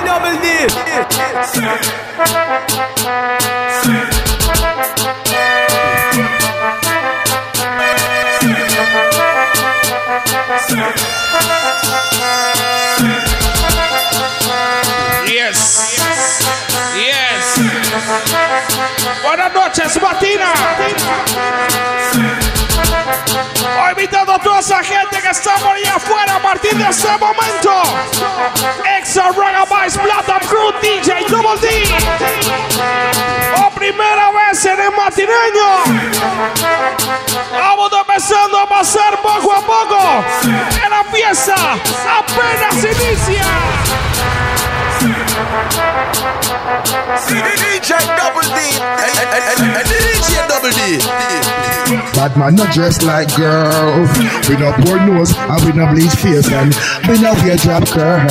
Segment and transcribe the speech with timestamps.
[0.00, 0.34] Double
[15.26, 15.96] Yes.
[16.96, 17.58] Yes.
[19.22, 20.52] Buenas noches, Matina.
[22.94, 27.08] Hoy invitando a toda esa gente que está por ahí afuera a partir de este
[27.18, 27.82] momento.
[28.98, 31.68] Exa Ragabytes Plata Crew DJ Double D.
[33.56, 35.68] Por primera vez en el matineño.
[37.52, 40.24] Vamos empezando a pasar poco a poco.
[40.84, 41.54] En la fiesta
[42.18, 43.83] apenas inicia.
[47.84, 48.58] DJ Double D.
[48.80, 50.98] and DJ Double D.
[52.16, 54.08] Bad man not dressed like girl.
[54.48, 56.72] We no poor nose and we no bleach face and
[57.04, 58.24] we no wear drop curl.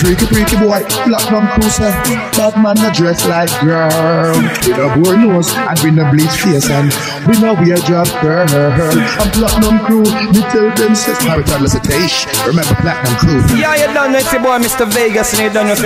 [0.00, 1.92] Freaky freaky boy, black man cruiser.
[2.32, 4.32] Bad man not dressed like girl.
[4.64, 6.88] We no poor nose and we no bleach face and
[7.28, 8.48] we no wear drop curl.
[8.48, 12.32] And platinum crew, me tell them says marital recitation.
[12.48, 13.44] Remember platinum crew.
[13.58, 14.88] Yeah, you done know it's your boy Mr.
[14.88, 15.76] Vegas and you done know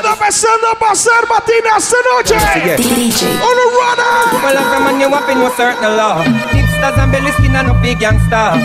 [0.00, 2.34] for the Vamos empezando a pasar Matina esta noche.
[2.34, 4.42] On a runner.
[4.42, 6.22] Well, as a man, you wapping with certain law.
[6.52, 8.56] Hipsters and belly skin and no big gangster.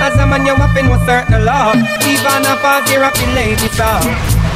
[0.00, 1.74] As a man, you wapping with certain law.
[2.06, 4.00] Even a party rapping lady star.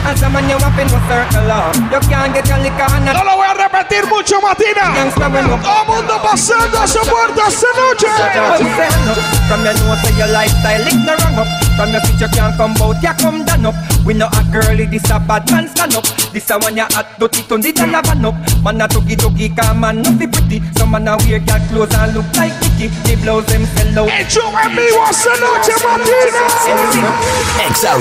[0.04, 1.70] As a man, you wapping with certain law.
[1.92, 4.94] You can't get your liquor and a No lo voy a repetir mucho, Matina.
[4.94, 8.10] gangster when you Todo mundo pasando a su puerta esta noche.
[9.48, 11.63] From your nose to your lifestyle, lick no wrong up.
[11.76, 13.74] From your feet you can't come out, you come down up.
[14.06, 16.06] We know a girly, this a bad man stand up.
[16.30, 18.34] This a one you hot, dirty, turn the dollar van up.
[18.62, 20.62] Man a tuggy tuggy, come man, no be pretty.
[20.78, 22.88] Some man a wear girl clothes and look like Mickey.
[23.02, 24.10] The blouse them sell out.
[24.10, 27.10] Hey Joe and Hecho en vivo esta noche, Matina.
[27.66, 27.98] Exa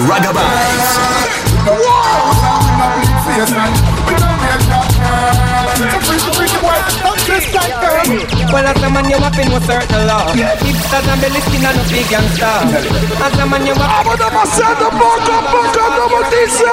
[7.34, 8.54] Ragabytes.
[8.54, 10.30] Well, as a man you wapping with certain law.
[10.34, 12.46] Hipsters and belly skin and no big gangster.
[12.46, 14.18] As a man you wapping.
[14.18, 16.70] Vamos pasando poco a poco, como dice.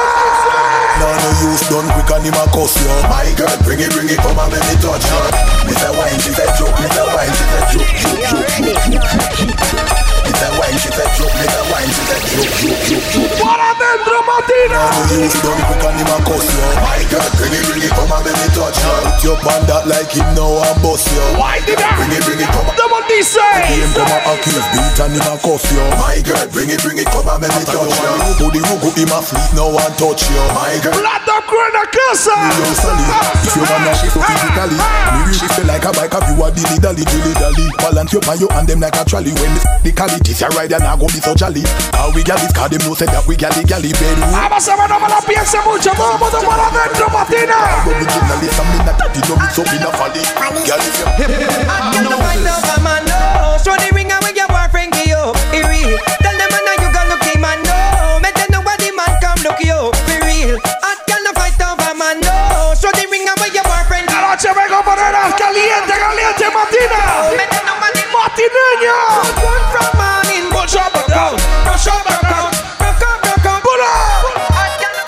[1.01, 4.11] Now no use done quick and him a cuss you My girl, bring it, bring
[4.11, 5.23] it, come and make me touch you
[5.65, 8.85] Me say wine, she say joke, me say wine, she say joke, joke, joke, joke,
[9.01, 9.89] joke, joke.
[10.21, 13.33] Me say wine, she say joke, me say wine, she say joke, joke, joke, joke.
[13.41, 14.77] Para adentro, Matina.
[14.77, 17.81] Now no use done quick and him a cuss you My girl, bring it, bring
[17.81, 20.79] it, come and make me touch you Put your band that like him now and
[20.83, 21.23] bust you.
[21.39, 21.95] Why did I?
[21.95, 23.39] Bring it, bring it, come and Como dice.
[23.71, 25.83] Him come and accuse beat and him a cuff you.
[26.01, 28.13] My girl, bring it, bring it, come and make me touch you.
[28.43, 30.43] To the rugu, him a fleet now and touch you.
[30.57, 30.97] My girl.
[30.99, 32.35] Plata Crew en la casa.
[32.59, 33.07] Yo, Sally,
[33.47, 36.43] if you wanna shift so physically Me will shift you like a bike if you
[36.43, 37.67] a dilly dally, dilly dally.
[37.79, 39.33] Balance your you and them like a trolley.
[39.39, 41.63] When the, the quality, you ride and I go be so jolly.
[41.95, 44.75] How we gal this car, them know say that we gally gally bedroom Vamos a
[44.75, 45.93] ver, no me la piense mucho.
[45.95, 47.59] Todo mundo para adentro, Matina.
[47.87, 52.17] Originally, some in a daddy, no mix up in a folly Girl, if you No
[52.17, 53.61] fight over man, no.
[53.61, 55.21] Show the ring and when your boyfriend give you.
[55.53, 56.01] Be real.
[56.25, 58.17] Tell them man you gonna look him man, no.
[58.25, 59.93] Make them know why the man come look you.
[60.09, 60.57] Be real.
[60.81, 62.73] Hot girl no fight over man, no.
[62.73, 67.01] Show the ring and when your boyfriend La noche vengo a poner caliente, caliente, Matina.
[67.29, 67.37] you.
[67.37, 68.97] Make them know why the Matineño.
[69.45, 70.49] One from morning.
[70.49, 71.37] Push up and down.
[71.69, 72.49] Push up and down.
[72.81, 73.61] Rock out, rock out.
[73.61, 74.25] Pull up.
[74.57, 75.01] Hot girl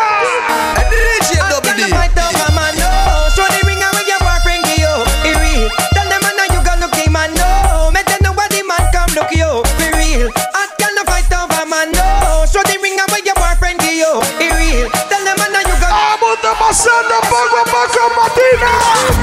[0.89, 1.87] DJ Double D.
[1.89, 3.29] Fight over man, no.
[3.35, 4.93] Show the ring and when your boyfriend give you.
[5.23, 5.69] Be real.
[5.93, 7.91] Tell them man you gonna look him man, no.
[7.91, 9.63] Make them know why the man come look you.
[9.77, 10.29] Be real.
[10.53, 12.45] Hot girl no fight over man, no.
[12.51, 14.11] Show the ring and when your boyfriend give you.
[14.37, 14.89] Be real.
[15.09, 16.17] Tell them man you gonna.
[16.19, 18.71] Vamos pasando poco a poco Matina.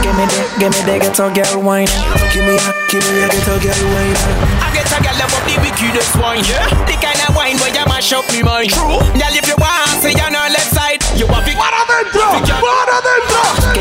[0.03, 1.91] Give me the, give me the ghetto girl wine.
[2.33, 4.17] Give me a, give me a ghetto girl wine.
[4.63, 5.56] I get a girl about the
[5.97, 6.69] wickedest wine, yeah.
[6.85, 8.71] The kind of wine where you mash up me mind.
[8.71, 9.01] True.
[9.17, 11.57] Girl, if you want, say on her left side, you have it.
[11.57, 12.21] Para adentro.
[12.21, 12.86] Para adentro.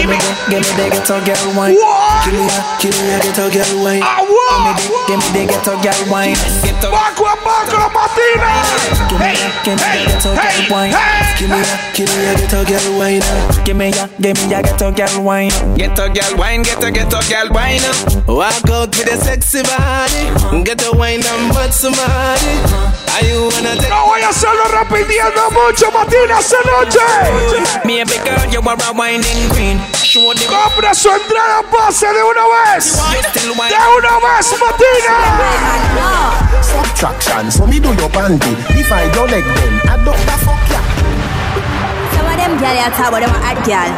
[0.05, 1.73] Give me the, give me the ghetto girl wine.
[1.73, 2.25] What?
[2.29, 4.03] Give me a, give me a ghetto girl wine.
[4.05, 5.07] Ah, Give me what?
[5.09, 6.37] give me the ghetto girl wine.
[6.61, 6.93] Get up.
[6.93, 8.53] Poco a poco Matina.
[9.09, 10.93] Give me a, give me a ghetto girl wine.
[11.41, 13.25] Give me a, give me a ghetto girl wine.
[13.65, 15.49] Give me a, give me a ghetto girl wine.
[15.73, 17.81] Get a girl wine, get a get a girl wine.
[18.29, 20.61] Walk out with a sexy body.
[20.63, 22.94] Get a wine and butt somebody.
[23.15, 26.99] Are you wanna take No voy a hacerlo repitiendo mucho Matina esta noche.
[27.85, 28.45] me a big girl?
[28.51, 29.79] You are a whining queen.
[30.03, 32.85] Show the Compra su entrada pase de una vez.
[33.13, 33.69] you still wine.
[33.69, 35.15] De una vez Matina.
[36.61, 38.51] Subtraction, so me do your panty.
[38.77, 40.81] If I don't like them, I don't the fuck ya.
[42.15, 43.91] Some of them girl you talk about them a hot girl.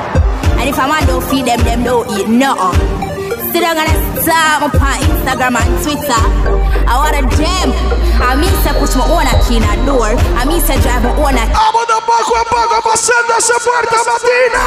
[0.59, 3.06] And if a man don't feed them, them don't eat nothing.
[3.57, 6.21] Sit down and star up on Instagram and Twitter.
[6.85, 7.73] I want a gem.
[8.21, 10.13] I mean, say push my own key in a door.
[10.37, 11.49] I mean, say drive my own key.
[11.57, 14.63] Vamos de poco a poco pasando esa puerta matina.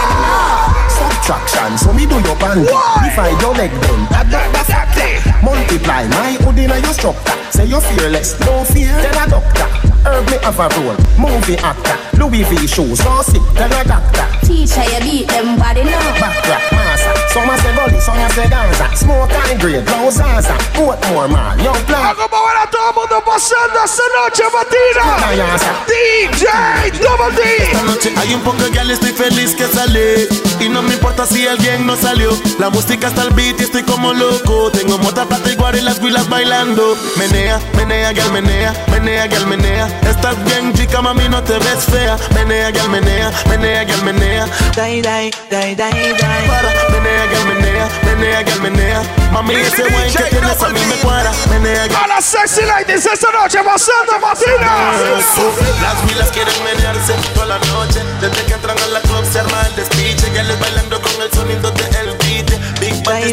[0.90, 2.66] Subtraction, so me do your band.
[2.66, 4.00] Define your leg then.
[4.10, 5.22] That, that, that's active.
[5.43, 7.38] Multiply my hood in your structure.
[7.54, 8.90] Say you're fearless, no fear.
[8.90, 9.70] Tell a doctor.
[10.02, 10.98] Herb me have a role.
[11.14, 11.94] Movie actor.
[12.19, 12.98] Louis V shoes.
[13.04, 13.43] No sick.
[13.54, 14.26] Tell a doctor.
[14.46, 16.19] Teacher, you beat them body now.
[16.19, 16.89] Back rap, massa.
[17.31, 18.91] Some a say gully, some a say danza.
[18.97, 20.55] Smoke and grade, blow zaza.
[20.75, 22.11] Put more man, young plan.
[22.11, 25.81] A mover a todo el mundo pasando esta noche matina.
[25.87, 27.41] DJ Double D.
[27.62, 30.29] Esta noche hay un poco de gal, estoy feliz que salí
[30.61, 33.82] Y no me importa si alguien no salió La música está al beat y estoy
[33.82, 39.47] como loco Tengo mota, plata y las huilas bailando Menea, menea, gal, menea Menea, gal,
[39.47, 44.47] menea Estás bien chica, mami, no te ves fea Menea, gal, menea Menea, gal, menea
[44.75, 46.49] Die, die, die, die, die.
[46.49, 49.02] Para, menea, gal, menea Menea, gal, menea.
[49.32, 51.32] Mami, ese wine que tienes a mí me cuadra.
[51.50, 54.93] Menea, gal, A las sexy ladies esta noche pasando matina.
[55.81, 58.02] Las huilas quieren menearse toda la noche.
[58.20, 61.31] Desde que entran a la club se arma el despiche Ya les bailando con el
[61.32, 62.50] sonido de el beat.
[62.81, 63.32] Big Bang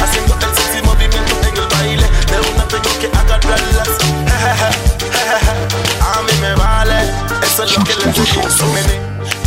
[0.00, 2.08] Haciendo el sexy movimiento en el baile.
[2.26, 3.88] De una tengo que agarrarlas.
[6.00, 7.12] A mí me vale.
[7.42, 8.42] Eso es lo que les digo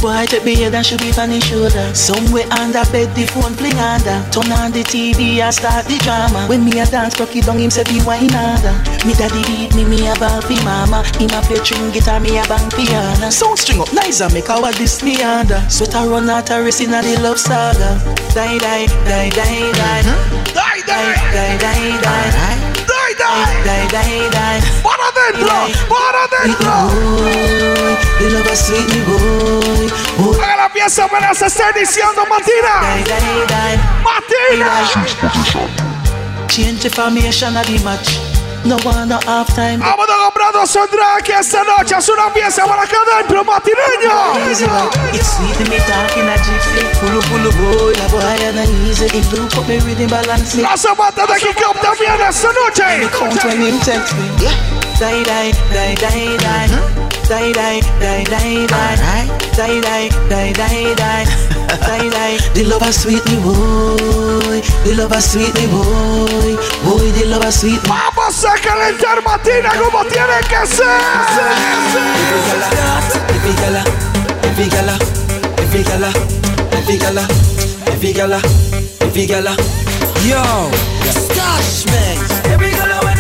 [0.02, 1.94] Boy, take me head and should be on his shoulder.
[1.94, 4.22] Somewhere under bed, the phone fling under.
[4.30, 6.46] Turn on the TV and start the drama.
[6.48, 8.78] When me a dance, cocky down him say be wine harder.
[9.06, 11.04] Me daddy beat me, me a ball fi mama.
[11.18, 13.30] Him a play string guitar, me a bang piano.
[13.30, 15.60] Sound string up nice and make our this me under.
[15.70, 17.98] Sweat a run out a race inna the love saga.
[18.34, 20.04] Die, die, die, die, die.
[20.54, 22.97] Die, Die, die, die, die, die.
[23.18, 23.88] Die, die.
[23.88, 24.60] Die, die, die.
[24.84, 25.56] Para adentro,
[25.90, 26.74] para adentro.
[27.18, 29.88] Boy, the love a sweet me boy.
[30.18, 32.74] Boy, Haga la pieza apenas se está iniciando matina.
[32.96, 33.78] die, die, die.
[34.04, 34.72] Matina.
[36.48, 38.37] Change the formation of the match.
[38.66, 39.78] No one, no half time.
[39.78, 41.96] Vamos a comprar dos Sondraki esta noche.
[41.98, 44.50] Es una pieza para adentro, matineño.
[44.50, 44.90] Easy one.
[45.14, 47.00] It's sweet me talking a gypsy.
[47.00, 49.06] Pulu pulu boy, la boy and a easy.
[49.06, 53.10] It look up me rhythm balance zapata de Kick Up también esta noche.
[53.12, 54.28] Count when him text me.
[54.38, 56.68] Die die die die die.
[57.28, 59.28] Die die die die die.
[59.56, 61.57] Die die die die die.
[61.68, 62.38] Die die.
[62.54, 64.62] The lover sweet me boy.
[64.84, 66.56] The lover sweet me boy.
[66.84, 67.90] Boy, the lover sweet me.
[67.90, 70.86] Vamos a calentar matina como tiene que ser.
[73.30, 73.84] Every gala,
[74.44, 74.98] every gala,
[75.58, 76.12] every gala,
[76.72, 77.28] every gala,
[77.88, 78.40] every gala,
[79.02, 79.56] every gala.
[80.26, 80.44] Yo,
[81.10, 82.18] stash man.
[82.52, 83.17] Every gala when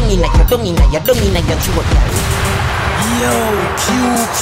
[0.00, 2.08] like you don't mean like you true girl.
[3.16, 3.32] Yo,
[3.80, 4.40] QQ,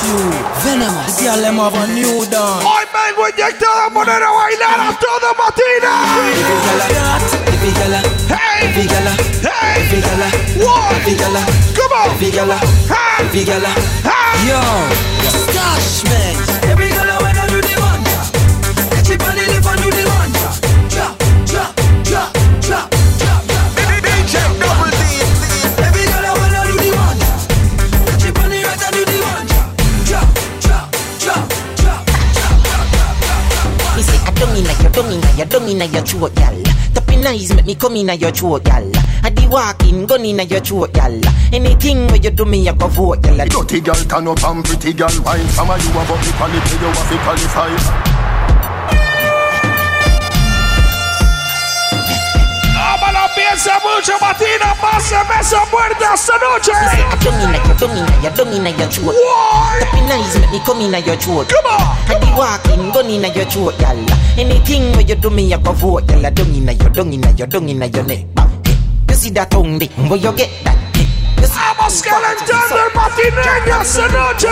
[0.65, 1.15] venomous.
[1.17, 2.65] The girl them have a new dance.
[2.65, 5.93] Hoy vengo inyectado a poner a bailar a toda matina.
[6.19, 7.15] Every gala,
[7.47, 8.67] every gala, Hey!
[8.67, 9.13] every gala,
[9.43, 9.83] Hey!
[9.85, 10.29] every gala,
[10.65, 10.93] What?
[10.97, 11.43] every gala,
[11.77, 12.11] Come on!
[12.11, 12.59] every gala,
[12.89, 13.25] Hey!
[13.25, 13.71] every gala.
[14.03, 14.49] Hey!
[14.49, 14.61] Yo,
[15.23, 16.44] stash man.
[34.95, 36.63] Don't mean like you don't mean like you don't mean like you true girl.
[36.95, 38.93] Tapping eyes make me come in a your true girl.
[39.23, 41.21] I the walking gun in a your true girl.
[41.53, 43.37] Anything where you do me I go vote girl.
[43.37, 46.87] Dirty girl turn up and pretty girl wine Some of you about the quality you
[46.87, 48.14] have to qualify
[53.55, 54.75] piensa mucho, matina.
[54.81, 56.73] Pásame esa puerta esta noche.
[56.73, 58.89] Me say I don't mean like you don't mean like you don't mean like you
[58.89, 59.07] true.
[59.07, 59.81] Why?
[59.81, 61.45] Tapping eyes make me come in a your true.
[61.45, 61.81] Come on.
[62.09, 63.99] I the walking gun in a your true girl.
[64.37, 66.23] Anything where you do me I go vote girl.
[66.31, 68.27] Dung in a your dung in a your a your neck.
[69.09, 69.79] You see that tongue?
[69.79, 70.77] Where you get that?
[71.39, 74.49] You see Vamos calentando el matineño esta noche.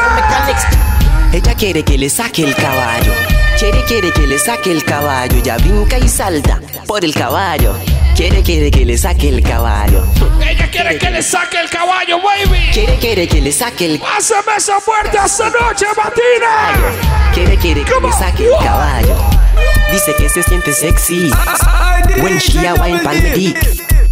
[1.33, 3.13] Ella quiere que le saque el caballo.
[3.59, 5.43] Quiere, quiere que le saque el caballo.
[5.43, 7.75] Ya brinca y salta por el caballo.
[8.23, 10.05] Quiere, quiere que le saque el caballo.
[10.49, 12.71] Ella quiere que le saque el caballo, baby.
[12.73, 16.71] Quiere, quiere que le saque el Pásame esa puerta esta noche, matina.
[16.73, 17.35] caballo.
[17.35, 19.17] Quiere, quiere que le saque el caballo.
[19.91, 21.33] Dice que se siente sexy.
[22.23, 23.59] When she a wine pan me dick.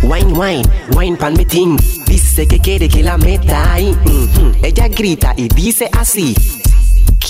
[0.02, 1.78] Wine, wine, wine pan me ting.
[2.06, 3.96] Dice que quiere que la meta ahí.
[4.06, 4.56] Mhm.
[4.64, 6.34] Ella grita y dice así.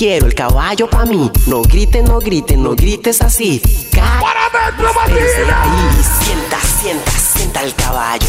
[0.01, 1.31] Quiero el caballo pa' mí.
[1.47, 3.61] No grites, no grites, no grites así.
[3.93, 5.63] Ca- Para matina.
[5.63, 8.27] ahí, sienta, sienta, sienta el caballo.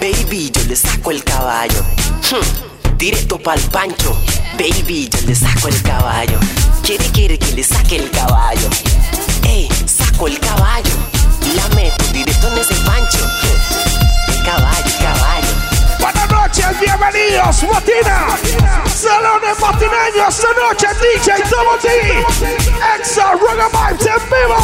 [0.00, 1.84] Baby, yo le saco el caballo.
[2.30, 2.96] Hmm.
[2.96, 4.16] directo pa'l pancho.
[4.54, 6.38] Baby, yo le saco el caballo.
[6.82, 8.70] Quiere, quiere que le saque el caballo.
[9.44, 10.94] Ey, saco el caballo.
[11.54, 13.18] La meto directo en ese pancho.
[14.28, 15.49] El caballo, caballo.
[16.80, 18.36] Bienvenidos, Matina.
[18.86, 21.88] Salones matineños, esta noche DJ Double D.
[22.98, 24.56] Exa Roga Vibes en vivo.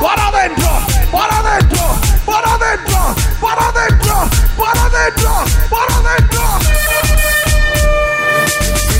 [0.00, 0.68] Para adentro,
[1.10, 1.82] para adentro,
[2.24, 5.30] para adentro, para adentro, para adentro,
[5.68, 6.42] para adentro.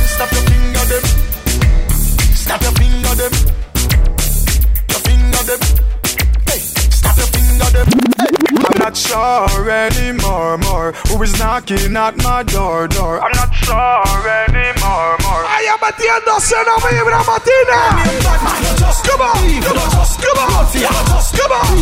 [0.08, 1.04] Stop your finger them.
[2.35, 3.32] Stop your finger them.
[4.88, 5.61] Your finger them.
[6.46, 8.05] Hey, stop your finger them.
[8.87, 10.93] I'm not sure anymore, more.
[11.11, 13.19] Who is knocking at my door, door?
[13.19, 13.75] I'm not sure
[14.47, 15.43] anymore, more.
[15.43, 17.99] Ahí metiéndose no vibra Matina.
[19.02, 19.90] Come on, come on,
[20.23, 20.71] come on,
[21.35, 21.75] come on.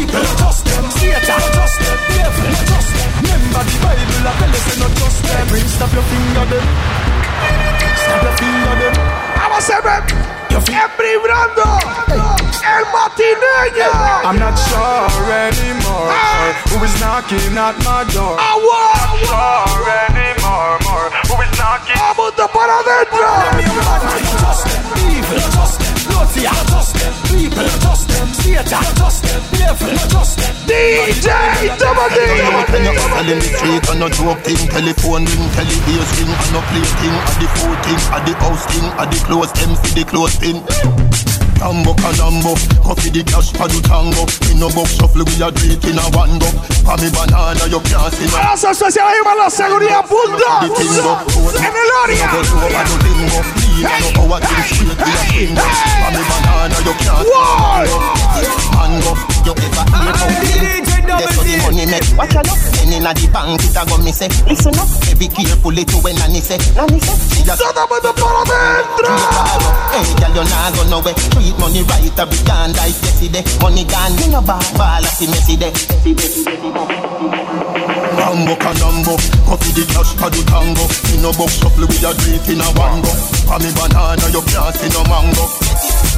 [3.20, 5.44] Remember the Bible, I tell you, say not just them.
[5.49, 6.66] Bring stop your finger, them.
[8.00, 8.96] Stop your finger, them.
[9.37, 10.00] Vamos a ver.
[10.54, 12.23] Embribrando
[12.64, 13.90] el matineño.
[14.25, 16.52] I'm not sure anymore, more.
[16.73, 18.37] Who is knocking at my door?
[18.40, 18.83] Agua.
[19.04, 21.09] I'm not sure anymore, more.
[21.28, 21.99] Who is knocking?
[22.16, 23.25] Vamos para adentro.
[30.66, 31.28] DJ
[31.78, 32.16] Double D.
[32.73, 36.52] When you hustle in the street and no joke thing Telephone ring, telebass ring And
[36.52, 39.76] no play thing, at the food thing At the house thing, at the clothes them
[39.76, 44.94] See the clothes thing Tambo canambo, coffee the cash for the tango In no box
[44.96, 46.46] shuffle we a do in a one go
[46.84, 50.44] For me banana you can't see no Abrazo especial ahí para la seguridad punto.
[51.56, 52.30] En el área.
[58.73, 59.94] Mango, you ever
[60.52, 62.08] hear about That's what the money make.
[62.16, 62.49] Watch out,
[62.80, 64.28] any na the bank it a go me say.
[64.49, 66.58] Listen up, be careful to when nanny say.
[66.75, 67.61] Nanny say, she just.
[67.61, 69.12] Todo mundo para adentro.
[69.94, 71.14] Hey, girl, you nah go nowhere.
[71.37, 73.44] Treat money right, a big gone like yesterday.
[73.61, 75.73] Money gone, you know ball, ball, I see messy day.
[78.14, 79.14] Mambo canambo,
[79.46, 80.84] coffee the cash for the tango.
[81.14, 83.11] In no box shuffle we a drink in a one go.
[83.44, 85.44] For me banana, you can't see no mango.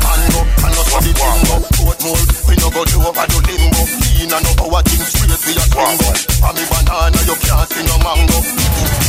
[0.06, 1.56] Mango, and no for the bingo.
[1.74, 3.82] Portmore, we no go do over the limbo.
[4.14, 5.98] Lean and no our thing straight we a swing.
[6.38, 8.38] For me banana, you can't see no mango.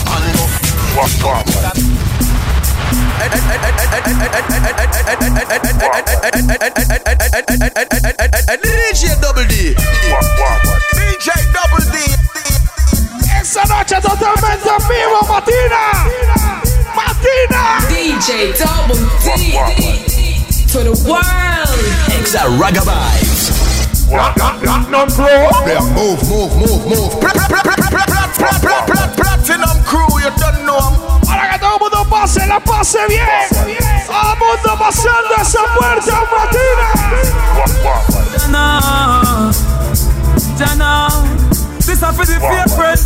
[0.10, 0.46] Mango,
[0.98, 1.46] what's up?
[8.58, 9.76] DJ Double D.
[10.96, 11.98] DJ Double D.
[13.40, 15.82] Esa noche totalmente en vivo, Matina.
[16.96, 17.80] Matina.
[17.90, 20.17] DJ Double D
[20.68, 21.24] to the world.
[22.12, 23.56] Exa Raga Vibes.
[24.10, 25.28] Platinum Crew.
[25.68, 27.12] Yeah, move, move, move, move.
[29.16, 30.96] Platinum Crew, you don't know 'em.
[31.26, 33.28] Para que todo el mundo pase, la pase bien.
[34.08, 36.88] Todo el mundo pasando esa puerta, Matina.
[38.38, 39.52] Jana,
[40.58, 41.08] Jana,
[41.86, 43.06] this a for the favorite.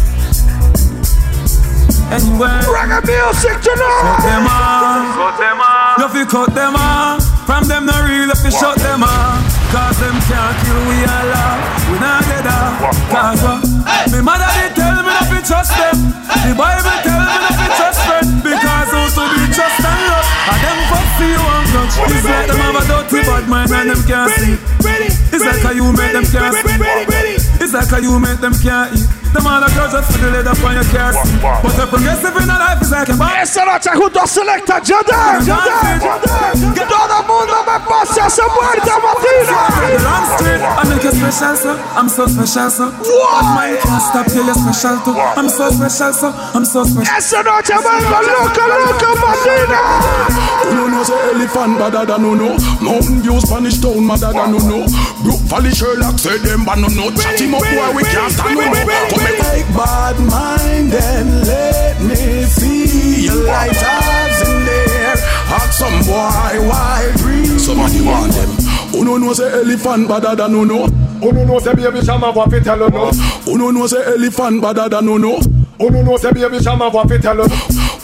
[2.12, 3.77] Anyway, Reggae music cut
[4.24, 4.50] them tonight.
[4.51, 7.21] off, you fi cut them off.
[7.51, 9.43] From them no real, if you shut them off.
[9.75, 11.60] Cause them can't kill we all off.
[11.91, 12.79] We not get off.
[13.12, 14.08] Cause uh, what?
[14.08, 16.15] Me mother did tell me not to trust them.
[16.48, 20.27] The Bible tell me not to trust them Because who to be trust and love.
[20.48, 21.96] And them fuck see you and grudge.
[22.15, 24.55] It's like them have a dirty bad mind and them can't see.
[25.36, 26.72] It's like how you make them can't see.
[27.60, 29.21] It's like how you make them can't eat.
[29.32, 31.16] Them all a grudge just for the leather upon your can't.
[31.64, 33.32] But a progressive in a life is like a bar.
[33.40, 35.40] Esa noche junto a Selecta Jadar.
[36.76, 39.72] Que todo mundo me pase a esa puerta, Matina.
[40.04, 44.28] I'm straight, I make you special, so I'm so special, so But mine can't stop
[44.36, 45.16] you, you're special too.
[45.16, 47.16] I'm so special, so I'm so special.
[47.16, 49.80] Esa noche vengo loca, loca, Matina.
[50.72, 54.60] You know say elephant better than no no Mountain View Spanish town madder than no
[54.60, 54.86] no
[55.24, 57.12] Brook Valley Sherlock say them but no no.
[57.12, 59.08] Chat him up boy we can't stand no no.
[59.10, 65.16] Come make take bad mind and let me see your lighters in there
[65.51, 68.50] Ask some boy why breathe Somebody want them.
[68.92, 70.86] Who no know say elephant better than no no?
[70.88, 73.12] Who no know say baby shama what fi tell you no?
[73.12, 75.40] Who no know say elephant better than no no
[75.82, 77.56] Who no know say baby shama what fi tell you no.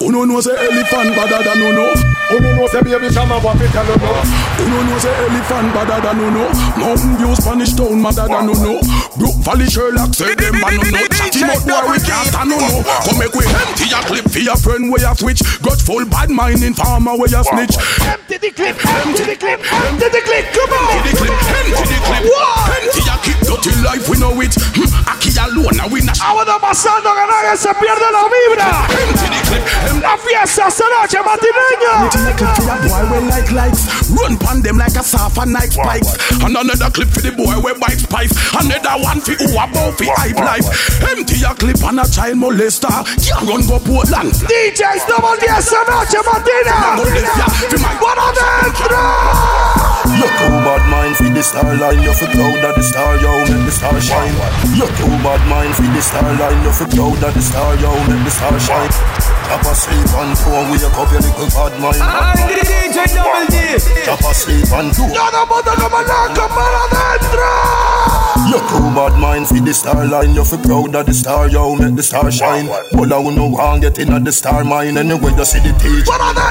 [0.01, 1.85] Who no know say elephant better than no no.
[2.33, 4.09] Who no know say baby shama what fi tell you no.
[4.57, 6.43] Who no know say elephant better than no no.
[6.81, 8.81] Mountain View Spanish town madder than no no.
[9.21, 11.05] Brook Valley Sherlock say them man no no.
[11.13, 12.81] Chat him up boy we can't stand no no.
[13.05, 15.45] Come make we empty a clip for your friend where you switch.
[15.61, 17.77] Grudgeful bad mind in farmer where you snitch.
[18.09, 20.97] Empty the clip, empty the clip, empty the clip, come on.
[20.97, 22.25] Empty the clip, empty the clip.
[22.25, 24.51] Empty a clip Dirty life we know it.
[24.75, 26.17] Hmm, Aquí alone, now we not.
[26.19, 28.67] Ahora pasando que nadie se pierde la vibra.
[30.01, 32.09] La fiesta esta noche matineña.
[34.07, 34.37] Empty the clip for that boy we like likes.
[34.37, 36.15] Run pon them like a soft and night spikes.
[36.43, 38.33] And another clip for the boy we bite spice.
[38.55, 40.67] Another one for who about for hype life.
[41.03, 42.91] Empty a clip on a child molester.
[43.19, 44.33] Can't run go Portland.
[44.47, 46.97] DJs double D esta noche matina.
[47.97, 49.03] Para adentro.
[50.17, 53.29] You're too bad mind for the star line, you're for proud of the star, yo,
[53.45, 54.33] make the star shine.
[54.73, 57.91] You're too bad mind for the star line, you're for proud of the star, yo,
[58.07, 59.36] make the star shine.
[59.47, 61.95] Chop a sleep and phone, wake up your little bad mind.
[62.51, 63.79] DJ Double D.
[64.03, 65.07] Chop a sleep and do.
[65.07, 67.47] Todo mundo no malaca para adentro.
[68.51, 71.75] You're too bad mind for the star line, you're for proud of the star, yo,
[71.75, 72.67] make the star shine.
[72.67, 76.03] But I no one get in at the star mine, anyway you see the teacher,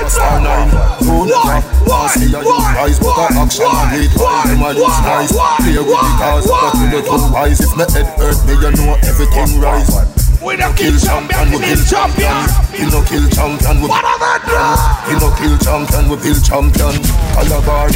[0.08, 0.72] star nine.
[1.04, 1.60] Who never,
[1.92, 5.32] I see you use rise, but I action and wait while them a use nice.
[5.36, 8.72] Play with the cars, but to the two wise, if my head hurt me, you
[8.72, 10.15] know everything rise.
[10.46, 12.46] We no kill champion, we kill champion.
[12.70, 17.02] We no kill champion, we We no kill champion, we kill champion.
[17.34, 17.90] Calabar,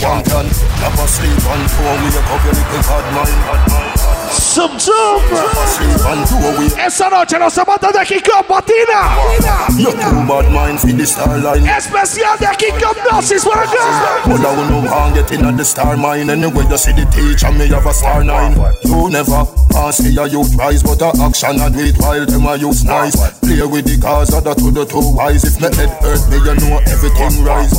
[0.00, 0.46] champion.
[0.80, 3.87] Never sleep on phone, we a couple little bad mind,
[4.28, 4.32] bad mind.
[4.32, 5.22] Sub Sub.
[5.68, 9.16] Sleep on two, we Esta noche los zapatos de Kick Up Matina.
[9.78, 11.66] You're too bad mind for the star line.
[11.66, 14.24] Especial de Kick Up Dosis para acá.
[14.26, 17.06] But I will no one get in at the star mine Anyway you see the
[17.06, 18.52] teacher me have a star nine
[18.84, 22.56] You never pass me a youth rise But a action and wait while them a
[22.56, 26.22] use nice Play with the cars other to the two wise If my head hurt
[26.28, 27.72] me you know everything rise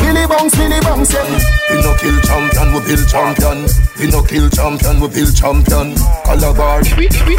[0.00, 1.26] Billy bounce, Billy bounce, yeah.
[1.70, 3.58] We no kill champion, we build champion
[3.98, 7.34] We no kill champion, we build champion Calabar, champion We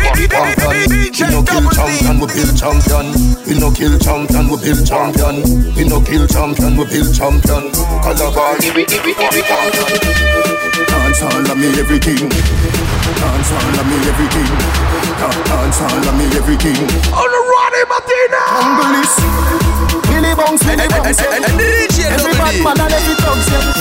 [1.32, 3.06] no kill champion, we build champion
[3.46, 5.36] We no kill champion, we build champion
[5.76, 7.72] We no kill champion, we build champion
[8.04, 8.58] Calabar,
[10.88, 12.30] Dance all of me everything.
[12.30, 14.50] Dance all of me everything.
[15.18, 16.78] Da- Dance all of me everything.
[17.16, 18.42] On the Ronnie Matina.
[18.60, 20.07] Humble
[20.38, 21.20] bounce, bounce.
[22.08, 23.74] Every bad man and every thugs, yeah.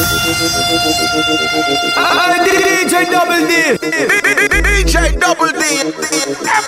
[1.97, 3.53] Ah, DJ Double D.
[3.77, 5.63] DJ Double D.
[5.81, 5.93] En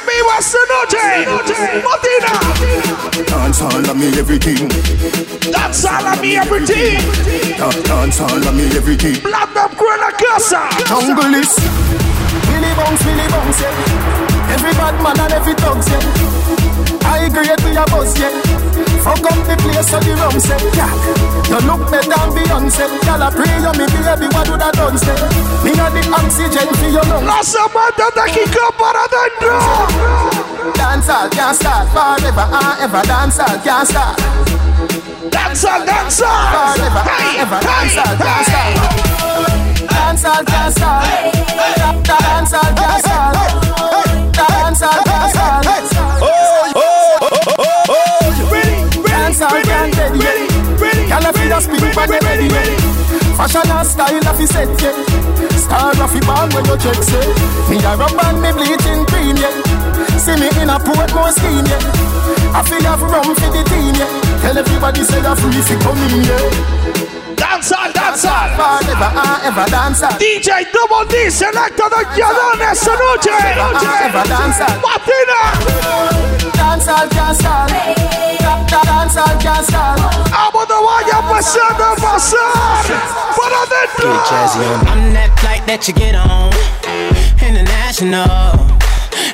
[0.05, 1.07] vivo esta noche.
[1.85, 2.33] Matina.
[3.27, 4.69] Dance all of me everything.
[5.51, 7.01] That's all of me everything.
[7.85, 9.17] Dance all of me everything.
[9.23, 10.69] Platinum Crew en la casa.
[10.87, 11.55] Jungle is
[12.47, 14.53] Billy bounce, Billy bounce, yeah.
[14.53, 16.03] Every bad man and every thugs, yeah.
[17.05, 18.88] I grade we a buzz, yeah.
[19.03, 20.91] Fuck up the place so the rum say, yeah.
[21.49, 22.85] You look better than Beyonce.
[23.07, 25.15] Y'all a pray you me baby, what would I done say?
[25.65, 27.27] Me a the oxygen for your lungs.
[27.27, 29.55] Los zapatos de Kick Up para adentro.
[30.75, 33.03] Dance all can't start forever and ever.
[33.07, 34.19] Dance all can't start.
[35.31, 36.75] Dance all, dance all.
[36.77, 37.61] Forever and ever.
[37.61, 38.75] Dance all can't start.
[39.89, 41.05] Dance all can't start.
[42.05, 43.35] Dance all can't start.
[44.35, 45.68] Dance all can't start.
[53.99, 54.95] Style of set yeah.
[55.59, 57.27] Star of the band when you check say.
[57.67, 59.51] Me a rub and me bleaching green yeah.
[60.23, 62.55] See me in a port more scheme yeah.
[62.55, 64.11] I feel have rum for the team yeah.
[64.43, 66.98] Tell everybody say they're free fi come in yeah.
[67.59, 68.49] Dance all, dance all.
[68.55, 70.03] Forever and ever dance.
[70.23, 71.27] DJ Double D
[72.57, 73.35] de esta noche.
[73.35, 74.23] Ever.
[83.35, 84.13] Para adentro.
[84.87, 86.53] I'm that flight that you get on.
[87.43, 88.55] International.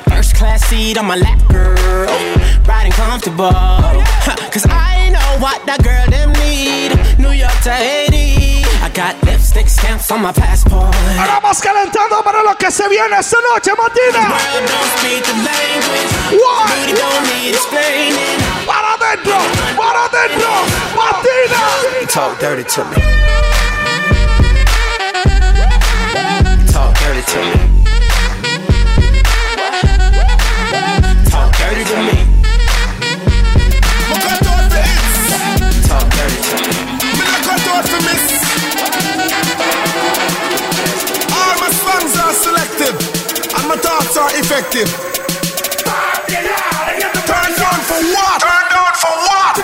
[0.09, 2.09] First class seat on my lap, girl.
[2.65, 3.51] Riding comfortable.
[3.53, 4.94] Huh, Cause I know
[5.39, 6.95] what that girl them need.
[7.19, 8.63] New York to Haiti.
[8.83, 10.93] I got lipstick stamps on my passport.
[11.17, 14.21] Ahora vamos calentando para lo que se viene esta noche, Martina.
[14.29, 16.11] World don't speak the language.
[16.39, 16.69] What?
[16.69, 18.37] Booty don't need explaining.
[18.65, 19.37] Para adentro,
[19.75, 20.51] para adentro,
[20.95, 21.61] Martina.
[22.07, 22.97] Talk dirty to me.
[26.71, 27.74] Talk dirty to me.
[44.55, 44.87] Effective.
[47.27, 48.39] Turn down for what?
[48.39, 49.55] Turn down for what?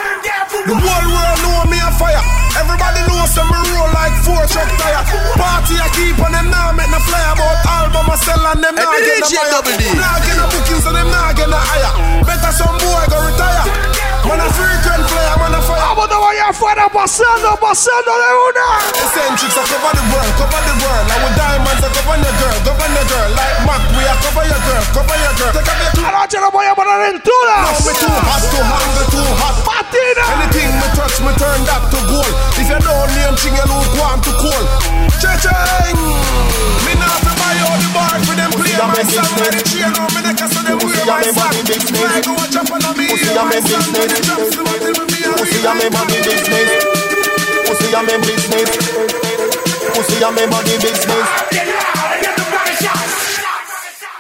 [0.68, 2.20] The whole world know me on fire.
[2.60, 5.04] Everybody knows some me roll like four truck tire.
[5.40, 8.76] Party I keep on them now make no fly about album I sell and them
[8.76, 9.64] now get the fire.
[9.96, 12.28] Now get the bookings so them now get the higher.
[12.28, 14.01] Better some boy go retire.
[14.28, 15.82] Man a frequent flyer, man a fire.
[15.82, 18.68] Vamos de vaya afuera pasando, pasando de una.
[19.02, 21.06] Eccentrics are cover the world, cover the world.
[21.10, 23.30] Like with diamonds, I cover your girl, cover your girl.
[23.36, 25.52] Like Mac, we are cover your girl, cover your girl.
[25.58, 27.86] Take up your Anoche lo voy a poner en No, todas.
[27.86, 29.56] me too hot, too hungry, too hot.
[29.92, 30.24] Matina.
[30.40, 32.32] Anything me touch, me turn that to gold.
[32.56, 34.66] If you don't name thing, you look warm to cold.
[35.20, 36.00] Cha-ching!
[36.88, 39.32] Me not to buy all the bar for them play my song.
[39.36, 41.52] When the chain on me neck, so them wear my song.
[41.68, 43.92] Like go watch up on me, Pussy hear a my me song.
[43.92, 44.32] When the business.
[44.32, 46.70] drops come out, them me a Pussy a me money business.
[47.68, 48.72] Pussy a me business.
[49.92, 51.28] Pussy a me money business.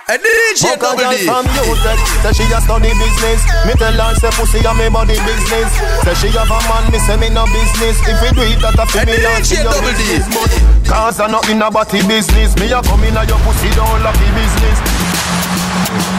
[0.09, 1.23] A DJ Fuck a Double girl D.
[1.23, 3.41] from Utrecht, say she a study business.
[3.63, 5.71] Me tell her say pussy a me body business.
[6.03, 7.95] Say she have a man, me say me no business.
[8.09, 10.03] If we do it, that a fi me A and she DJ your Double D.
[10.03, 10.27] business.
[10.35, 10.51] But
[10.89, 12.57] Cause I not in a body business.
[12.59, 14.77] Me a come in a your pussy don't lucky business.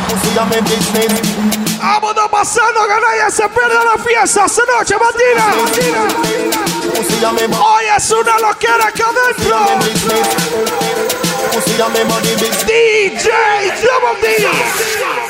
[0.09, 1.13] Pussy a me business.
[1.83, 5.47] Vámonos pasando, que nadie se pierda la fiesta esta noche, Matina.
[6.97, 9.59] Pussy a me body Hoy es una loquera acá adentro.
[11.53, 12.65] Pussy a me body business.
[12.65, 13.29] DJ
[13.85, 14.27] Double D.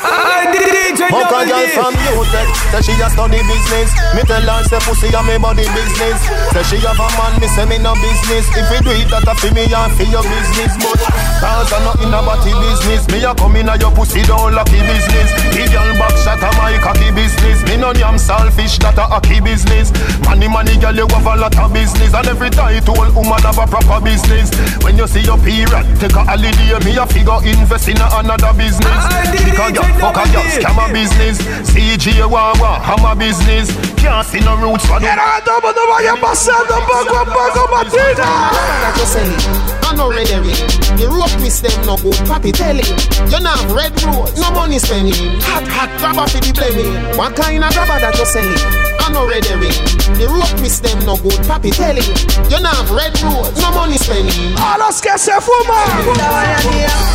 [0.03, 3.89] I DJ Fuck a girl from Utrecht, say she a study business.
[4.13, 6.21] Me tell her say pussy a me body business.
[6.53, 8.45] Say she have a man, me say me no business.
[8.53, 10.77] If we do it, that a fi me and fi your business.
[10.77, 11.01] But
[11.41, 13.09] cause I not in a body business.
[13.09, 15.33] Me a come in a your pussy don't lucky business.
[15.49, 17.57] The girl back shot a my cocky business.
[17.65, 19.89] Me no damn selfish, that a hockey business.
[20.29, 22.13] Money money girl you have a lot of business.
[22.13, 24.53] And every title woman have a proper business.
[24.85, 26.77] When you see your period, take a holiday.
[26.85, 29.01] Me a figure invest in a another business.
[29.41, 31.37] Because it, you fuck a girl, scam a business.
[31.71, 33.71] CG Wawa, hammer business.
[33.97, 37.25] Can't see no roots for no Quiero que todo el mundo vaya pasando poco a
[37.25, 38.51] poco, Matina.
[38.83, 39.73] that you.
[39.87, 40.57] I know red herring.
[40.97, 42.15] The rope miss them no good.
[42.27, 42.97] Papi tell him.
[43.31, 45.39] You not red road, no money spending.
[45.47, 47.17] Hot, hot, grabber for the blaming.
[47.17, 48.61] What kind of grabber that you sell it?
[48.99, 49.75] I know red herring.
[50.19, 51.39] The rope miss them no good.
[51.47, 52.09] Papi tell him.
[52.51, 54.55] You not red road, no money spending.
[54.57, 55.87] A los que se fuman.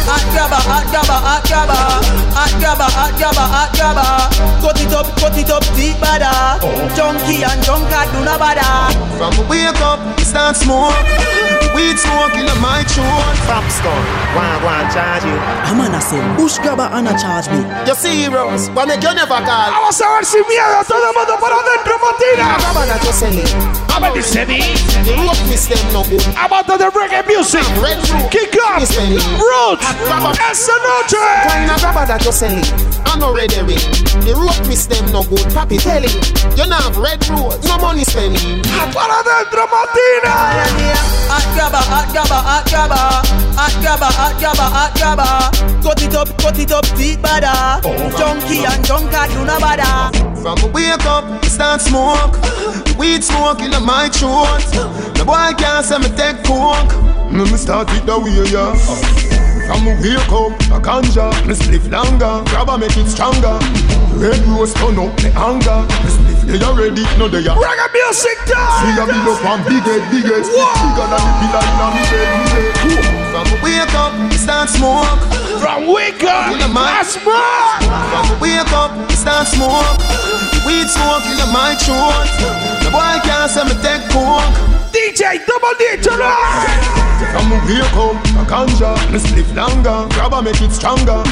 [0.09, 1.83] Hot grabber, hot grabber, hot grabber,
[2.33, 4.14] hot grabber, hot grabber, hot grabber.
[4.62, 6.62] Cut it up, cut it up, deep bada.
[6.94, 8.94] Junkie and drunkard do not bada.
[9.18, 10.94] From wake up, start smoke.
[11.75, 13.35] Weed smoke in my throat.
[13.47, 14.03] From store,
[14.38, 15.37] one one charge you.
[15.66, 17.61] I'm gonna say bush grabber and a charge me.
[17.87, 18.71] You serious?
[18.75, 19.68] Why make you never call?
[19.75, 22.47] Vamos a ver sin miedo, todo el mundo para adentro, Matina.
[22.62, 23.51] Grabber that you sell it.
[23.88, 26.23] Vamos a decir, The rope miss them no good.
[26.38, 27.64] about the reggae music.
[27.83, 28.31] Red road.
[28.31, 29.12] Kick up, Miss them.
[29.38, 29.85] roots,
[30.51, 31.23] esta noche.
[31.49, 32.73] Kind of grabber that you sell it.
[33.07, 33.33] I know
[33.64, 33.80] red.
[34.24, 35.46] The rope miss them no good.
[35.52, 36.12] Papi tell him.
[36.56, 38.62] You not have red road, no money spending.
[38.92, 40.34] Para adentro, Matina.
[41.28, 43.06] Hot grabber, hot grabber, hot grabber,
[43.56, 45.32] hot grabber, hot grabber, hot grabber.
[45.82, 47.80] Cut it up, cut it up, deep bada.
[48.18, 50.11] Junkie and drunkard do not bada.
[50.42, 52.37] From wake up, start smoke.
[52.98, 54.61] Weed smoke in my throat.
[55.14, 56.92] The boy can't say me take coke.
[57.30, 59.47] Me me start it the way yeah.
[59.68, 62.40] From wake up, a ganja, me spliff longer.
[62.48, 63.61] Grab make it stronger.
[64.16, 65.85] Red rose turn up me anger.
[66.02, 67.52] Me spliff they already know they are.
[67.61, 68.96] Reggae music See time.
[68.96, 72.96] a bill up one biggest, biggest Bigger than the pillar in a me bed, me
[72.96, 75.20] bed From wake up, start smoke
[75.61, 77.04] From wake up, In the mind.
[77.04, 77.20] that's.
[77.20, 80.00] From wake up, start smoke
[80.64, 82.28] Weed smoke in my throat
[82.81, 87.09] The boy can't say me take coke DJ Double D tonight.
[87.33, 91.22] From wake up, a ganja Me spliff longer, grab a make it stronger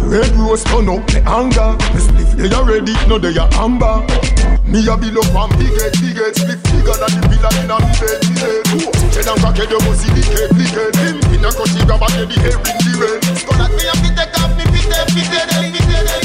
[0.00, 4.00] Red rose turn up me anger Me spliff they already know they are amber
[4.64, 7.92] Me a bill up one biggest, biggest Spliff bigger than the pillar in a me
[8.00, 8.64] bed, me bed
[9.14, 11.80] Head and crack head, you must see the cake, the cake Him in a crunchy
[11.84, 14.50] grab a get the hair in the rain Skull at me a fit take off
[14.56, 16.23] me fit, fit, fit, fit, fit, fit, fit,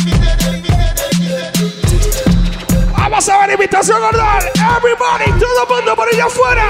[3.20, 4.50] Vamos a ver invitación cordial.
[4.78, 6.66] Everybody, todo el mundo por allá afuera.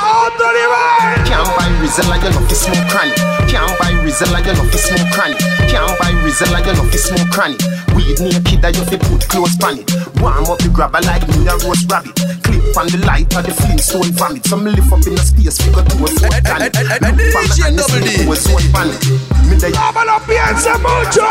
[0.00, 1.24] A otro nivel.
[1.24, 3.14] Can't buy Rizella, you love to smoke cranny.
[3.46, 5.36] Can't buy Rizella, you love to smoke cranny.
[5.70, 7.56] Can't buy Rizella, you love to smoke cranny.
[7.94, 9.90] Weed naked, that you fi put close pan it.
[10.20, 12.33] Warm up the grabber like me a roast rabbit.
[12.74, 14.44] On the light of the flintstone vomit.
[14.46, 16.74] So me lift up in the space, figure to a foot can it.
[16.74, 18.98] Look from the hand, see to a zone pan it.
[19.46, 21.22] Me the Vámonos, piensa mucho.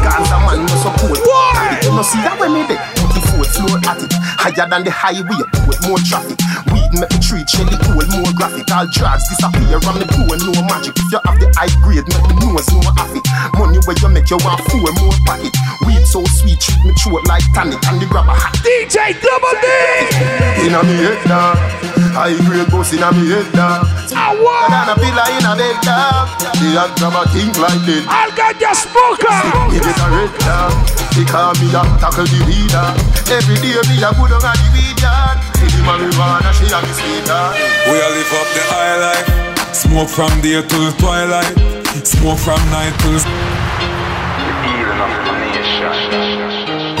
[0.00, 1.20] Gaza man no support.
[1.20, 1.76] Why?
[1.84, 2.80] You know see that way me dey.
[2.96, 4.12] Put the fourth floor at it.
[4.40, 5.36] Higher than the highway,
[5.68, 6.40] put more traffic.
[6.86, 8.66] Weed make the tree cherry cool, more graphic.
[8.70, 10.94] illegal drugs disappear from the pool, no magic.
[10.94, 13.20] If you have the high grade, make me know it's no happy.
[13.58, 15.54] Money where you make want four more pocket.
[15.86, 18.54] Weed so sweet, treat me throat like tonic, and the grab a hat.
[18.62, 19.66] DJ Double D!
[20.66, 21.54] Inna me head now,
[22.14, 23.82] high grade boss inna me head now.
[24.14, 24.70] I want.
[24.70, 26.30] Banana pillar inna bed now.
[26.38, 27.22] The hot grab a
[27.60, 28.04] like that.
[28.08, 29.34] I'll get your smoker.
[29.72, 30.96] He get a red now.
[31.16, 32.88] They call me a tackle the leader.
[33.32, 35.40] Every day me a good on the weed yard.
[35.56, 37.54] See the marijuana, she a me sweet dog.
[37.88, 39.26] We a live up the high life.
[39.74, 41.54] Smoke from day till twilight.
[42.04, 43.16] Smoke from night till.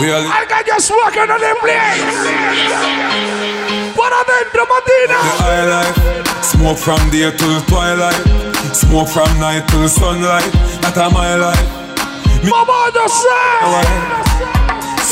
[0.00, 0.80] We a live I'll get your
[1.28, 2.00] on them place.
[3.96, 5.18] Para adentro, the Matina.
[5.40, 5.98] high life.
[6.44, 8.22] Smoke from day till twilight.
[8.72, 10.52] Smoke from night till sunlight.
[10.80, 11.86] That a my life.
[12.44, 13.56] Me Mama just say.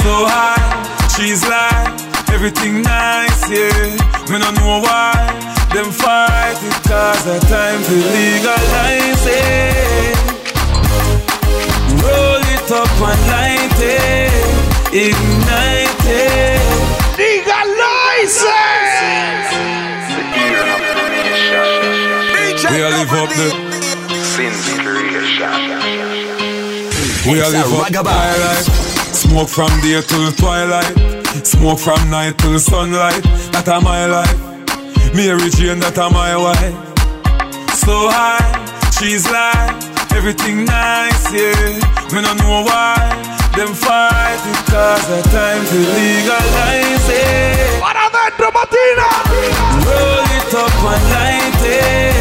[0.00, 2.03] So high, she's like
[2.44, 3.96] everything nice, yeah.
[4.28, 5.16] Me no know why
[5.72, 10.16] them fight it cause the time to legalize it.
[12.04, 14.28] Roll it up and light it,
[14.92, 16.60] ignite it.
[17.16, 19.48] Legalize it!
[22.70, 23.48] We all live up the
[27.26, 28.68] We all live up life.
[29.14, 31.13] Smoke from day till twilight.
[31.42, 33.22] Smoke from night till sunlight.
[33.52, 34.38] That a my life.
[35.14, 36.74] Mary Jane, that a my wife.
[37.74, 38.44] So high,
[38.94, 39.74] she's like
[40.14, 41.78] everything nice, yeah.
[42.14, 42.94] Me no know why
[43.56, 47.82] them fight it cause the time to legalize it.
[47.82, 49.10] Para adentro, Matina.
[49.86, 52.14] Roll it up and light it,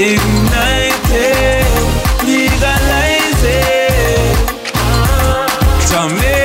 [0.00, 1.68] ignite it,
[2.24, 4.36] legalize it.
[5.88, 6.35] Jamaica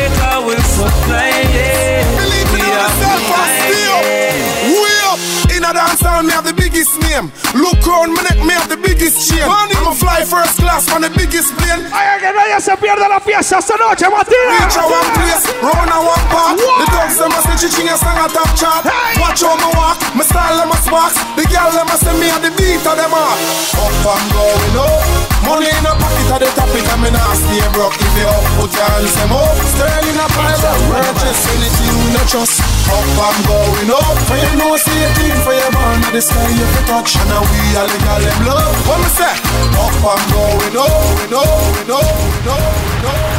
[7.12, 7.28] name.
[7.54, 9.44] Look round my neck, me have the biggest chain.
[9.44, 11.84] I'ma fly first class on the biggest plane.
[11.92, 16.00] Ay, que nadie se pierda la fiesta esta noche, Reach a one place, round a
[16.00, 16.56] one part.
[16.58, 18.86] The dogs them a say chiching a song a top chart.
[19.20, 21.20] Watch how me walk, my style them a sparks.
[21.36, 23.38] The girl them a say me a the beat of them all.
[23.76, 27.36] Up and going up, money in a pocket of the top topic and me not
[27.36, 27.96] stay broke.
[27.96, 29.56] If you up, put your hands them up.
[29.76, 32.62] Sterling a of purchase anything we no trust.
[32.92, 36.22] Up and going up, for you know see a thing for your man at the
[36.22, 37.16] sky you fi touch.
[37.20, 38.76] And now we all legal them love.
[38.88, 39.36] What me say?
[39.78, 42.74] Up and going up, going up, going up, going up,
[43.04, 43.31] going up.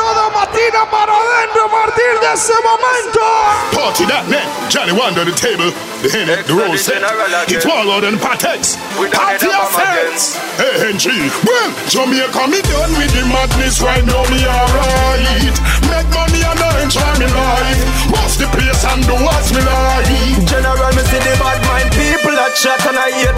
[0.00, 3.20] Quiero ver a todo Matina para adentro a partir de ese momento.
[3.72, 7.02] Party that man, Johnny Wonder the table, the Henny, the roll set.
[7.48, 8.76] It's Warlord and Patex.
[8.96, 10.36] Party affairs.
[10.56, 11.28] Hey, Henry.
[11.44, 15.56] Well, Jamaica, me done with the madness right now, me alright.
[15.88, 17.80] Make money and I enjoy me life.
[18.10, 20.48] What's the place and do what's me like?
[20.48, 23.36] General, me see the bad mind people that chat and I hate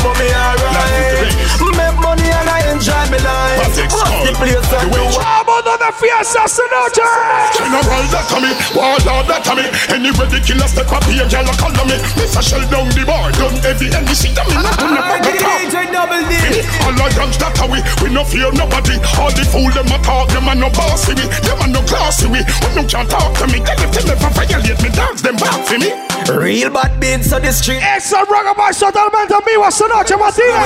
[4.43, 5.23] place and do what?
[5.23, 7.07] Vámonos de fiesta esta noche.
[7.55, 9.67] General that to me, Warlord that to me.
[9.95, 11.97] Anyway, the killer step up here, girl, call me.
[12.19, 14.95] Miss a shell down the bar, done heavy and the shit, I mean, not on
[14.95, 15.63] the back of top.
[15.95, 16.35] double D.
[16.83, 18.99] All our youngs that are we, we no fear nobody.
[19.19, 22.27] All the fool them a talk, them a no bossy we, them a no classy
[22.27, 22.43] we.
[22.67, 25.63] When you can't talk to me, tell them to never violate me, dogs them back
[25.67, 26.12] for me.
[26.31, 27.83] Real bad beats on the street.
[27.83, 30.63] Es el Rockabye totalmente en vivo esta noche, Matina.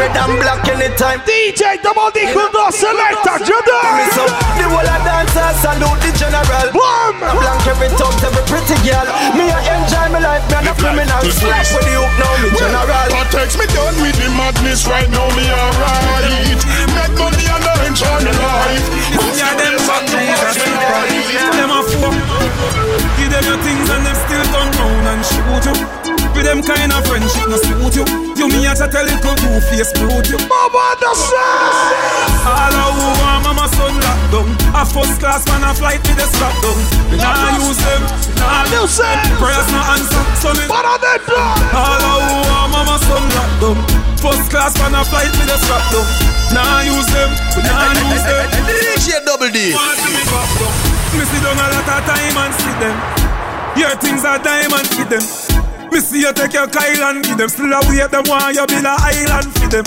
[0.00, 1.20] Red and black anytime.
[1.28, 4.24] DJ Double D junto a Selecta Me so
[4.56, 6.68] the whole of dancers salute the general.
[6.72, 7.20] Boom.
[7.20, 9.04] Blank every tongue, every pretty girl.
[9.36, 11.20] Me I enjoy my life, me a criminal.
[11.28, 13.08] Slap with the hook now, me general.
[13.12, 16.56] Well, text me done with the madness right now, me alright.
[16.96, 18.86] Make money and I enjoy my life.
[19.36, 22.16] Yeah, them fuck Jesus Them a fuck
[23.20, 24.05] Give them your things and them still turn
[25.62, 28.04] shoot you With them kind of friendship no suit you
[28.36, 31.10] You me as a tell you two face brute you Mama the.
[32.46, 36.18] All of who want mama son lock down A first class man a flight with
[36.18, 36.78] the strap down
[37.10, 38.02] We nah use them
[38.36, 39.18] nah Use them.
[39.40, 41.40] Prayers no answer So me Para adentro.
[41.72, 43.78] All of who want mama son lock down
[44.20, 46.06] First class man a flight with the strap down
[46.52, 47.30] Nah use them
[47.64, 48.46] nah use them
[48.96, 49.72] DJ Double D.
[49.74, 50.72] Want see me back down.
[51.18, 52.96] Me see down a lot of time and see them.
[53.76, 55.45] Your things are diamond for them.
[55.92, 57.48] Me see you take your Kyle and give them.
[57.48, 59.84] Still a wait them want you build a island for them.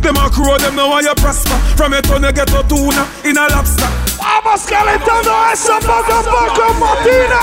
[0.00, 1.56] Them a crow, them know want you prosper.
[1.76, 3.88] From your tongue you get a tuna in a lobster.
[4.20, 7.40] I'm a calentando eso poco a poco, Matina.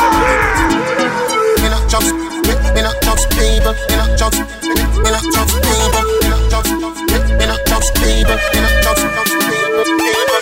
[1.62, 6.34] In a jobs, in a jobs, people, in a jobs, in a jobs, people, in
[6.34, 9.02] a jobs, in a jobs, people, in a jobs,
[9.46, 10.42] people, people.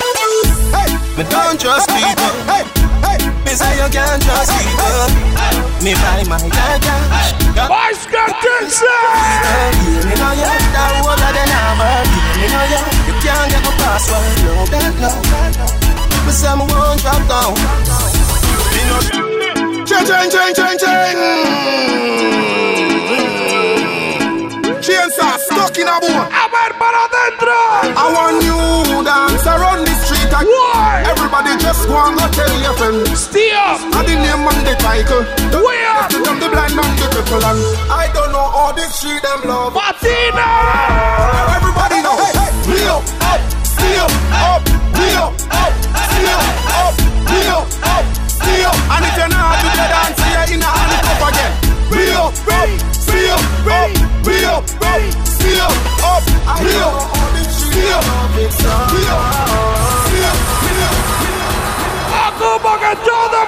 [0.75, 2.31] Hey, me don't trust people.
[2.47, 2.78] Hey, hey,
[3.49, 5.09] me say you can't trust me, girl.
[5.81, 6.93] Me buy my gaga.
[7.65, 8.77] Boy, got this
[10.05, 11.97] Me know you, that whole of the number.
[12.37, 12.77] Me know you,
[13.09, 14.21] you can't get my password.
[14.45, 15.09] No, that no.
[16.29, 17.57] Me say me won't drop down.
[19.89, 21.17] Chain, chain, chain, chain, chain.
[24.77, 26.29] Chainsaw stuck in a bone.
[26.29, 27.57] A ver para adentro.
[27.97, 29.88] I want you dance around
[30.29, 30.49] the street.
[30.49, 31.03] Why?
[31.09, 33.19] Everybody just go and go tell your friends.
[33.19, 33.81] Stay up.
[33.93, 35.23] I the name and the title.
[35.57, 36.07] Where?
[36.09, 37.59] To them the blind and the cripple and
[37.91, 39.73] I don't know all the street them love.
[39.73, 40.47] Matina.
[41.57, 42.15] Everybody know.
[42.17, 43.41] Hey, hey, we up, up,
[43.79, 44.61] we up, up,
[44.99, 46.93] we up, up, we up, up,
[47.29, 48.05] we up, up,
[48.45, 48.77] we up.
[48.93, 51.53] And if you're not to the dance, you're in a handcuff again.
[51.89, 52.69] We up, up,
[53.09, 53.89] we up, up,
[54.25, 55.01] we up, up,
[55.39, 55.73] we up,
[56.05, 56.23] up,
[56.61, 57.01] we up,
[57.33, 57.58] we up,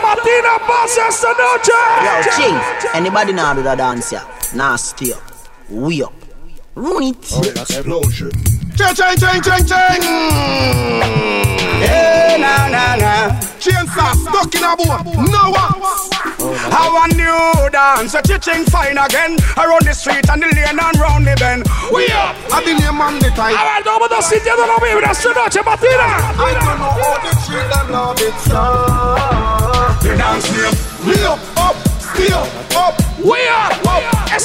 [0.02, 1.72] Matina pasa esta noche.
[2.04, 4.24] Yo, anybody now do that dance here?
[4.56, 5.22] Nah, stay up.
[5.70, 6.14] We up.
[6.76, 7.32] Run it.
[7.34, 8.61] Oh, Explosion.
[8.82, 10.02] Chain, chain, chain, chain, chain.
[10.02, 11.02] Mm.
[11.86, 13.30] Hey, na, na, na.
[13.62, 15.06] Chainsaw stuck in a boat.
[15.30, 15.78] No one.
[16.74, 19.38] How a new dance, a teaching fine again.
[19.56, 21.64] Around the street and the lane and round the bend.
[21.94, 22.36] We up.
[22.52, 23.54] I the name and the title.
[23.54, 26.34] A ver, todo el mundo sintiendo la vibra esta noche, Matina.
[26.34, 28.62] I don't know how the street them love it, so.
[30.02, 30.74] The dance name.
[31.06, 32.50] We up, up, stay up.
[33.22, 34.42] We up, up, up,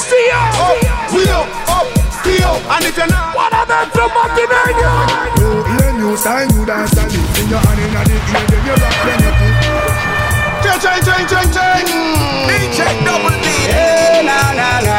[0.53, 1.01] up.
[1.11, 1.96] We up, up,
[2.43, 2.61] up.
[2.75, 4.61] And if you're not, what adentro, Matina?
[5.39, 8.61] You hear new style, you dance and it in your hand in the ear, then
[8.65, 9.56] you rock when you
[10.79, 11.85] chain, chain, chain, chain.
[12.45, 13.47] DJ Double D.
[13.73, 14.97] Hey, na, na, na.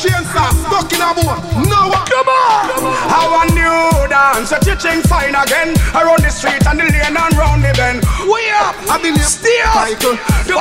[0.00, 1.38] Chainsaw stuck in a boat.
[1.70, 2.06] No one.
[2.10, 2.94] Come on.
[3.06, 5.76] How a new dance, a teaching fine again.
[5.94, 8.02] Around the street and the lane and round the bend.
[8.26, 8.74] We up.
[8.90, 9.86] I up.
[9.86, 10.16] title.
[10.46, 10.54] The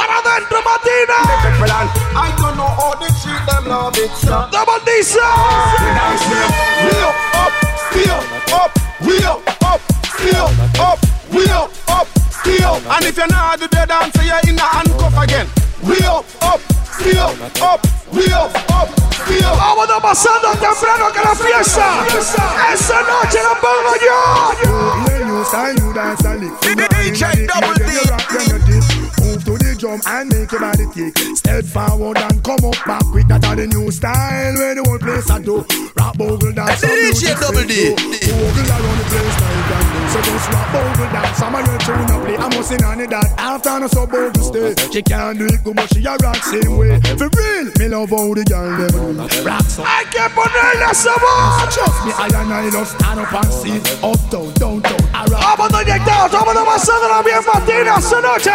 [0.66, 1.20] Matina?
[1.42, 4.48] people and I don't know how the street them love it, so.
[4.52, 6.26] Double D The dance.
[7.00, 8.72] Up, up, we up,
[9.02, 9.82] we up, up,
[10.20, 11.00] we up,
[11.32, 12.08] we up, up,
[12.70, 12.82] up.
[12.96, 15.48] And if you're not the dance, you're in a handcuff again.
[15.84, 16.62] We up, up,
[17.04, 19.10] we up, up, we up, up, up.
[19.58, 22.06] Vámonos pasando temprano que la fiesta.
[22.74, 24.18] Esta noche la pongo yo.
[25.08, 25.80] Hear new style,
[29.90, 31.50] dance and it in your hand in the ear, then you rock when you dip.
[31.50, 31.66] Move to the drum and make your body kick.
[31.66, 35.30] Step forward and come up back with that the new style where the whole place
[35.30, 35.66] I do.
[35.98, 36.82] Rap bogle dance.
[36.82, 37.96] Double D.
[37.96, 39.49] Bogle around the place night and day.
[40.20, 41.38] So just rap bogle dance.
[41.38, 42.36] Some of your tune a play.
[42.36, 44.76] I'm must in on it that after no so bogle stay.
[44.92, 47.00] She can't do it good but she a rock same way.
[47.16, 49.48] For real, me love how the girl them do.
[49.48, 49.80] Rock so.
[49.88, 51.72] Hay que ponerle sabor.
[51.72, 53.80] Trust me, I and I love stand up and see.
[54.04, 55.00] Up down, down, down.
[55.16, 55.40] I rock.
[55.40, 58.52] Vámonos inyectados, vámonos pasándola bien, Matina, esta noche.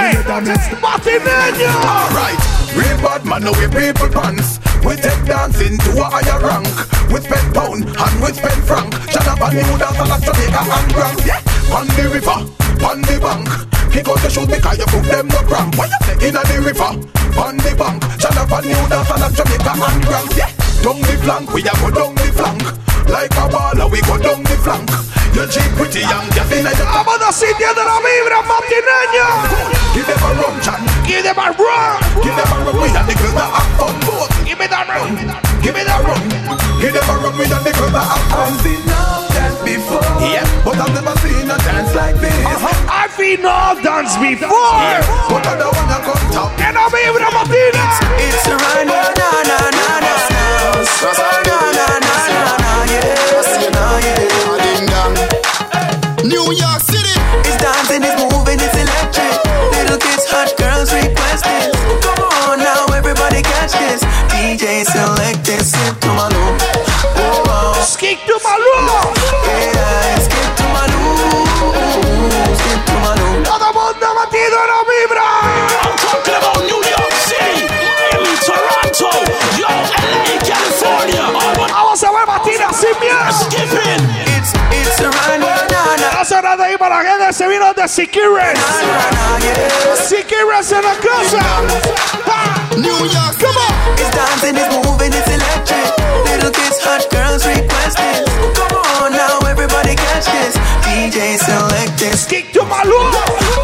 [0.85, 1.73] Matineño.
[1.81, 2.41] Alright,
[2.77, 4.61] real bad man, now we people pants.
[4.85, 6.69] We take dancing to a higher rank.
[7.09, 8.93] With pen pound and with pen franc.
[9.09, 11.25] Shut up and new dance like Jamaica and Grand.
[11.25, 11.41] Yeah,
[11.73, 12.41] on the river,
[12.85, 13.49] on the bank.
[13.93, 15.77] Pick out the shoes because you put them no cramp.
[15.79, 16.91] Why you say in the river,
[17.39, 18.03] on the bank.
[18.19, 20.31] Shut up and new dance like Jamaica and Grand.
[20.35, 20.51] Yeah,
[20.83, 22.65] down the flank, we a go down the flank.
[23.09, 24.91] Like a baller, we go down the flank.
[25.35, 29.27] You cheap pretty young, just in the Vámonos sintiendo la vibra, Matineño.
[29.93, 30.81] Give them a rum, chan.
[31.07, 31.99] Give them a run.
[32.23, 33.95] Give them a rum, we a the girls that have fun.
[34.07, 34.31] Both.
[34.47, 35.11] Give me that run.
[35.61, 36.23] Give me that rum.
[36.81, 39.24] Give them a rum, we and the girls that have fun.
[39.45, 40.01] I've seen no dance before.
[40.25, 42.33] Yeah, but I've never seen a dance like this.
[42.33, 42.89] Uh-huh.
[42.89, 44.73] I've seen no dance before.
[44.81, 46.61] Yeah, but I don't wanna come top.
[46.61, 47.85] And la vibra, Matina.
[48.25, 50.13] It's a run, na na na na na.
[51.05, 51.34] Na na na
[86.25, 86.41] na na.
[86.41, 88.59] Hace rato ahí para la gente se vino de Siquires.
[90.09, 91.43] Siquires en la casa.
[92.77, 93.99] New York Come on.
[93.99, 95.93] It's dancing, it's moving, it's electric.
[96.25, 98.25] Little kids, hot girls requesting.
[98.55, 100.57] Come on now, everybody catch this.
[100.83, 102.25] DJ select this.
[102.25, 103.15] Skip to my loop.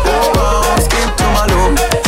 [0.04, 1.99] Oh, oh, skip to my loop.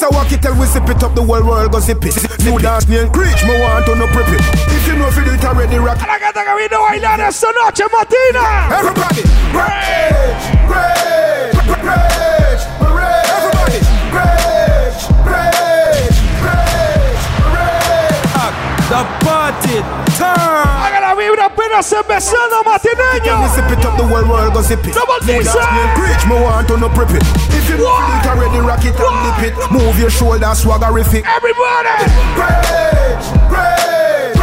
[0.00, 0.08] Mr.
[0.08, 0.16] Mr.
[0.16, 2.16] Wacky tell we zip it up, the whole world go zip it.
[2.44, 4.40] New dance name Creech, me want to no prep it.
[4.72, 6.00] If you know if you do it already, rock.
[6.06, 8.40] La gente que vino a bailar esta noche, Matina.
[8.78, 9.22] Everybody,
[9.52, 11.52] rage, rage,
[11.84, 13.20] rage, rage.
[13.36, 13.80] Everybody,
[14.16, 17.20] rage, rage, rage,
[17.52, 18.08] rage.
[18.88, 19.76] The party
[20.16, 20.79] turn.
[21.70, 23.42] Haga la vibra apenas empezando, Matineño.
[23.42, 24.94] We zip it up, the whole world go zip it.
[24.94, 27.22] D, dance name me want to no prep it.
[27.54, 27.80] If you if you
[28.50, 29.70] do rock it and dip it.
[29.70, 31.24] Move your shoulder, swaggerific.
[31.24, 31.88] Everybody,
[32.36, 34.39] rage, rage,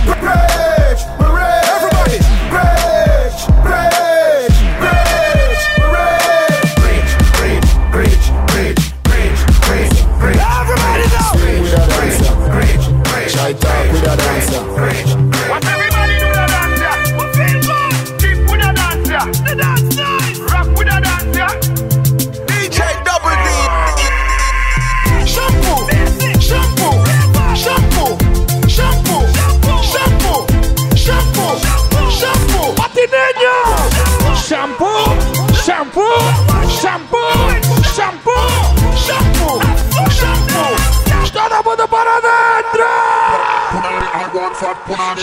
[44.90, 45.20] I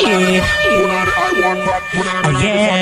[1.41, 2.45] want fat, put on it.
[2.45, 2.75] yeah.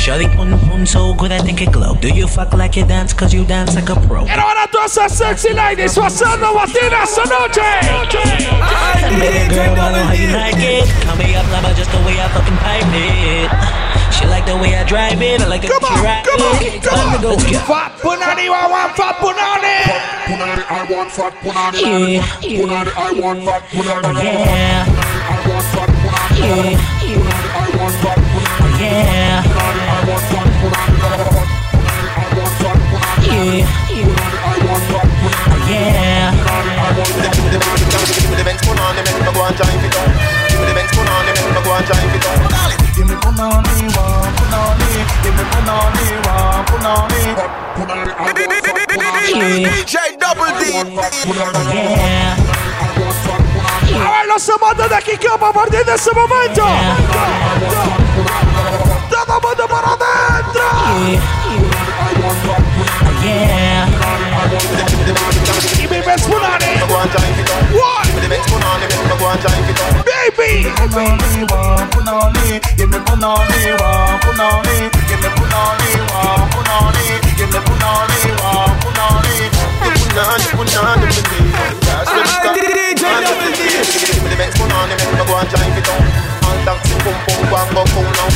[0.00, 1.94] Shawty pum pum so good I think it glow.
[1.94, 4.24] Do you fuck like you dance cause you dance like a pro?
[4.24, 7.60] Quiero ver a todas esas sexy ladies pasando Matina esta noche.
[9.20, 10.88] Baby girl, I know how you like it.
[11.04, 13.50] Call me up lover just the way I fucking pipe it.
[14.14, 15.42] She like the way I drive it.
[15.42, 16.82] I like it Come she on, ride come on, it.
[16.82, 17.28] come to go.
[17.32, 17.36] on.
[17.36, 17.58] Let's go.
[17.68, 19.84] Fat punani, I want fat punani.
[20.24, 21.82] Punani, I want fat, on it.
[21.82, 22.64] Yeah.
[22.64, 23.84] Punani, I want fat, it.
[24.24, 24.84] Yeah,
[25.28, 25.90] I want fat,
[26.32, 26.40] it.
[26.40, 26.99] yeah,
[51.32, 52.34] Yeah,
[53.94, 56.66] A ver los amantes de Kikop a partir de ese momento.
[59.08, 60.64] Todo mundo para adentro.
[65.88, 66.02] me
[70.04, 70.66] baby.
[72.76, 73.50] Give me punani,
[80.14, 80.44] wa punani.
[80.44, 80.90] Give me punani, wa punani.
[80.90, 80.90] Give me punani, wa punani.
[80.90, 81.30] Put on, put on the.
[81.86, 82.56] That's it's ah, got.
[82.56, 83.62] DJ Double D.
[84.20, 86.02] Me the Benz, put on the Benz, go and drive it down.
[86.46, 88.30] All taxi, pum pum, go and go cool now.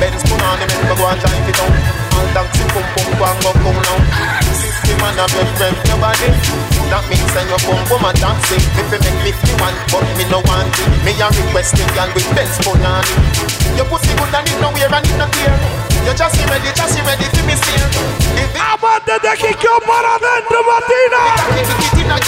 [0.00, 1.72] Benz, put on the Benz, go and drive it down.
[2.16, 4.49] All taxi, pum pum, go and go cool now.
[5.00, 6.28] And a breath, breath your body.
[6.92, 8.60] That means that your pum pum a dancing.
[8.76, 10.90] If you make me feel one, but me no want it.
[11.06, 13.08] Me a requesting girl with on it.
[13.80, 15.56] Your pussy good and it no wear and it no tear.
[16.04, 17.86] You just be ready, just be ready for me steer.
[18.36, 21.22] If it Amantes de Kikop para adentro, Matina.
[21.48, 22.18] Keep it in a.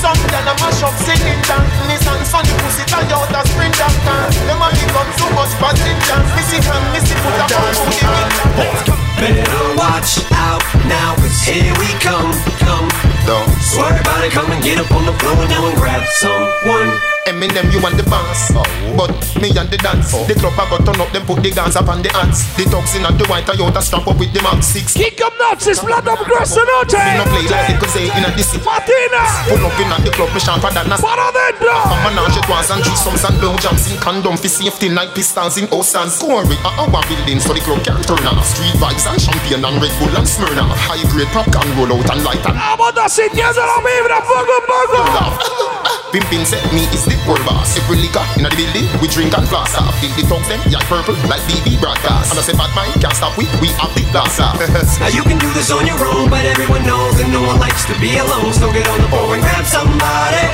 [0.00, 4.20] Some girl a mash up singing dance and funny pussy tie out a spring doctor.
[4.48, 6.18] Them a become so much passenger.
[6.34, 9.01] Missy hand, missy a bump on the beat.
[9.22, 12.88] Better watch out now, cause here we come, come.
[13.24, 17.11] Don't Swear about it, come and get up on the floor now and grab someone.
[17.30, 18.66] Eminem, you want the boss, oh.
[18.98, 20.10] but me and the dance.
[20.10, 20.26] Oh.
[20.26, 22.42] The club a go turn up, them put the guns up on the ants.
[22.58, 24.98] The toxin and the white Toyota strap up with the Max 6.
[24.98, 26.98] Kikop nuts is blood up esta noche.
[26.98, 28.58] Me no play like the say in a DC.
[28.66, 29.22] Matina.
[29.46, 31.70] Pull up in at the club, me sharper than a Para adentro.
[31.70, 35.70] A menage a trois and threesomes and blowjobs in condom for safety like pistols in
[35.70, 36.18] Oceans.
[36.18, 38.42] Corey, a our building so the club can't turn off.
[38.50, 40.74] Street vibes and champagne and Red Bull and Smirnoff.
[40.90, 46.02] High grade popcorn roll out and light and Vamos sintiendo la vibra poco a poco.
[46.12, 47.76] Pimpin set me is the boss.
[47.76, 49.92] Every liquor in the building, we drink and blast off.
[50.00, 52.32] The tongues them, yeah, purple like BB broadcast.
[52.32, 54.56] And I say bad mind can't stop we, we have the blast off.
[55.02, 57.84] Now you can do this on your own, but everyone knows that no one likes
[57.90, 58.52] to be alone.
[58.54, 60.46] So get on the floor and grab somebody.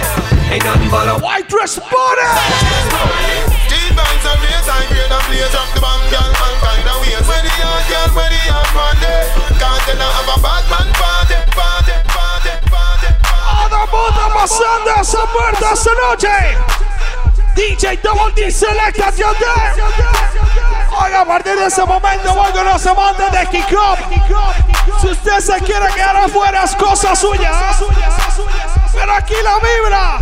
[0.48, 2.26] Ain't nothing but a white dress body.
[3.68, 7.24] T-bands and race, I grade and blaze up the bang, girl, all kind of ways.
[7.28, 9.22] Where the yard, girl, where the yard, Monday.
[9.28, 9.60] Eh?
[9.60, 11.77] Can't tell have a bad man party, party, party, party.
[13.90, 16.28] Mundo pasando esa puerta esta noche.
[17.54, 19.82] DJ Double D Selectación de.
[21.00, 23.98] Oiga, a partir de ese momento voy con los amantes de Kikop.
[25.00, 27.52] Si usted se quiere quedar afuera es cosa suya.
[28.92, 30.18] Pero aquí la vibra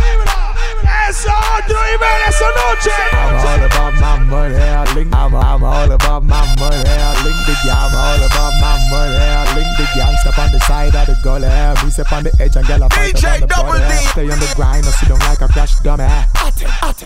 [1.07, 2.91] Alessandro Jiménez esa noche.
[3.13, 5.15] I'm all about my money, I link.
[5.15, 7.79] I'm, I'm all about my money, I link the gang.
[7.79, 10.17] I'm all about my money, I link the gang.
[10.19, 11.47] Step on the side of the gully,
[11.85, 13.87] me step on the edge and get a fight DJ on the Double body.
[13.87, 14.03] D.
[14.11, 16.11] Stay on the grind, no sit down like a crash dummy.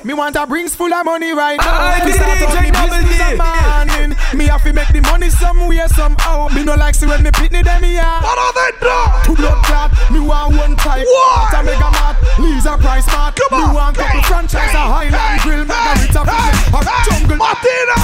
[0.02, 2.00] Me want a rings full of money right now.
[2.00, 4.16] I Me start up me business morning.
[4.32, 6.48] Me have to make the money somewhere somehow.
[6.48, 8.00] Me no like see when me pitney them here.
[8.00, 9.12] What are they doing?
[9.28, 11.04] Two blood clot, me want one type.
[11.04, 11.52] What?
[11.52, 13.36] What a mega mart, Lisa Price Mart.
[13.36, 13.89] Come me on.
[13.90, 17.10] Want couple franchise, a Highland Grill, Margarita, hey, a.
[17.10, 17.38] Jungle.
[17.42, 17.96] Matina.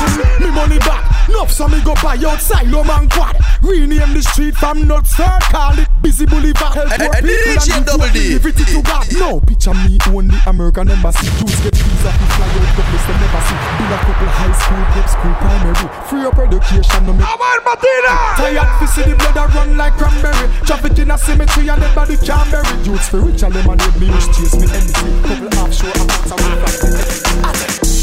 [0.43, 3.39] Me money back, nuff so me go buy outside Lom and Quad.
[3.63, 6.75] Rename the street from Nuts Third, call it Busy Boulevard.
[6.75, 8.35] Help poor people and Double D.
[8.35, 9.07] Give it to God.
[9.15, 11.31] No, picture me own the American embassy.
[11.39, 13.59] Jews get visa, to fly out the place they never see.
[13.79, 15.87] Build a couple high school, prep school, primary.
[16.11, 18.13] Free up education, no make Come on, Matina.
[18.43, 21.95] Tired to see the blood a run like cranberry Traffic in a cemetery and dead
[21.95, 25.51] body can't bury Youths for rich and lemonade me wish chase me empty Couple
[25.83, 26.41] away from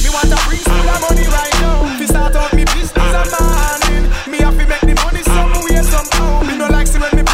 [0.03, 1.97] me want a brings full of money right now.
[1.97, 6.43] Fi start out me business a morning Me have to make the money somewhere somehow.
[6.43, 7.32] Me no like see when me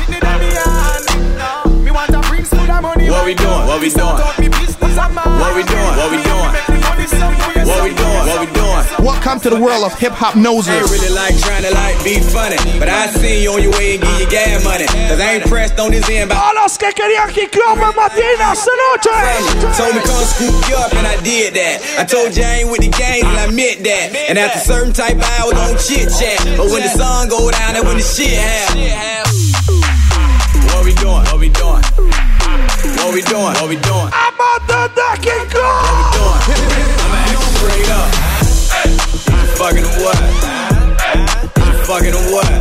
[3.09, 3.65] full of money What we doing?
[3.67, 4.21] What we doing?
[4.21, 5.93] out me business a morning What we doing?
[5.97, 6.53] What we Me have to doing?
[6.53, 8.23] make the money somewhere What we doing?
[8.29, 8.69] What we doing?
[8.99, 12.19] Welcome to the world of hip hop I ain't really like trying to like be
[12.19, 14.85] funny, but I see you on your way and give you gas money.
[14.85, 18.51] Cause I ain't pressed on this end by A los que querían que clame Matina
[18.51, 19.15] esa noche.
[19.77, 21.79] Told me come scoop you up and I did that.
[21.99, 24.15] I told you I ain't with the gangs and I meant that.
[24.29, 26.39] And after certain type of hours on chit chat.
[26.57, 29.48] But when the sun go down and when the shit happen.
[33.09, 33.41] What we doing?
[33.41, 34.11] What we doing?
[34.13, 35.65] I'm on the deck and go.
[35.65, 36.45] What we doing?
[37.01, 38.05] I'ma act straight up.
[39.33, 40.21] You fucking or what?
[41.57, 42.53] You fucking or what?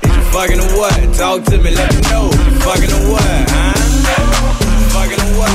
[0.00, 0.96] You fucking or what?
[1.14, 2.32] Talk to me, let me know.
[2.32, 3.20] You fucking or what?
[3.52, 3.76] Huh?
[4.64, 5.52] You fucking or what?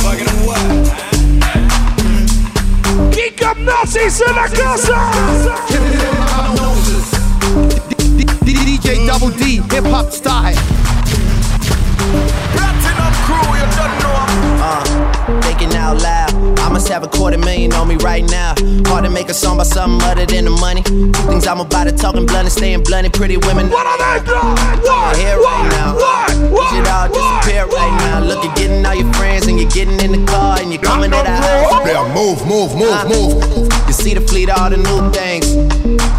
[0.00, 0.64] Fucking what?
[3.12, 4.96] Kick up Nazis en la casa.
[8.46, 10.67] DJ Double D, hip hop style.
[15.88, 16.58] Out loud.
[16.60, 18.54] I must have a quarter million on me right now.
[18.88, 20.82] Hard to make a song about something other than the money.
[20.82, 23.70] Two things I'm about to talking blunt and staying blunt and pretty women.
[23.70, 24.84] What are they doing?
[24.84, 25.94] Your hair right now.
[25.94, 26.52] What?
[26.52, 26.72] What?
[26.72, 28.20] You should all disappear right now.
[28.20, 31.10] Look, you're getting all your friends and you're getting in the car and you're coming
[31.10, 31.86] to the house.
[31.86, 33.72] Yeah, move, move, move, Uh, move.
[33.86, 35.46] You see the fleet, all the new things.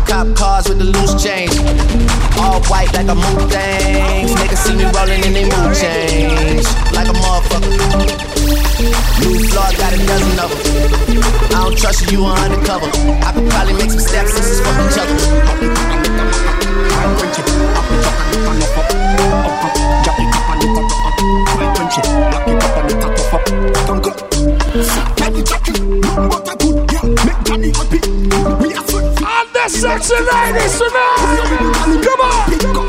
[0.09, 1.53] Cop cars with the loose change.
[2.41, 4.31] All white like a mood things.
[4.33, 6.65] Niggas see me rolling in they mood change.
[6.95, 8.28] Like a motherfucker.
[8.49, 11.21] New floor, got a dozen of them.
[11.53, 12.89] I don't trust you, you undercover.
[13.21, 15.17] I could probably make some steps, this is fucking chuckle.
[29.21, 32.03] And the sexy ladies tonight.
[32.03, 32.88] Come on.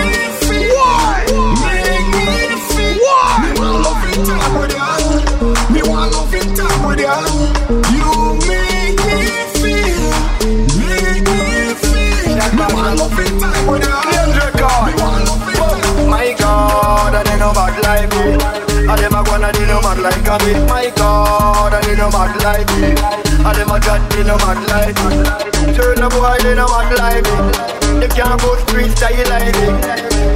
[18.91, 20.51] I them a gonna do no mad like a me.
[20.67, 22.91] My God, I do no mad like me.
[23.39, 25.23] I them a got do no mad like me.
[25.71, 27.99] Turn the boy, they no mad like me.
[28.01, 29.71] They can't go street style like me.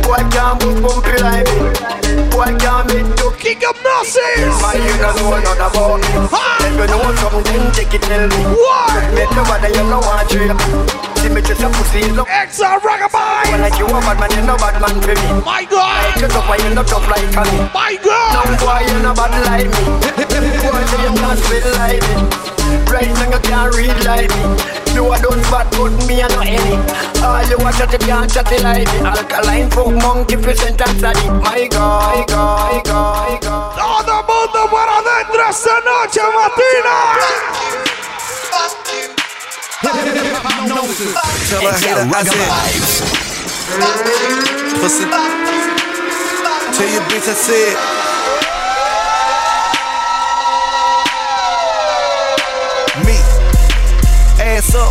[0.08, 2.05] Boy can't move bumpy like me.
[2.36, 4.60] Boy can't make you kick up nonsense.
[4.60, 6.12] My you don't know nothing about me.
[6.60, 8.42] Let me know something, take it tell me.
[8.52, 8.92] What?
[9.16, 10.52] Make nobody you know want to.
[11.24, 12.28] See me just a pussy, look.
[12.28, 13.56] Extra rockabye.
[13.56, 15.46] Well, like you a bad man, you no bad man for me.
[15.48, 16.12] My God.
[16.12, 17.56] Like you tough, why you not tough like me.
[17.72, 18.36] My God.
[18.36, 19.84] No boy, you no bad like me.
[20.66, 22.65] Boy, you can't spit like me.
[22.92, 24.44] Right now you can't read like me.
[24.96, 26.78] You a don't bad, but me a no any.
[27.22, 29.00] All you watch at you can't chat it like me.
[29.04, 31.30] Alkaline folk monkey present and study.
[31.30, 33.76] My God, my God, my God, my God.
[33.76, 36.22] Todo mundo para adentro esta noche,
[41.50, 42.50] Tell her hater I said
[44.82, 45.06] Pussy
[46.74, 48.05] Tell your bitch I said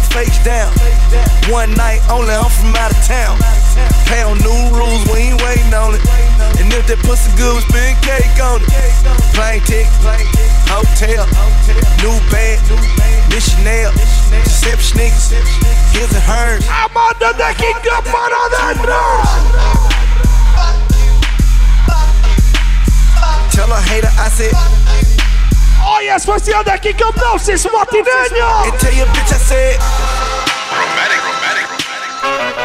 [0.00, 0.72] face down.
[1.50, 3.38] One night only, I'm from out of town.
[4.06, 6.02] Pay on new rules, we ain't waiting on it.
[6.58, 8.70] And if that pussy good, we spin cake on it.
[9.34, 9.90] Plane ticket,
[10.70, 11.26] hotel,
[12.00, 12.58] new bed,
[13.30, 13.92] missionary,
[14.46, 15.30] sip sneakers,
[15.92, 16.64] his and hers.
[16.70, 19.32] I'm on the decking up on that nurse.
[23.54, 24.83] Tell a hater I said.
[27.38, 28.68] Sis Martinello?
[28.68, 29.80] And tell your bitch I said.
[30.70, 32.63] Romantic, romantic,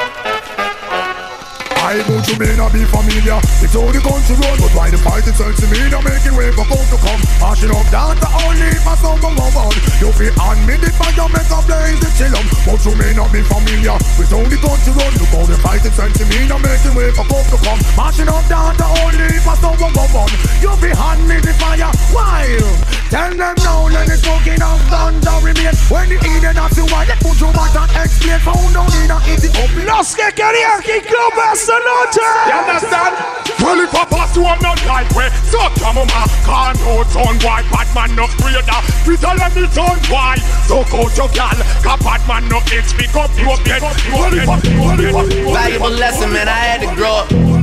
[1.89, 3.41] I know you may not be familiar.
[3.65, 6.53] It's all the country road But why the fight itself to me Now making way
[6.53, 7.17] for folk to come.
[7.41, 11.59] Marching up down to only my son from on You feel the fire make a
[11.65, 13.97] blaze the chill up But you may not be familiar.
[14.21, 17.09] With all the country road Look how the fight itself to me Now making way
[17.09, 17.81] for folk to come.
[17.97, 20.29] Marching up down to only my son from on
[20.61, 20.93] You feel
[21.25, 25.73] me the fire While Tell them now let the smoking of thunder remain.
[25.89, 28.37] When the Eden of the white Let put your back and explain.
[28.45, 29.73] Found down in a up.
[29.89, 31.33] Los que querían kick up
[31.79, 32.27] esta.
[32.47, 33.13] You understand?
[33.59, 36.07] Well, if a boss you are not like way, so come on.
[36.47, 38.79] Can't no son why Batman no creator.
[39.05, 40.37] We tell them the son why.
[40.67, 42.95] So go to gal, cause Batman no itch.
[42.97, 46.47] Pick up a, well, if Valuable lesson, man.
[46.47, 47.58] I had to grow up.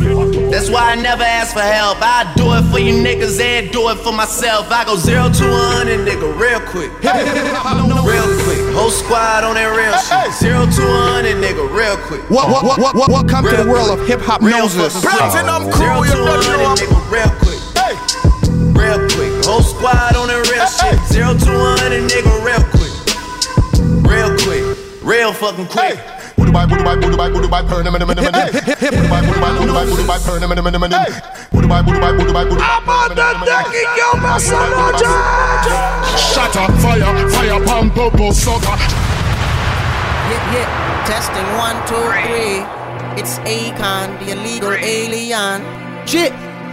[0.56, 2.00] That's why I never ask for help.
[2.00, 4.72] I do it for you niggas and do it for myself.
[4.72, 6.88] I go zero to one and nigga real quick.
[7.04, 8.64] real quick.
[8.72, 10.32] Whole squad on that real shit.
[10.32, 10.82] Zero to
[11.12, 12.24] one and nigga real quick.
[12.32, 14.96] What, what, what, what, what, welcome to the world of hip hop Moses.
[15.04, 16.40] Platinum crew, you know
[16.72, 17.60] nigga real quick.
[18.72, 19.44] Real quick.
[19.44, 20.96] Whole squad on that real shit.
[21.12, 22.96] Zero to one and nigga real quick.
[24.08, 24.64] Real quick.
[25.04, 26.00] Real fucking quick.
[26.56, 28.16] Burn in a minute.
[30.24, 30.90] Burn in a minute.
[31.68, 31.82] Bye.
[31.86, 35.04] I'm on the decking up esta noche.
[36.16, 38.76] Shut up, fire, fire, pump, bubble, sucker.
[40.26, 41.04] Yeah, yeah.
[41.06, 42.64] Testing one, two, three.
[43.20, 45.62] It's Akon, the illegal alien.
[46.06, 46.32] Shit.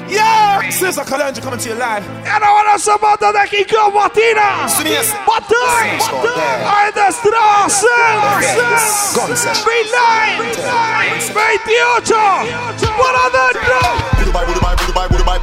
[0.10, 0.70] Yeah!
[0.70, 2.04] Sister Kalanja coming to you live.
[2.26, 4.68] And I want to about the up Matina.
[5.28, 6.00] Batay.
[6.66, 7.86] Ay, de Strasse.
[9.64, 9.94] B9.
[11.32, 12.16] 28.
[12.98, 13.64] What are the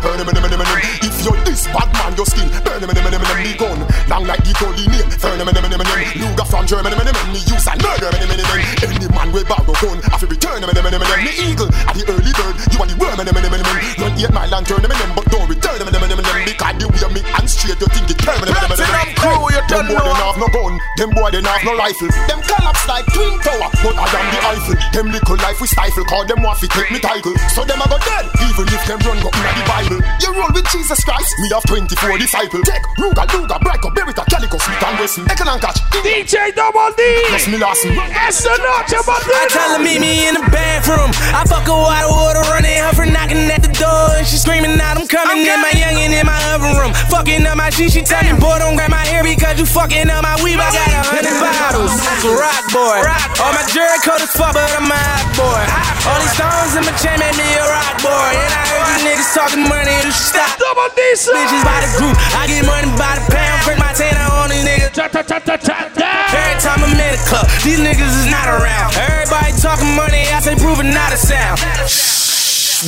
[0.01, 0.85] burn a minute.
[1.05, 3.41] If you're this bad man, your skill, burn them in a minute.
[3.45, 6.17] Me gun, long like the holy name, burn them in a minute.
[6.17, 8.83] Luger from Germany, me use and murder them in a minute.
[8.83, 11.21] Any man with borrow gun, I fi return them in a minute.
[11.21, 13.99] Me eagle, at the early bird, you are the worm in a minute.
[14.01, 16.46] Run eight mile and turn them in, but don't return them in a minute.
[16.46, 18.86] Because the way me and straight, you think it turn them in a minute.
[18.90, 22.11] Platinum crew, you Them boy, they have no gun, them boy, they have no rifle.
[22.26, 24.76] Them collapse like twin tower, but I am the Eiffel.
[24.90, 27.34] Them little life we stifle, cause them want to take me title.
[27.55, 29.98] So them a go dead, even if them run go inna the Bible.
[30.18, 32.66] You roll with Jesus Christ, me have 24 disciples.
[32.66, 35.24] Take Ruger, Luger, Brico, Beretta, Calico, Smith and Wesson.
[35.30, 35.78] Echo and catch.
[36.03, 37.03] DJ Double D.
[37.30, 37.94] Plus me last me.
[38.11, 41.14] Esta noche, I tell her meet me in the bathroom.
[41.36, 44.18] I fuck her water, water running, her for knocking at the door.
[44.18, 46.97] And she screaming out, I'm coming in my youngin' in my oven room.
[47.12, 50.09] Fucking up my shit, she tell me, boy, don't grab my hair because you fucking
[50.09, 50.57] up my weave.
[50.57, 51.93] I got a hundred bottles.
[51.93, 53.05] It's a rock boy.
[53.45, 55.61] All my jury coat is fuck, but I'm a hot boy.
[56.09, 58.32] All these stones in my chain made me a rock boy.
[58.32, 60.57] And I heard you niggas talking money, you should stop.
[60.57, 61.01] Double D.
[61.20, 63.61] Bitches by the group, I get money by the pound.
[63.68, 64.97] Break my tanner on these niggas.
[64.97, 68.97] Every time I'm in the club, these niggas is not around.
[68.97, 71.61] Everybody talking money, I say proving not a sound.
[71.84, 72.20] Shh,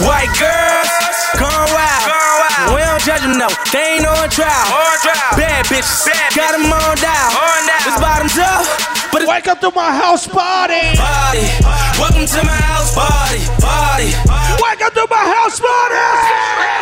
[0.01, 0.89] White girls,
[1.37, 2.73] gone wild.
[2.73, 3.49] We don't judge them, no.
[3.73, 4.49] They ain't on trial.
[5.37, 7.29] Bad bitches, got them on dial.
[7.85, 8.65] It's bottoms up,
[9.13, 10.97] but it's Welcome to my house party.
[10.97, 11.45] party.
[12.01, 14.09] Welcome to my house party, party.
[14.63, 16.82] Welcome to my house party.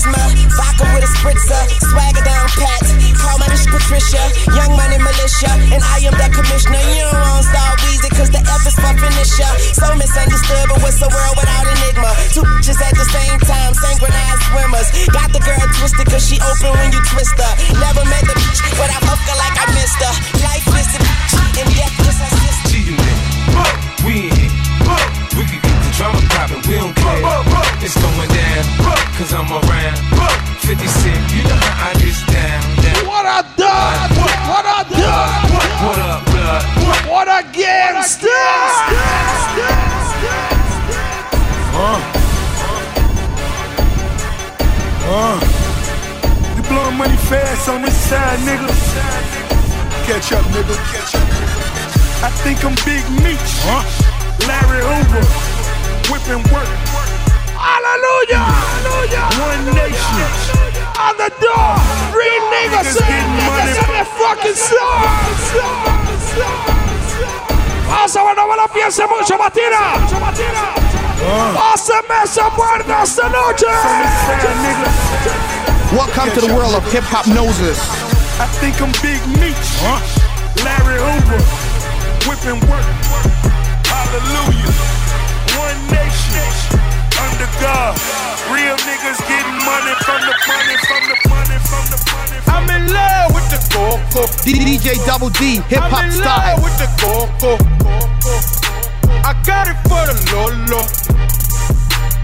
[0.00, 0.50] Charisma.
[0.56, 1.62] Vodka with a spritzer.
[1.90, 2.82] Swagger down pat.
[3.16, 4.22] Call my bitch Patricia.
[4.56, 5.50] Young money militia.
[5.72, 6.80] And I am that commissioner.
[6.96, 9.52] You don't want star Weezy cause the F is for finisher.
[9.76, 12.10] So misunderstood, but what's the world without enigma?
[12.32, 13.72] Two bitches at the same time.
[13.74, 14.88] Synchronized swimmers.
[15.12, 17.52] Got the girl twisted cause she open when you twist her.
[17.76, 20.14] Never met the bitch, but I fuck her like I missed her.
[20.44, 21.32] Life is the bitch.
[21.60, 22.68] And death is her sister.
[22.72, 23.18] cheating then.
[24.00, 24.50] We in
[25.36, 25.69] we can
[26.00, 27.20] drama poppin', we don't care.
[27.84, 28.64] It's going down,
[29.20, 30.00] cause I'm around.
[30.64, 32.62] 50 Cent, you know how I get down.
[32.80, 33.00] down.
[33.04, 34.08] What a done.
[34.48, 35.44] What a done.
[35.84, 36.64] What up, blood?
[37.04, 38.28] What a gangster.
[41.76, 42.00] Uh.
[45.04, 45.36] Uh.
[46.56, 48.68] You blowing money fast on this side, nigga.
[50.08, 50.76] Catch up, nigga.
[50.92, 51.28] Catch up.
[52.24, 53.52] I think I'm Big Meech.
[53.68, 53.84] Huh?
[54.48, 55.59] Larry Hoover.
[56.10, 56.66] Whipping work.
[57.54, 58.42] Hallelujah.
[58.42, 59.30] Hallelujah.
[59.38, 60.26] One nation.
[60.98, 61.78] On the door,
[62.10, 65.06] real niggas, niggas in the fucking song.
[67.86, 70.02] Vamos a ver, no me lo piense mucho, Matina.
[71.54, 73.70] Pásame esa puerta esta noche.
[75.92, 77.78] Welcome to the world of hip hop noses.
[78.40, 79.78] I think I'm Big Meech.
[80.64, 81.38] Larry Hoover.
[82.26, 82.84] Whipping work.
[83.86, 84.89] Hallelujah.
[85.80, 86.80] One nation.
[87.20, 87.96] Under God.
[88.52, 92.36] Real niggas getting money from the money, from the money, from the money.
[92.48, 94.26] I'm in love with the coco.
[94.42, 96.56] DJ Double D, hip hop I'm in style.
[96.56, 97.56] love with the coco.
[99.22, 100.82] I got it for the Lolo.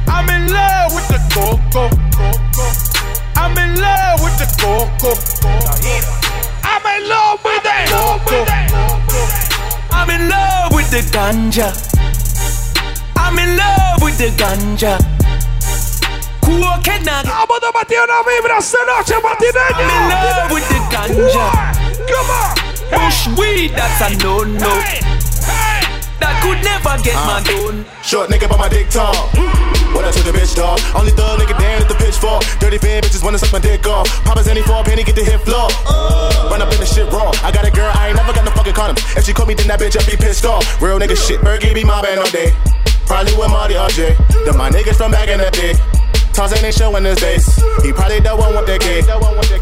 [0.08, 1.90] I'm in love with the coco.
[3.36, 5.14] I'm in love with the coco.
[6.64, 7.92] I'm in love with it.
[9.92, 11.95] I'm in love with the ganja.
[13.26, 15.02] I'm in love with the ganja.
[17.26, 21.50] Vamos a batir una vibra esta noche, I'm in love with the ganja.
[22.06, 22.54] Come on.
[22.88, 24.70] Push weed, that's a no-no.
[26.20, 27.42] That could never get my uh.
[27.42, 27.84] gun.
[28.02, 29.12] Short nigga, but my dick tall.
[29.34, 29.94] Mm.
[29.94, 30.78] What up to the bitch, dog?
[30.94, 32.44] Only thug nigga down at the pitchfork.
[32.60, 34.06] Dirty bad bitches wanna suck my dick off.
[34.24, 35.66] Papa's any for a penny, get the hit floor.
[35.84, 36.48] Oh.
[36.48, 37.32] Run up in the shit raw.
[37.42, 38.96] I got a girl, I ain't never got no fucking condom.
[39.16, 40.62] If she call me, then that bitch, I be pissed off.
[40.80, 42.54] Real nigga shit, Bergie be my band all day.
[43.06, 44.44] Probably with Marty RJ.
[44.44, 45.74] Then my niggas from back in the day.
[46.36, 47.56] Tarzan ain't showing his face.
[47.80, 49.00] He probably the one with the key.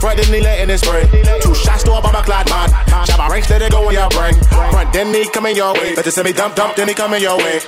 [0.00, 1.06] Front then he letting it spray.
[1.40, 2.68] Two shots to a bomber clad man.
[3.06, 4.34] Shabba ranks let it go in your brain.
[4.50, 5.94] Front then he coming your way.
[5.94, 7.60] Better send me dump dump then he coming your way.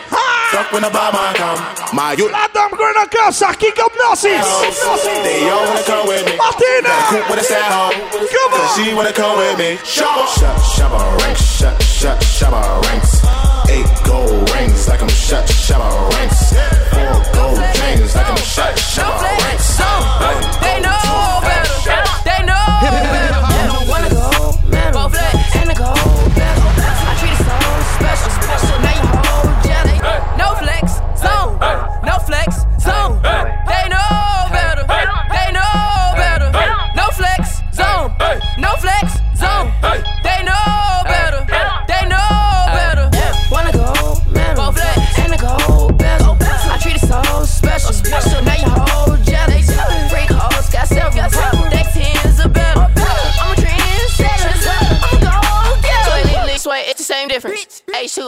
[0.50, 1.58] Fuck when the man come.
[1.94, 2.30] My you.
[2.32, 4.42] La dame una casa, kick up Nazis.
[5.22, 6.32] They all wanna come with me.
[6.34, 6.94] Matina.
[7.10, 7.94] Coupe with a sad home.
[8.10, 8.58] Come on.
[8.58, 9.76] Cause she wanna come with me.
[9.86, 10.26] Shabba.
[10.34, 11.42] Shut, shabba ranks.
[11.42, 13.45] Shut, shut, shabba ranks.
[13.68, 16.52] Eight gold rings like I'm shut, shabba ranks.
[16.92, 19.76] Four gold chains like I'm shut, shabba ranks.
[20.62, 21.74] They know better.
[22.24, 23.15] They know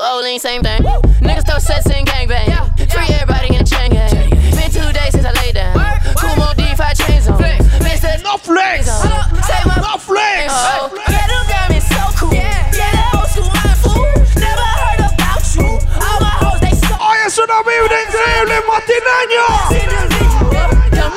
[0.09, 0.83] H2O lean, same thing.
[1.21, 2.49] Niggas throw sets in gangbang.
[2.91, 4.31] Free everybody in the chain gang.
[4.57, 5.75] Been two days since I laid down.
[6.17, 7.39] Kumo D5 chains on.
[7.85, 8.89] Miss that no flex.
[8.89, 9.05] Uh,
[9.45, 10.49] say my no flex.
[10.49, 12.33] Yeah, them diamonds so cool.
[12.33, 14.09] Yeah, that old school I'm fool.
[14.41, 15.69] Never heard about you.
[16.01, 16.95] All my hoes they so.
[16.97, 19.47] Hoy es una vibra increíble, matineño.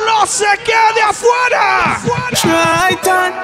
[0.06, 1.98] No se quede afuera.
[2.36, 3.36] Try time.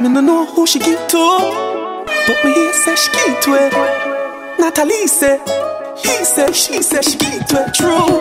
[0.00, 4.13] Me no know who she give to, but me hear say she give to it.
[4.58, 5.38] Natalie say,
[5.96, 7.74] he say, she say she give to it.
[7.74, 8.20] True,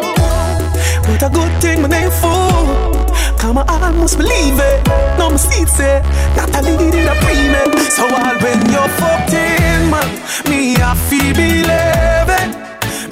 [1.06, 3.04] but a good thing my name for.
[3.38, 4.88] Come on, I almost believe it.
[5.18, 6.36] No seat say, eh?
[6.36, 7.36] Natalie did a pre
[7.92, 10.08] So all when you're fucked in, man,
[10.50, 12.50] me I feel believing.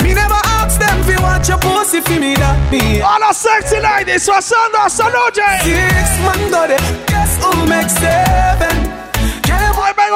[0.03, 3.01] Me never ask them if you want your pussy for me that me.
[3.01, 5.47] All the sexy ladies pasando esta noche.
[5.63, 6.82] Six man got it.
[7.07, 8.80] Guess who makes seven?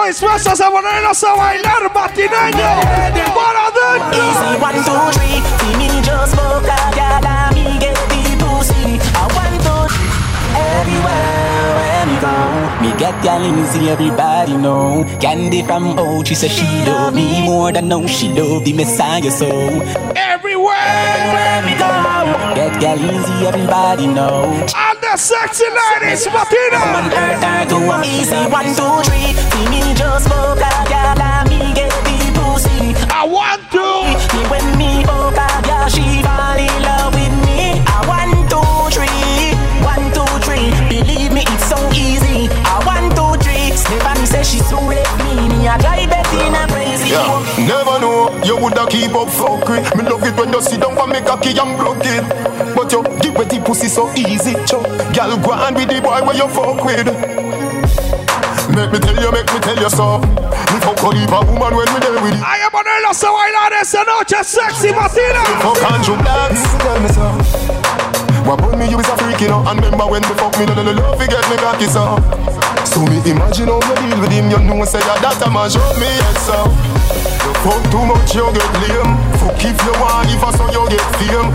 [0.03, 1.91] Dispuestos a ponernos a bailar.
[1.93, 2.11] Para
[4.59, 5.39] one, two, three.
[7.43, 7.95] Me get.
[9.17, 9.75] I want to
[10.55, 11.45] everywhere
[12.81, 15.05] me get easy, everybody know.
[15.19, 19.31] Candy from old, she said she love me more than know she love the Messiah
[19.31, 19.49] so.
[20.15, 21.54] Everywhere
[22.81, 22.97] when me go.
[22.97, 24.43] Get gal easy, everybody know.
[24.75, 26.93] And the sexy ladies, Matina.
[26.93, 28.05] One, her, her, two, one.
[28.05, 29.33] Easy one, two, three.
[29.33, 32.95] See me just smoke a gal and me get the pussy.
[33.09, 33.85] I want to.
[34.49, 37.81] When me fuck a girl, she fall in love with me.
[37.87, 40.71] I one, two, three, one, two, three.
[40.89, 42.49] Believe me, it's so easy.
[42.51, 43.71] I one, two, three.
[43.75, 45.47] Stephanie says she so left me.
[45.49, 47.09] Me a drive it in a crazy.
[47.09, 47.41] Yeah.
[47.67, 48.04] Never know
[48.55, 49.83] you woulda keep up fuckery.
[49.95, 52.23] Me love it when you sit down for me cocky and block it.
[52.75, 54.81] But you give it the pussy so easy, cho.
[55.11, 57.07] Girl, go on with the boy where you fuck with.
[58.71, 60.19] Make me tell you, make me tell you so.
[60.71, 62.41] Me fuck a heap of woman when we there with it.
[62.41, 65.43] Hay que ponerlos a bailar esta noche, sexy Matina.
[65.61, 66.63] Fuck Andrew Blacks.
[66.79, 67.27] Tell me so.
[68.45, 70.67] What about me, you is a freak, you know And remember when me fuck me,
[70.67, 72.13] no, no, no, love, forget me cocky, so
[72.85, 75.67] So me imagine how you deal with him You know, say, yeah, that time I
[75.67, 76.53] show me, yes, so
[77.25, 77.34] You
[77.65, 79.17] Fuck too much, you get lame.
[79.41, 81.49] Fuck if you want, if I saw you get fame.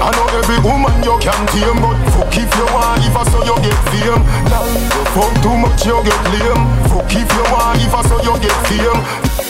[0.00, 3.44] I know every woman you can tame, but fuck if you want, if I saw
[3.44, 4.24] you get fame.
[4.48, 6.64] Now you fuck too much, you get lame.
[6.88, 9.00] Fuck if you want, if I saw you get fame.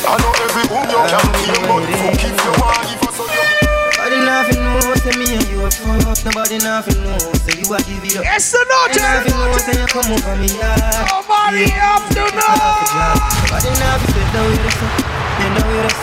[0.02, 3.30] I know every woman you can tame, but fuck if you want, if I saw
[3.30, 6.26] you get Nobody nothing know, say me and you a fuck.
[6.26, 8.26] Nobody nothing know, say you a give it up.
[8.34, 8.98] It's the noche.
[8.98, 11.06] Nobody know, say you come over me yard.
[11.06, 12.59] Nobody have to know.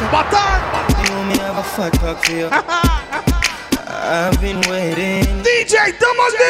[0.05, 0.59] Batan.
[1.05, 2.49] You me have a fat cock for you.
[3.89, 5.25] I've been waiting.
[5.43, 6.43] DJ Thomas D.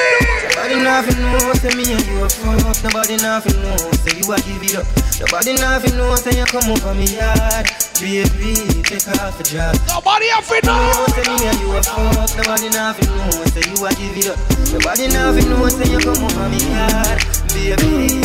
[0.52, 2.84] Nobody nothing know, say me and you a fuck.
[2.84, 4.86] Nobody nothing know, say you a give it up.
[5.20, 7.66] Nobody nothing know, say you come over me yard.
[7.98, 9.74] Baby, take off the job.
[9.88, 11.06] Nobody have to know.
[11.16, 12.30] Say me and you a fuck.
[12.38, 14.38] Nobody nothing know, say you a give it up.
[14.74, 17.37] Nobody nothing know, say you come over me yard.
[17.58, 18.22] Baby.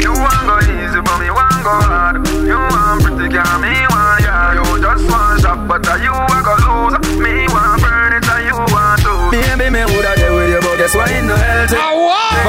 [0.00, 2.16] You want go easy, but me want go hard.
[2.48, 4.56] You want pretty girl, me want ya.
[4.56, 5.44] You just want
[6.00, 6.96] you want go lose.
[7.20, 9.12] Me want burn you want to.
[9.36, 10.80] Baby, me woulda there with you, but
[11.28, 11.76] no healthy?
[11.76, 12.40] But.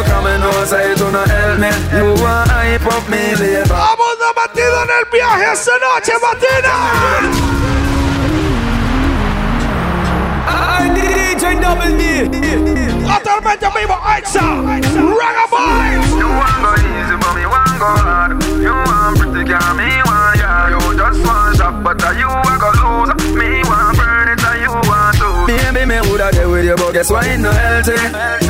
[1.91, 3.10] You want hype up
[4.84, 6.14] en el viaje esta noche.
[13.12, 14.41] Totalmente vivo, Aixa.
[14.41, 16.09] Raga Boys.
[16.16, 18.32] You want go easy, but me want go hard.
[18.62, 20.70] You want pretty girl, me want ya.
[20.72, 23.12] You just want shop, but uh, you want go lose.
[23.36, 25.30] Me want burn it, and you want to.
[25.45, 27.99] Baby, me woulda there with you, but guess why it no healthy?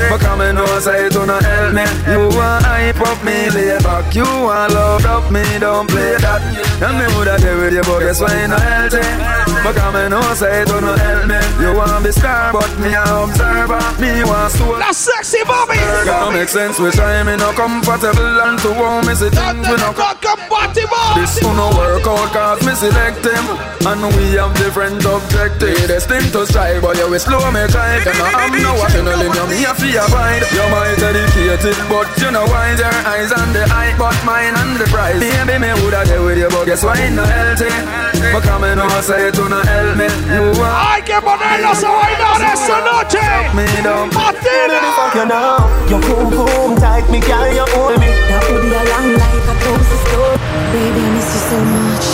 [0.10, 1.86] But and know, say it no help me.
[2.12, 4.14] You want hype up me, lay back.
[4.14, 6.42] You want love up me, don't play that.
[6.82, 9.51] And me woulda there with you, but guess why it no healthy?
[9.64, 11.40] But come and know, say it no help me.
[11.62, 13.82] You want be star, but me a observer.
[14.02, 14.78] Me want soul.
[14.78, 15.78] That's sexy, Bobby.
[15.78, 19.78] Can't make sense with time, me no comfortable and to warm me sit things we
[19.78, 21.02] no compatible.
[21.16, 23.46] This who no work out cause me select him
[23.84, 28.16] And we have different objectives Destined to strike but you will slow me child You
[28.16, 32.08] know I'm no watching no limb, you me a free abide You might dedicated but
[32.18, 35.72] you know why Your eyes on the eye but mine on the prize Baby me
[35.84, 37.72] woulda there with you but guess why it no healthy
[38.32, 41.90] But come and know say to no help me You want Hay que ponerlos a
[41.92, 43.20] bailar esta noche.
[43.54, 44.80] me down Matina.
[45.14, 48.08] You know, your boom boom tight, me girl, you hold me.
[48.30, 50.36] That would be a long like a close store.
[50.72, 52.08] Baby, I miss you so much.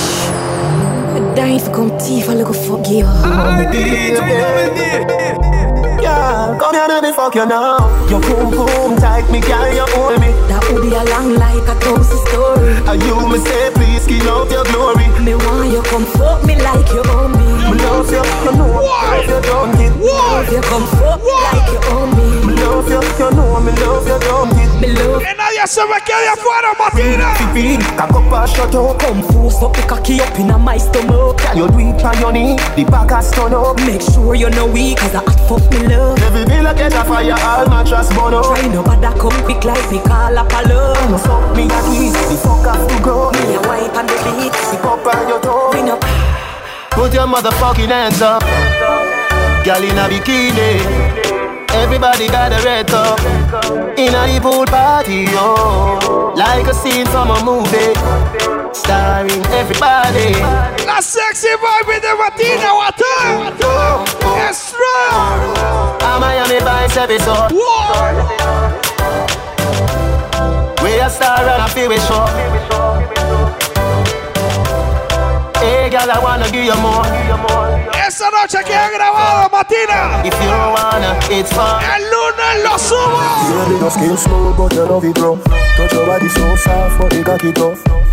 [1.15, 3.05] I died for come teeth, I look for you.
[6.08, 7.84] Yeah, come here, let me fuck you now.
[8.08, 10.32] Your boom boom tight, me girl, you hold me.
[10.47, 12.80] That would be a long like a close story.
[12.88, 15.03] And you me say, please, skin out your glory.
[15.20, 17.47] Me want you come fuck me like you own me.
[17.72, 18.88] Me love you, you know.
[18.88, 19.91] Love you, don't get.
[19.99, 22.26] Love you come fuck me like you own me.
[22.58, 23.60] Me love you, you know.
[23.62, 24.82] Me love you, don't get.
[24.82, 27.36] Me love Que nadie se me quede afuera, Matina.
[27.53, 28.99] Feed, cock up and shut up.
[28.99, 31.38] Come full, stop the cocky up in a my stomach.
[31.38, 32.55] Can you do it on your knee?
[32.76, 33.78] The back has turn up.
[33.86, 36.18] Make sure you're no weak, cause I hot fuck me love.
[36.24, 38.45] Every bill I catch a fire, all mattress burn up.
[38.45, 41.12] Try no bother come quick like me call up a love.
[41.12, 43.30] No fuck me a tweeze, the fuck have to go.
[43.38, 44.53] Me a wipe on the beat.
[44.66, 45.70] Sip up on your toe.
[45.70, 46.01] Bring up.
[46.89, 48.41] Put your motherfucking hands up.
[49.64, 51.07] Girl in a bikini.
[51.78, 53.19] Everybody got a red top.
[53.97, 56.34] In a the pool party, oh.
[56.36, 57.93] Like a scene from a movie.
[58.73, 60.34] Starring everybody.
[60.86, 63.53] La sexy vibe de Matina, Watan.
[64.49, 65.57] Es strong.
[66.01, 67.53] A Miami Vice episode.
[70.84, 72.25] We a star and a feel we show.
[75.59, 77.86] Hey, girl, I wanna give you more.
[78.08, 80.22] Esa noche que he grabado, Matina.
[80.24, 81.84] If you wanna, it's fun.
[81.84, 83.20] El lunes lo subo.
[83.66, 85.43] Baby, your skin smooth, but you love it rough.
[85.76, 87.51] Touch your body so soft, but it cocky.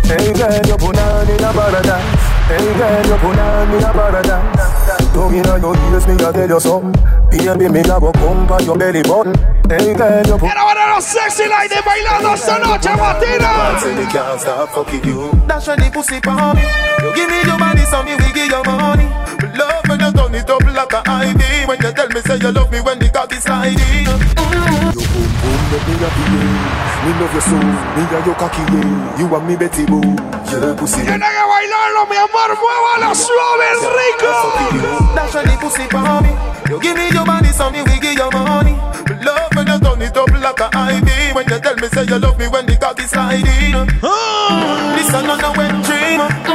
[0.03, 2.03] Hey girl, you put on in a paradise.
[2.51, 4.84] Hey girl, you put on in a paradise.
[5.15, 6.91] Tongue inna your ears, me a tell you something.
[7.31, 9.33] Baby, me a go pump on your belly button.
[9.69, 10.51] Hey girl, you put.
[10.51, 13.79] Quiero ver a los sexy ladies bailando esta noche, Matina.
[13.79, 15.31] Say me can't stop fucking you.
[15.47, 16.61] Dash when the pussy for me.
[17.01, 19.07] You give me your body, so me we give you money.
[19.55, 21.67] Love when you turn it up like a IV.
[21.69, 23.79] When you tell me say you love me when the cock is sliding.
[23.79, 25.04] Mm.
[25.71, 27.05] Your boom boom make me happy, yeah.
[27.05, 29.17] Me love you so, me a your cocky, yeah.
[29.19, 31.01] You and me Betty Boo, your pussy.
[31.01, 34.31] Tiene que bailarlo, mi amor, muévalo suave, rico.
[35.15, 36.31] Dash when the pussy for me.
[36.69, 38.73] You give me your body, so me we give you money.
[39.09, 41.35] Me love when you turn it up like a IV.
[41.35, 43.73] When you tell me say you love me when the cock is sliding.
[44.01, 44.95] Mm.
[44.95, 46.54] This another wet dream.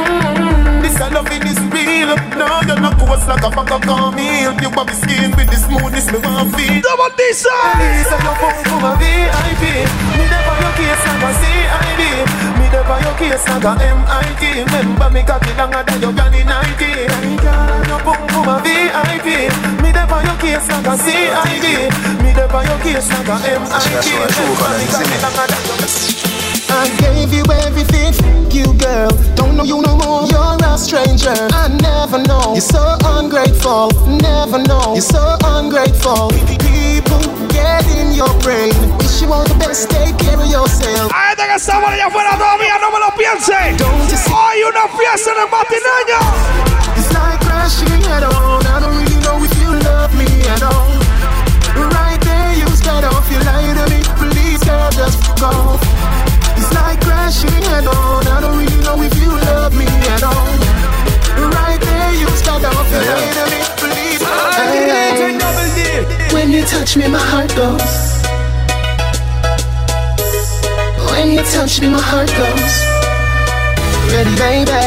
[1.01, 1.13] Mm.
[1.13, 2.13] love a loving is real.
[2.37, 4.53] No, you're not coarse like a bag of cornmeal.
[4.61, 6.81] You want me skin with the smoothness me want feel.
[6.81, 8.05] Double D size.
[8.05, 9.63] Say you phone for a VIP.
[10.17, 12.01] Me there for your case like a CID.
[12.57, 16.43] Me there for your case like a MIT Remember me cocky longer than your granny
[16.43, 17.07] 90
[17.89, 19.27] No boom boom a VIP
[19.81, 21.65] Me there for your case like a CID
[22.23, 26.10] Me there for your case like a MIT Remember me cocky longer than your
[26.71, 28.15] I gave you everything,
[28.49, 29.11] you girl.
[29.35, 30.23] Don't know you no more.
[30.31, 31.35] You're a stranger.
[31.51, 32.53] I never know.
[32.55, 33.91] You're so ungrateful.
[34.07, 34.93] Never know.
[34.95, 36.31] You're so ungrateful.
[36.63, 38.71] People get in your brain.
[38.97, 39.89] Wish you all the best.
[39.89, 41.11] Take care of yourself.
[41.11, 43.53] Gente que estamos allá afuera todavía, no me lo piense.
[44.31, 46.19] Hoy una fiesta Matineño.
[46.97, 48.65] It's like crashing head on.
[48.65, 50.91] I don't really know if you love me at all.
[51.75, 53.29] Right there, you scared off.
[53.29, 54.01] You lie to me.
[54.17, 56.30] Please, girl, just go.
[56.91, 58.27] Like crashing head on.
[58.27, 60.51] I don't really know if you love me at all.
[61.55, 64.21] Right there, you start off your way to me, please.
[66.33, 67.95] When you touch me, my heart goes.
[71.11, 72.75] When you touch me, my heart goes.
[74.11, 74.83] Ready, baby.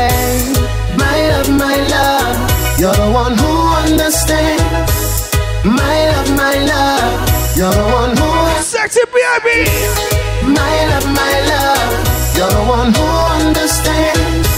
[1.00, 2.36] My love, my love.
[2.80, 5.32] You're the one who understands.
[5.64, 7.56] My love, my love.
[7.56, 8.28] You're the one who.
[8.62, 9.70] Sexy baby.
[10.44, 11.13] My love, my love.
[12.44, 13.08] You're the one who
[13.40, 14.52] understands.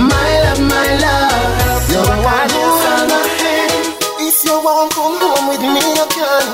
[0.00, 1.84] My love, my love.
[1.92, 2.64] You're the one who
[2.96, 3.92] understands.
[4.24, 6.48] If you won't come home with me, you can.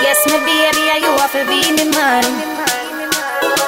[0.00, 2.24] Yes, my baby, are you have to be me man.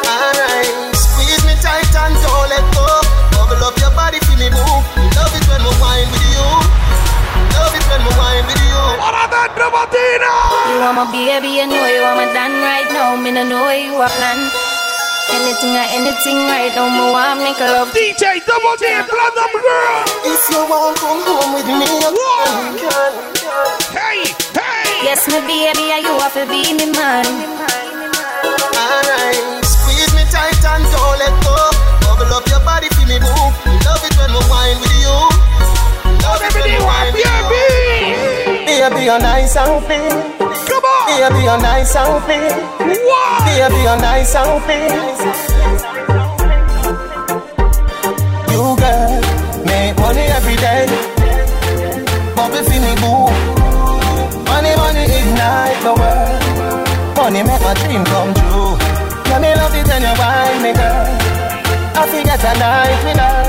[0.09, 0.73] Alright,
[1.05, 2.89] squeeze me tight and don't let go.
[3.37, 4.85] Bubble up your body, feel me move.
[5.21, 6.49] Love it when we wine with you.
[7.61, 8.56] Love it when we wine with you.
[10.69, 13.17] You are my baby, you know you are my done right now.
[13.17, 14.39] Me no know you are plan.
[15.33, 17.91] Anything or anything right now, me want make a love.
[17.97, 20.05] DJ Double D, Platinum Girl.
[20.29, 21.89] If you won't come home with me.
[23.97, 24.23] Hey,
[24.55, 24.87] hey.
[25.03, 27.27] Yes, my baby, are you have to be me man.
[28.77, 31.57] Alright, squeeze me tight and don't let go.
[32.07, 33.55] Bubble up your body, feel me move.
[33.89, 35.17] Love it when we wine with you.
[36.23, 37.56] Love it when we wine with you.
[38.89, 40.11] Baby, you're nice and clean.
[40.39, 41.07] Come on.
[41.11, 42.55] Baby, you're nice and clean.
[43.03, 43.43] What?
[43.43, 44.95] Baby, you're nice and clean.
[48.53, 49.11] You girl,
[49.67, 50.87] make money every day.
[52.47, 53.27] Feel me boo.
[54.47, 57.17] Money, money ignite the world.
[57.17, 58.79] Money make my dream come true.
[59.27, 61.07] Yeah, me love it when you wine me, girl.
[61.99, 63.46] I forget a night with night.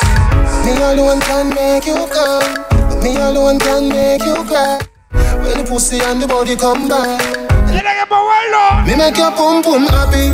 [0.64, 3.02] Me alone can make you come.
[3.02, 4.80] Me alone can make you cry.
[5.12, 7.20] When the pussy and the body come back.
[7.68, 8.86] Tiene que moverlo.
[8.86, 10.32] Me make your pum pum happy.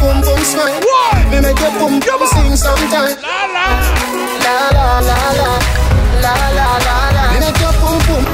[0.00, 0.80] Pum pum smile.
[1.30, 3.16] Me make your pum pum sing sometime.
[3.24, 3.66] La la.
[4.44, 5.50] La la la la.
[6.20, 7.24] La la la la.
[7.32, 8.24] Me make your pum pum.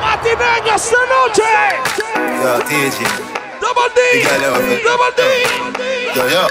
[0.00, 1.54] Matineño esta noche.
[2.42, 3.37] Yo, TG.
[3.60, 4.00] Double D,
[4.84, 5.22] double D.
[6.14, 6.48] Yeah, yeah.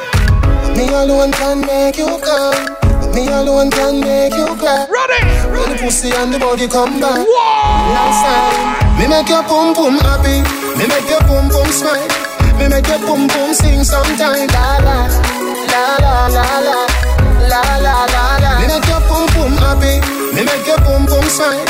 [0.75, 2.77] Me alone can make you come.
[3.15, 4.85] Me alone can make you cry.
[4.91, 5.73] Ready, ready.
[5.73, 7.25] The pussy and the body come back.
[7.25, 8.97] Whoa.
[8.99, 10.43] Me make your pum pum happy.
[10.77, 12.07] Me make your pum pum smile.
[12.59, 14.51] Me make your pum pum sing sometimes.
[14.53, 15.07] La la,
[15.71, 16.81] la la la la,
[17.47, 18.51] la la la la.
[18.59, 19.97] Me make your pum pum happy.
[20.35, 21.65] Me make your pum pum smile.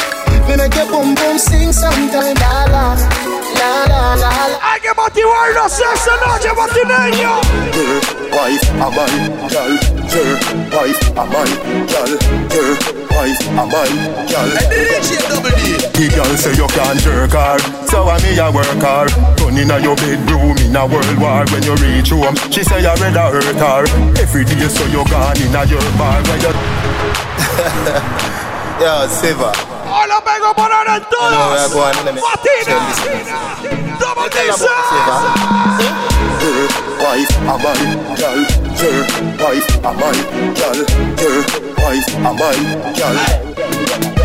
[0.50, 2.40] Me make your pum pum sing sometimes.
[2.42, 3.17] La la
[3.58, 4.30] la la la.
[4.62, 7.42] Hay que motivarnos esta noche, Matineño.
[7.74, 8.02] Your
[8.32, 9.08] wife a my
[9.50, 9.74] gal.
[10.14, 10.30] Your
[10.72, 11.50] wife a my
[11.88, 12.12] gal.
[12.54, 12.70] Your
[13.12, 13.90] wife a my
[14.28, 14.50] gal.
[15.94, 18.68] The girl say you can't jerk her, so I me a work.
[19.42, 21.46] Run inna your bedroom in a world war.
[21.52, 23.84] When you reach home, she say you rather hurt her.
[24.22, 26.54] Every day so you gone inna your bar where you.
[28.80, 29.77] Yo, Siva.
[30.08, 31.32] lo pego por ahora en todos.
[32.14, 33.26] Matina, dice.
[37.00, 37.36] Wife,
[38.16, 38.46] girl,
[38.86, 39.06] girl,
[42.96, 44.17] girl.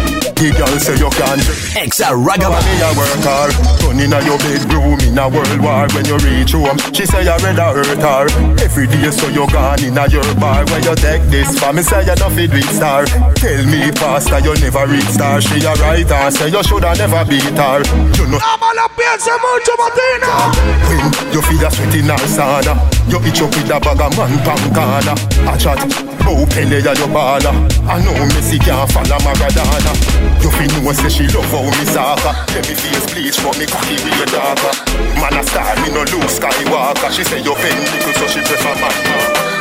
[0.42, 1.38] The girl say you can't
[1.78, 2.58] Exa ragaba.
[2.66, 3.46] me a work her
[3.86, 6.82] Run inna your bedroom in a world war When you reach home.
[6.90, 8.26] She say you rather hurt her.
[8.58, 10.66] Every day so you gone inna your bar.
[10.66, 13.06] When you take this for me say you not fit with star.
[13.38, 15.38] Tell me pastor you never reach star.
[15.38, 17.78] She a right and say you shoulda never beat her.
[18.18, 18.42] You know.
[18.42, 20.50] No me lo piense mucho, Matina.
[20.90, 22.74] when you feel a sweat in her sauna
[23.06, 25.14] You itch up with a bag of man pan corner
[25.46, 25.78] A chat,
[26.26, 27.54] oh Pele ya your baller.
[27.86, 32.32] I know Messi can't follow Maradona You feel know say she love how me soccer
[32.54, 34.72] Let me face bleach but me cocky way darker
[35.20, 38.74] Man a star, me no lose Skywalker She say you pen little so she prefer
[38.80, 39.52] man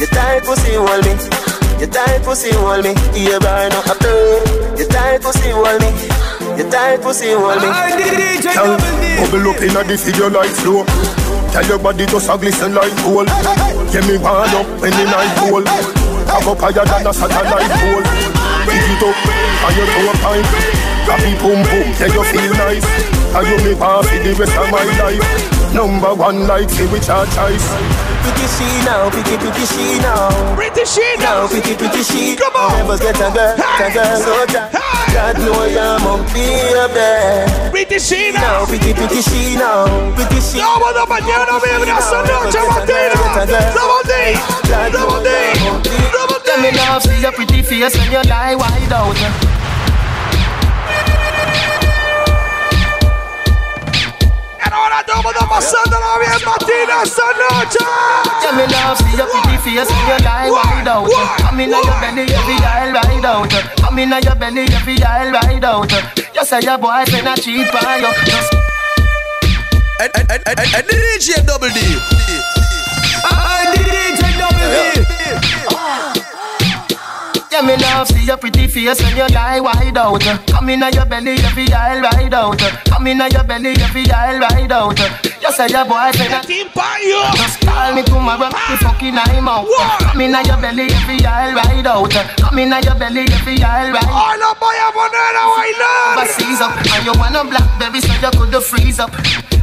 [0.00, 1.12] You tight pussy hold me.
[1.80, 2.96] You tight pussy hold me.
[3.12, 4.40] You burn up a blue.
[4.80, 5.92] You tight pussy hold me.
[6.56, 7.68] Your tight pussy hold me.
[8.40, 8.76] Girl,
[9.20, 10.84] bubble up inna the video like flow.
[11.52, 13.28] Tell your body just a glisten like gold.
[13.92, 15.68] Get me wind up when the night cold.
[15.68, 18.39] Have up higher than a satellite pole.
[18.66, 19.16] Pick it up
[19.64, 20.46] and you throw a pint.
[21.08, 22.86] Happy boom boom, yeah you feel nice.
[23.30, 25.24] And you me want for the rest of my life.
[25.74, 27.66] Number one like say which our choice.
[28.20, 30.28] Pretty she now, pretty pretty she now.
[30.54, 32.36] Pretty she now, pretty pretty she.
[32.36, 34.72] Come on, never get a girl, get a girl so tight.
[35.14, 37.70] God know you're my baby.
[37.70, 40.58] Pretty she now, pretty pretty she now, pretty she.
[40.58, 43.14] Sábado mañana vibra esa noche Matina.
[43.72, 44.12] Double D,
[44.92, 45.28] double D,
[45.72, 46.29] double D.
[46.50, 49.14] Let me now see your pretty face when you lie wide out.
[54.58, 57.78] And ahora todo mundo pasándola bien Matina esta noche.
[58.42, 61.08] Yeah, me love see your pretty face when you lie wide out.
[61.38, 63.50] Come inna your belly, every dial ride out.
[63.80, 65.92] Come inna your belly, every dial ride out.
[66.34, 68.10] You say your boyfriend a cheat on you.
[68.26, 68.52] Just
[70.00, 71.78] And, and, and, and, and DJ Double D.
[73.22, 75.06] Ah, I DJ Double D.
[75.30, 76.29] Yeah, ah.
[77.66, 80.22] Me love see your pretty face when you lie wide out.
[80.46, 82.58] Come inna your belly, every dial ride out.
[82.86, 84.98] Come inna your belly, every dial ride out.
[84.98, 86.68] You say your boyfriend a team
[87.02, 87.20] you.
[87.34, 89.66] Just call me tomorrow, me fucking I'm out.
[89.98, 92.10] Come inna your belly, every dial ride out.
[92.38, 94.06] Come inna your belly, every dial ride.
[94.06, 96.14] Ay, la voy a poner a bailar.
[96.16, 96.28] But
[96.60, 99.10] up, and you want a blackberry so you could freeze up.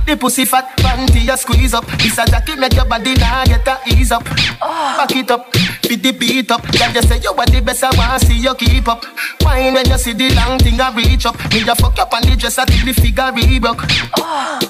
[0.07, 1.85] The pussy fat panty you squeeze up.
[1.99, 4.23] This a jacket make your body now get a ease up.
[4.61, 5.03] Ah.
[5.03, 5.51] Back it up,
[5.83, 6.63] beat the beat up.
[6.79, 9.03] Yeah, just say you are the best I want see you keep up.
[9.41, 11.35] Wine when you see the long thing I reach up.
[11.51, 13.83] Me just fuck up on the dress until the figure re-broke.
[14.15, 14.63] Ah.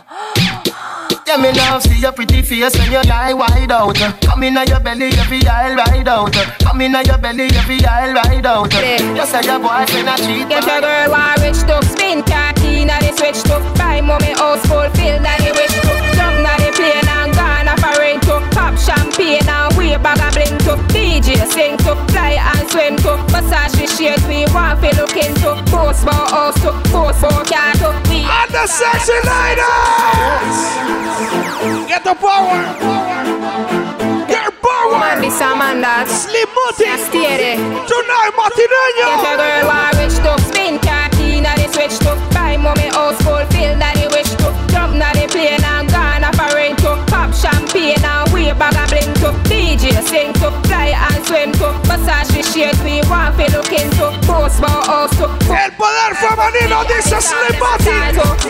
[1.27, 3.95] Yeah, me love see your pretty face when you lie wide out.
[4.25, 6.33] Come inna your belly, every dial ride out.
[6.65, 8.73] Come inna your belly, every dial ride out.
[8.73, 10.49] You say your boyfriend a cheat.
[10.49, 12.56] Get a girl want rich to spin car
[12.87, 16.37] key na the switch to buy mommy house full fill na the wish to jump
[16.43, 20.29] na the plane and gone off a rain to pop champagne and we bag a
[20.33, 24.89] bling to DJ sing to fly and swim to massage the shades we want to
[24.99, 30.57] look into post for house to post for car to we And the sexy ladies.
[31.87, 32.61] Get the power.
[34.27, 34.99] Get the power.
[34.99, 36.87] Man, this a man that Slim Mutty.
[37.89, 39.09] Tonight, Matineño.
[39.23, 39.96] Get a girl
[52.57, 57.55] shades we want to look into post for house to El poder femenino dice Slim
[57.61, 57.97] Mutty.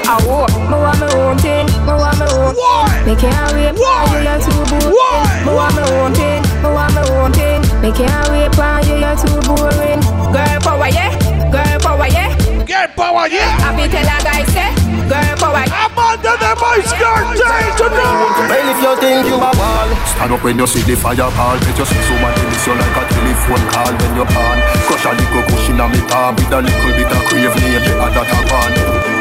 [0.08, 2.55] Awo, me want me own thing, me want me own.
[2.55, 3.03] Why?
[3.05, 4.08] Me can't wait, Why?
[4.12, 5.43] you are too boring.
[5.45, 7.62] Me want me own thing, me want me own thing.
[7.82, 9.99] Me can't wait, pan you are too boring.
[10.32, 11.12] Girl power, yeah,
[11.51, 12.32] girl power, yeah.
[12.66, 13.64] Get power, yeah.
[13.64, 14.72] I be tell a guy say,
[15.12, 15.64] girl power.
[15.68, 18.47] I'm under the voice girl day tonight.
[18.47, 21.78] Well, if you think you a wall, Stand up when you see the fireball Bet
[21.78, 23.03] you see somebody miss you like a
[23.38, 24.58] telephone call when you pan
[24.88, 27.94] Crush a little cushion on me palm With a little bit of crave name the
[28.02, 28.72] other tap on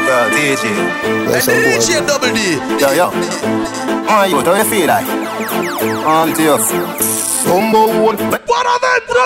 [0.07, 0.63] Yeah, DJ.
[1.27, 2.57] And the DJ Double D.
[2.79, 3.09] Yo, yo.
[4.09, 5.07] Oh, you, how you feel like?
[6.07, 6.57] On to you.
[7.47, 9.23] Number one Para adentro.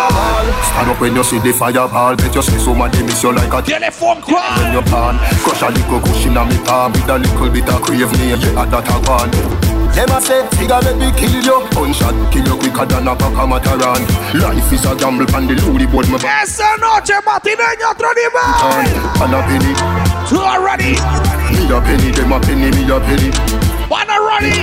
[0.66, 3.62] Stand up when you see the fireball Bet you see somebody miss you like a
[3.62, 4.58] Telephone call.
[4.58, 7.82] when you pan Crush a little cushion on me palm With a little bit of
[7.82, 12.48] crave name the other tap on Them a say, let me kill you Gunshot, kill
[12.48, 14.02] you quicker than a pack of Mataran
[14.40, 18.40] Life is a gamble and the loody board me back Esa noche, Matineño, otro nivel.
[19.20, 19.74] And a penny,
[20.28, 20.96] Two already.
[21.52, 23.32] me a penny, them a penny, me a penny
[23.90, 24.56] One already.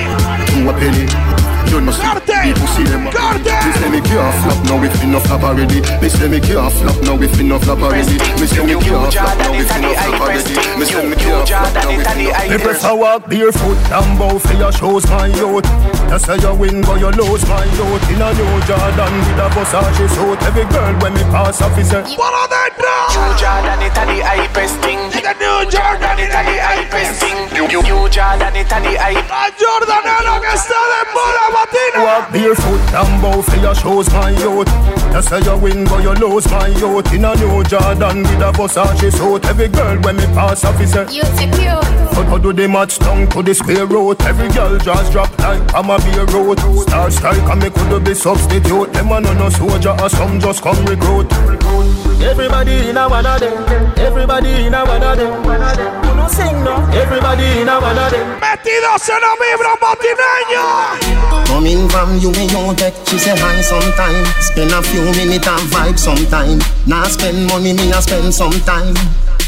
[0.50, 1.27] Two a penny
[1.68, 2.42] You know see, Cartel.
[2.42, 3.60] people see them Cartel.
[3.66, 6.72] Me say me can't flop now if me no flop already Me say me can't
[6.72, 9.80] flop now if me no flop already Me say me can't flop now if me
[9.82, 12.94] no flop already Me say me can't flop now if me no flop Me prefer
[12.94, 15.66] walk barefoot and bow for your shows my youth
[16.08, 19.46] You say you win but you lose my youth In a new Jordan with a
[19.52, 22.94] Versace suit Every girl when me pass off is a Para adentro.
[23.12, 25.00] New Jordan, it a the hypest thing.
[25.12, 27.38] The new Jordan It a the hypest thing.
[27.52, 29.28] New New Jordan, it a the hype.
[29.28, 30.87] La Jordanero que está de moda,
[32.18, 32.28] Matina.
[32.28, 34.68] Walk barefoot and bow for your shows, my youth.
[35.14, 37.12] You say you win, but you lose, my youth.
[37.12, 39.44] In a new Jordan with a Versace suit.
[39.46, 41.80] Every girl when me pass off is a You secure.
[42.14, 44.20] But how do they match down to the square root?
[44.22, 46.58] Every girl just drop like I'm a beer road.
[46.82, 48.92] Star strike and me could be substitute.
[48.92, 51.32] Them a no no soldier or some just come recruit.
[52.20, 53.94] Everybody in a one of them.
[53.96, 56.07] Everybody in a one of them.
[56.28, 56.76] You no sing no.
[56.92, 58.40] Everybody in a one of them.
[58.40, 61.46] Metidos en la vibra, Martineño.
[61.46, 65.70] Coming from you, me you take She say hi sometime Spend a few minutes and
[65.72, 68.94] vibe sometime Now spend money, me a spend sometime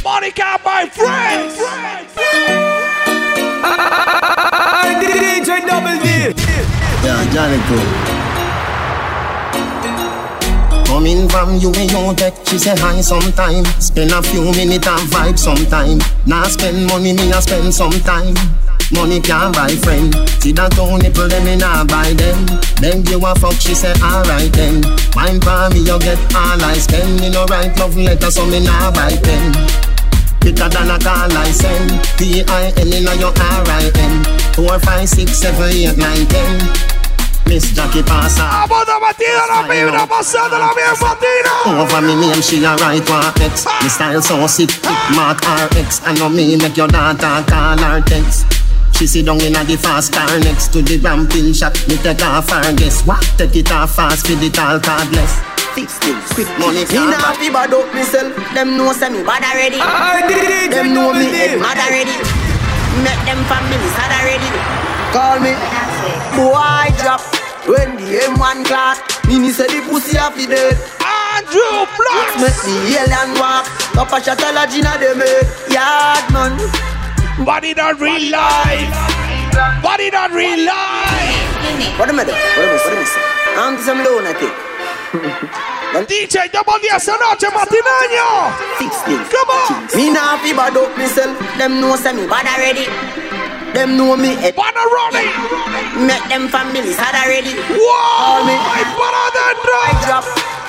[0.03, 1.53] Monica, my friend.
[5.03, 6.35] DJ Double D.
[7.05, 8.30] Yeah, Johnny Cool.
[10.91, 13.65] Coming from you and you tech, she say hi sometime.
[13.79, 16.03] Spend a few minutes and vibe sometime.
[16.27, 18.35] Now spend money, me a spend sometime.
[18.91, 20.11] Money can't buy friend.
[20.43, 22.43] See that two nipple, them me nah buy them.
[22.83, 24.83] Then you a fuck, she say alright then.
[25.15, 27.21] Wine for me, you get all I spend.
[27.23, 29.55] Me no write love letter, so me nah buy pen.
[30.43, 32.03] Quicker than a call I send.
[32.19, 34.25] P-I-N in your R-I-N.
[34.59, 37.00] Four, five, six, seven, eight, nine, ten.
[37.47, 38.67] Miss Jackie pasa.
[38.69, 41.83] Vamos a batida la vibra, pasando la bien batida.
[41.83, 43.65] Over me name, she a right one X.
[43.67, 43.81] Ah.
[43.83, 46.01] Me style so sick, tick mark RX.
[46.07, 48.47] I know me make your daughter call her text.
[49.01, 51.73] She sit down in a the fast car next to the ramping shop.
[51.89, 53.23] Me take off her guess what?
[53.39, 55.41] Take it off fast for the tall cardless.
[55.75, 56.85] Fix things, quick money.
[56.85, 58.37] Me nah fi bad up myself.
[58.53, 59.79] Them know say me bad already.
[60.69, 62.13] Them know me head mad already.
[63.01, 65.00] Make them families sad already.
[65.13, 65.53] Call me
[66.39, 67.21] boy drop
[67.67, 68.99] when the M1 clock.
[69.27, 70.79] Me say the pussy a fi dead.
[71.03, 72.35] Andrew Blocks.
[72.39, 73.67] Make the alien walk.
[73.99, 75.31] Up a shot a la Gina de me.
[75.75, 76.55] Yard man.
[77.45, 78.91] Body not real life.
[79.83, 81.99] Body not real life.
[81.99, 82.39] What am I doing?
[82.39, 83.27] What am I what am I saying?
[83.59, 84.55] I'm some lunatic.
[86.07, 88.31] DJ Double D esa noche matineño.
[89.27, 89.97] Come on.
[89.97, 91.37] Me nah fi bad up myself.
[91.59, 92.87] Them know say me bad already.
[93.75, 94.51] Them know me eh.
[94.51, 95.31] head bad already.
[96.03, 97.55] Make them families sad already.
[97.55, 98.19] Whoa.
[98.19, 99.15] Call me bad
[99.71, 100.25] I drop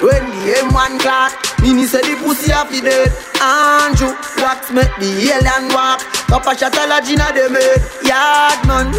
[0.06, 1.34] when the M1 clock.
[1.62, 3.10] Me say the pussy a fi dead.
[3.42, 6.06] Andrew, what make the alien walk?
[6.30, 7.82] Cup a shot a la Gina de made.
[8.06, 8.94] Yard man,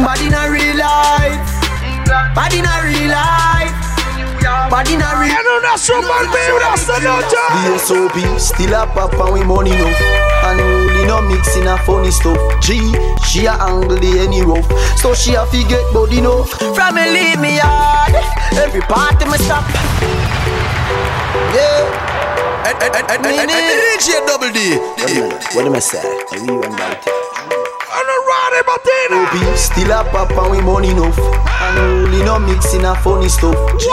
[0.00, 1.44] body in a real life.
[2.34, 3.76] Body in a real life.
[4.70, 7.36] Body in a real En una super vibra esta noche.
[7.68, 9.92] DSOP, still a pop and we money no
[10.42, 10.69] Unruly
[11.20, 12.92] no mixing a funny stuff G,
[13.26, 14.66] she a angle the any rough
[14.98, 18.14] So she a fi get body no From me leave me yard
[18.52, 19.64] Every party me stop
[21.54, 21.88] Yeah
[24.00, 24.76] DJ Double D
[25.54, 25.98] What am I say?
[25.98, 27.59] Are we
[27.90, 28.20] on that?
[28.30, 29.18] Alright, Matina.
[29.26, 31.18] OP, still a pop and we money enough.
[31.18, 33.56] And only no mixing a funny stuff.
[33.78, 33.86] G,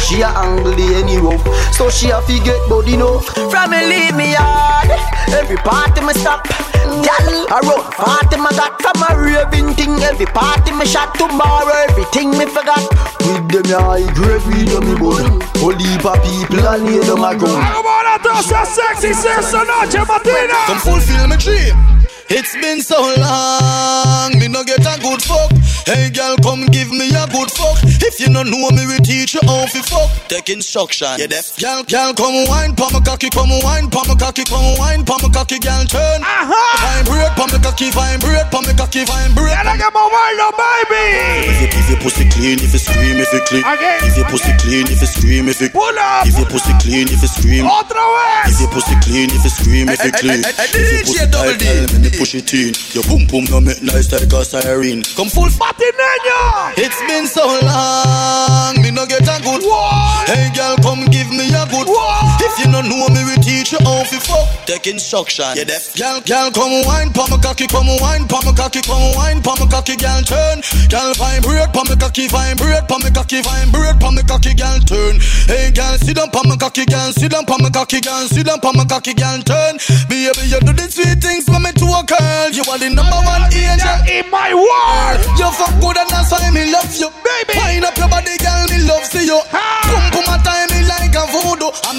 [0.00, 1.42] she a angle the any rough.
[1.72, 4.90] So she a fi get body no From me leave me yard.
[5.32, 6.46] Every party me stop.
[6.88, 11.14] Girl, I run party me got From a raving thing Every party me shot.
[11.14, 12.80] Tomorrow Everything me forgot.
[13.28, 17.00] With them ya high grade weed on me bun Whole heap of people and lay
[17.04, 20.66] down a ground Vamos a todos a sexy esta noche, Matina.
[20.66, 21.97] Come fulfill my dream
[22.30, 25.48] It's been so long, me no get a good fuck.
[25.88, 27.80] Hey girl, come give me a good fuck.
[28.04, 30.12] If you no know me, we teach you how to fuck.
[30.28, 31.08] Take instruction.
[31.16, 31.56] Yeah, deaf.
[31.56, 35.16] Girl, girl, come wine, pa my cocky, come wine, pa my cocky, come wine, pa
[35.24, 36.20] my cocky, girl, turn.
[36.20, 36.52] Uh-huh.
[36.52, 37.00] Aha.
[37.00, 39.48] Vibrate, pa my cocky, vibrate, pa my cocky, vibrate.
[39.48, 41.48] Yeah, like I'm a wild baby.
[41.48, 43.64] If you, if your pussy clean, if you scream, if you clean.
[43.64, 44.04] Again.
[44.04, 45.72] If your pussy clean, if you scream, if you.
[45.72, 46.28] Pull up.
[46.28, 47.64] If your pussy clean, if you scream.
[47.64, 48.52] Otra vez.
[48.52, 50.44] If your pussy clean, if you scream, if you clean.
[50.44, 52.74] If your pussy tight, tell me push it in.
[52.92, 55.02] Your boom boom no make nice like a siren.
[55.14, 56.74] Come full Matineño.
[56.76, 60.28] It's been so long, me no get a good What?
[60.28, 62.27] Hey girl, come give me a good What?
[62.58, 64.66] If you no know me, we teach you how to fuck.
[64.66, 65.46] Take instruction.
[65.54, 65.94] Yeah, deaf.
[65.94, 69.54] Girl, girl, come wine, pa my cocky, come wine, pa my cocky, come wine, pa
[69.62, 70.58] my cocky, girl, turn.
[70.90, 75.22] Girl, vibrate, pa my cocky, vibrate, pa my cocky, vibrate, pa my cocky, girl, turn.
[75.46, 78.42] Hey girl, sit down, pa my cocky, girl, sit down, pa my cocky, girl, sit
[78.42, 79.78] down, pa my cocky, girl, turn.
[80.10, 82.50] Baby, you do the sweet things for me to a girl.
[82.50, 85.22] You are the number one angel in my world.
[85.38, 87.54] You fuck good and that's why me love you, baby.
[87.54, 89.38] Wind up your body, girl, me love see you.
[89.54, 89.67] Pum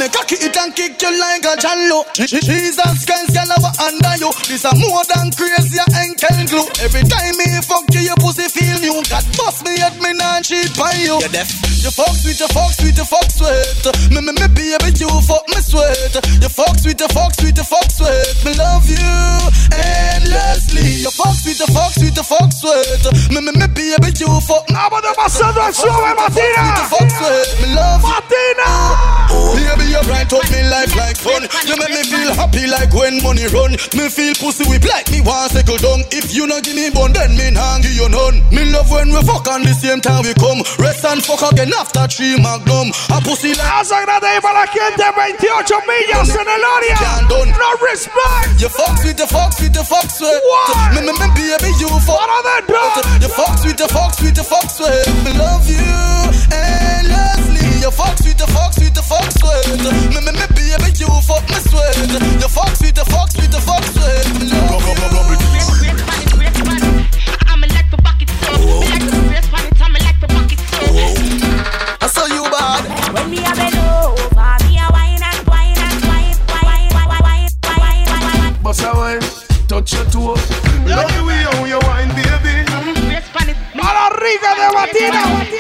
[0.10, 0.15] voodoo.
[0.15, 2.03] I make a kick it and kick you like a jallo.
[2.14, 4.31] Jesus Christ, girl, I wa under you.
[4.48, 6.68] This a more than crazy a enkel glue.
[6.81, 9.02] Every time me fuck you, your pussy feel new.
[9.10, 11.19] God bust me at me non cheat by you.
[11.19, 11.49] You're deaf.
[11.80, 13.86] You fuck sweet, you fuck sweet, you fuck sweet.
[14.11, 16.14] Me me me baby, you fuck me sweet.
[16.41, 18.36] You fuck sweet, you fuck sweet, you fuck sweet.
[18.44, 18.99] Me love you
[19.72, 21.07] endlessly.
[21.07, 23.03] You fuck sweet, you fuck sweet, you fuck sweet.
[23.31, 24.68] Me me me baby, you fuck.
[24.69, 26.64] Vamos pasando al suave, Matina.
[26.76, 27.61] You fuck sweet.
[27.61, 28.10] Me love you.
[28.10, 29.28] Matina.
[29.99, 31.43] You bright up me life like fun.
[31.67, 33.76] You make me feel happy like when money run.
[33.91, 36.07] Me feel pussy whip like me want settle down.
[36.15, 38.39] If you not give me bun, then me nah give you none.
[38.47, 40.63] Me love when we fuck on the same time we come.
[40.80, 42.95] Rest and fuck again after three magnum.
[43.11, 43.67] A pussy like.
[43.67, 47.27] Vamos a agradecer para la gente 28 millas en el área.
[47.27, 48.55] No respect.
[48.55, 50.31] You fuck sweet, you fuck sweet, you fuck sweet.
[50.47, 50.95] What?
[50.95, 52.23] Me me me baby, you fuck.
[52.23, 53.19] What are they doing?
[53.19, 55.11] You fuck sweet, you fuck sweet, you fuck sweet.
[55.27, 55.91] Me love you
[56.55, 57.48] endlessly.
[57.80, 59.80] You fuck sweet, you fuck sweet, you fuck sweet.
[59.80, 61.95] Me, me, me, baby, you fuck me sweet.
[62.41, 64.26] You fuck sweet, you fuck sweet, you fuck sweet.
[67.47, 67.88] I'm like.
[68.03, 70.53] Like I'm like.
[72.01, 72.84] I saw you bad.
[73.14, 73.76] When me are bend
[74.35, 78.95] wine and wine and wine, wine, wine, wine, wine, wine, wine.
[78.95, 79.22] Wine,
[79.68, 80.35] touch your.
[80.85, 82.56] Love the way you wine, baby.
[83.81, 85.59] All arriba de Matina.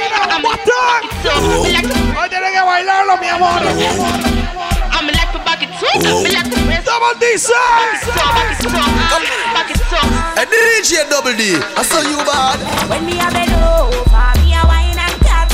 [10.79, 12.57] DJ Double D, I saw you bad.
[12.89, 13.99] When me a bend over,
[14.41, 15.51] me a wine and cut.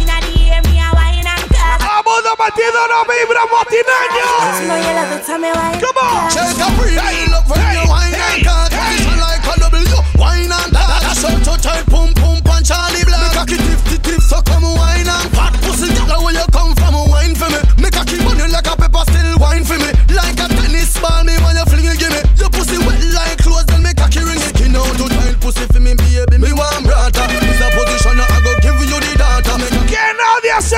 [0.00, 1.82] Inna the air, me a wine and cut.
[1.82, 4.28] Vamos metiendo la vibra Matineño.
[4.56, 5.76] Si no you love it, tell me why.
[5.78, 6.30] Come on.
[6.30, 6.96] Check a free
[7.28, 8.77] look when you wine and cut.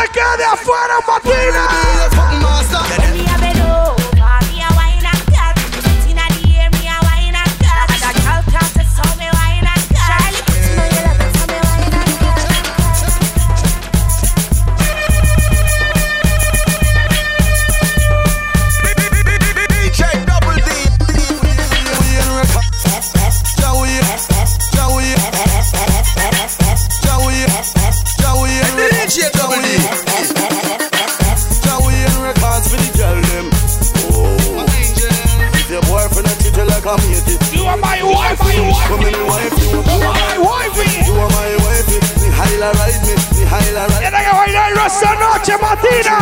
[0.00, 2.19] Se quede afuera, Martina.
[36.90, 38.88] A treat you like a mate, You are my wife, my wife.
[38.88, 38.98] Come
[39.28, 40.90] wife, you are my wifey.
[41.06, 44.00] You are my wife, me highlight ride me, me highlight ride.
[44.00, 46.18] Tiene que bailar esta noche, Matina.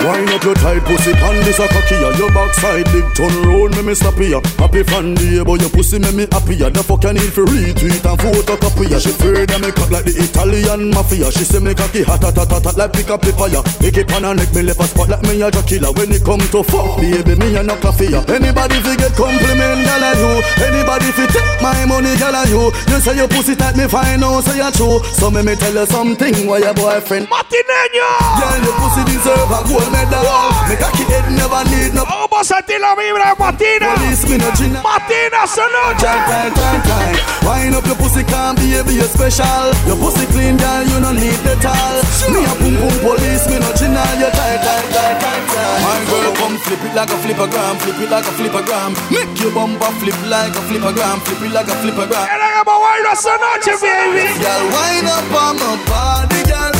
[0.00, 3.76] Wind up your tight pussy pan this a cocky ya Your backside big turn round
[3.76, 6.56] me me stop ya Happy fan day but your pussy me me happy.
[6.56, 8.98] Ya The fuck you need for retweet and photocopy ya.
[8.98, 11.28] She afraid of me cut like the Italian mafia.
[11.32, 13.60] She say me cocky hot hot hot hot, hot like pick up the fire.
[13.84, 15.92] Make it pan and neck me left a spot like me a Dracula.
[15.92, 18.24] When it come to fuck baby me a no coffee ya.
[18.24, 20.32] Anybody fi get compliment gal a you.
[20.64, 22.72] Anybody fi take my money gal a you.
[22.88, 24.96] You say your pussy tight me fine oh, now say you true.
[25.12, 27.28] So me me tell you something why your boyfriend?
[27.28, 28.08] Matineño
[28.40, 30.24] Yeah your pussy deserve a gold medal
[30.68, 33.94] Me cocky head never need no Vamos a sentir la vibra Matina.
[33.94, 36.06] Police me no chin Matina noche.
[36.06, 37.16] Time, time, time, time.
[37.46, 39.72] Wind up your pussy, can't be a be special.
[39.86, 42.00] Your pussy clean, girl, you no need the towel.
[42.32, 45.80] Me a boom boom police, me no chin on your tight, tight, tight, tight, tight.
[45.84, 48.90] My girl, come flip it like a flippergram, flip it like a flippergram.
[49.10, 52.26] Make your bumper flip like a flippergram, flip it like a flippergram.
[52.26, 54.24] Tiene que bailar esta noche, baby.
[54.38, 56.79] Girl, wind up on my body, girl.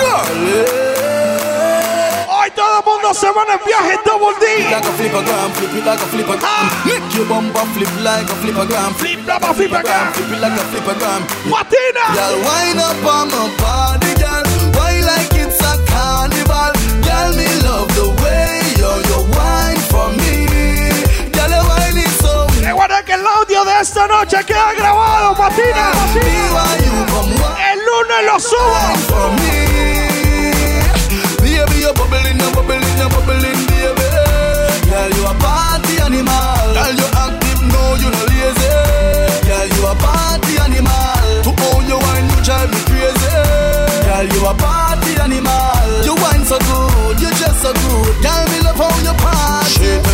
[0.00, 1.00] Charlie.
[2.28, 4.70] Hoy todo el mundo se va en el viaje Double D.
[4.70, 6.64] Like a flippergram, flip it like a flippergram.
[6.86, 8.94] Make your bumper flip like a flippergram.
[8.94, 10.12] Flip like a flippergram.
[10.14, 11.20] Flip it like a flippergram.
[11.50, 12.04] Martina.
[12.16, 14.44] Girl, wind up on my body, girl.
[14.72, 16.72] Why like it's a carnival?
[17.04, 20.48] Girl, me love the way you you wine for me.
[21.36, 22.46] Your wine is so.
[22.64, 25.92] Recuerda que el audio de esta noche queda grabado, Martina.
[26.14, 26.90] Wine
[27.70, 29.69] El lunes lo subo.
[32.54, 34.08] Bubbling, you bubbling, baby.
[34.90, 36.66] Girl, you a party animal.
[36.74, 38.70] Girl, you active, no, you no lazy.
[39.46, 41.42] Girl, you a party animal.
[41.46, 43.34] To own your wine, you drive me crazy.
[44.06, 46.04] Girl, you a party animal.
[46.04, 48.14] You wine so good, you just so good.
[48.22, 49.69] Girl, me love how you party.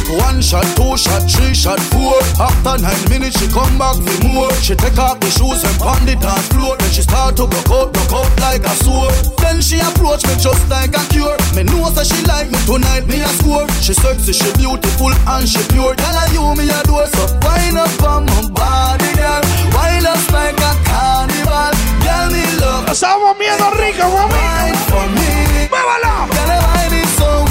[0.07, 2.15] One shot, two shot, three shot, four.
[2.39, 4.53] After nine minutes, she come back for more.
[4.62, 6.78] She take off the shoes and pound the dance floor.
[6.78, 9.11] Then she start to broke out, broke out like a sword.
[9.43, 11.35] Then she approach me just like a cure.
[11.59, 13.66] Me know that she like me tonight, me a score.
[13.83, 15.99] She sexy, she beautiful and she pure.
[15.99, 17.27] Girl, I you me a do so.
[17.43, 19.43] Wind up on my body, girl.
[19.74, 21.74] Wind up like a carnival.
[22.07, 22.87] Girl, me love.
[22.95, 24.39] Estamos viendo rico, mami.
[24.39, 25.66] Wine for me.
[25.66, 26.31] Muévala.
[26.31, 27.43] Girl, your wine is so.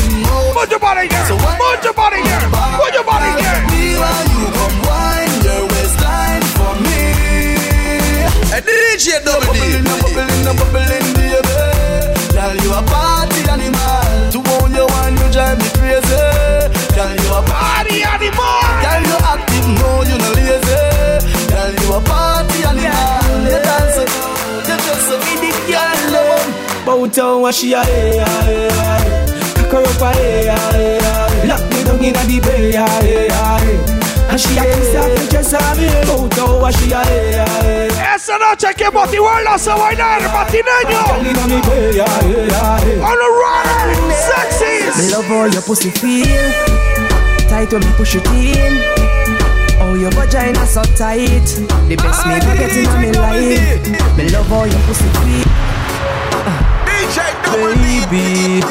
[0.55, 1.07] Put your body
[8.95, 9.59] DJ Double D.
[9.83, 11.35] Bubbling, bubbling, baby.
[12.31, 14.31] Girl, you a party animal.
[14.31, 16.15] To own your wine, you drive me crazy.
[16.95, 18.55] Girl, you a Party animal.
[18.79, 20.79] Girl, you active, no, you no lazy.
[21.51, 23.43] Girl, you a party animal.
[23.43, 23.99] You dance
[24.63, 26.15] you just me the girl.
[26.85, 29.03] Bout down what she a hey, hey, hey.
[29.55, 31.47] Cock her up a hey, hey, hey.
[31.49, 33.94] Lock me down inna the bay, hey, hey.
[34.35, 35.87] And she a kiss her just a me.
[36.11, 36.99] Bout down she a.
[38.13, 41.05] Esta noche que motivarlas a bailar, Matineño.
[41.07, 42.99] Girl inna me bay, hey, hey.
[42.99, 44.91] On the runner, sexy.
[44.99, 46.27] Me love how your pussy feel
[47.47, 48.75] Tight when me push it in.
[49.79, 51.47] Oh, your vagina so tight.
[51.87, 54.17] The best me ever get in my life.
[54.17, 55.47] Me love how your pussy feel.
[58.11, 58.61] Baby.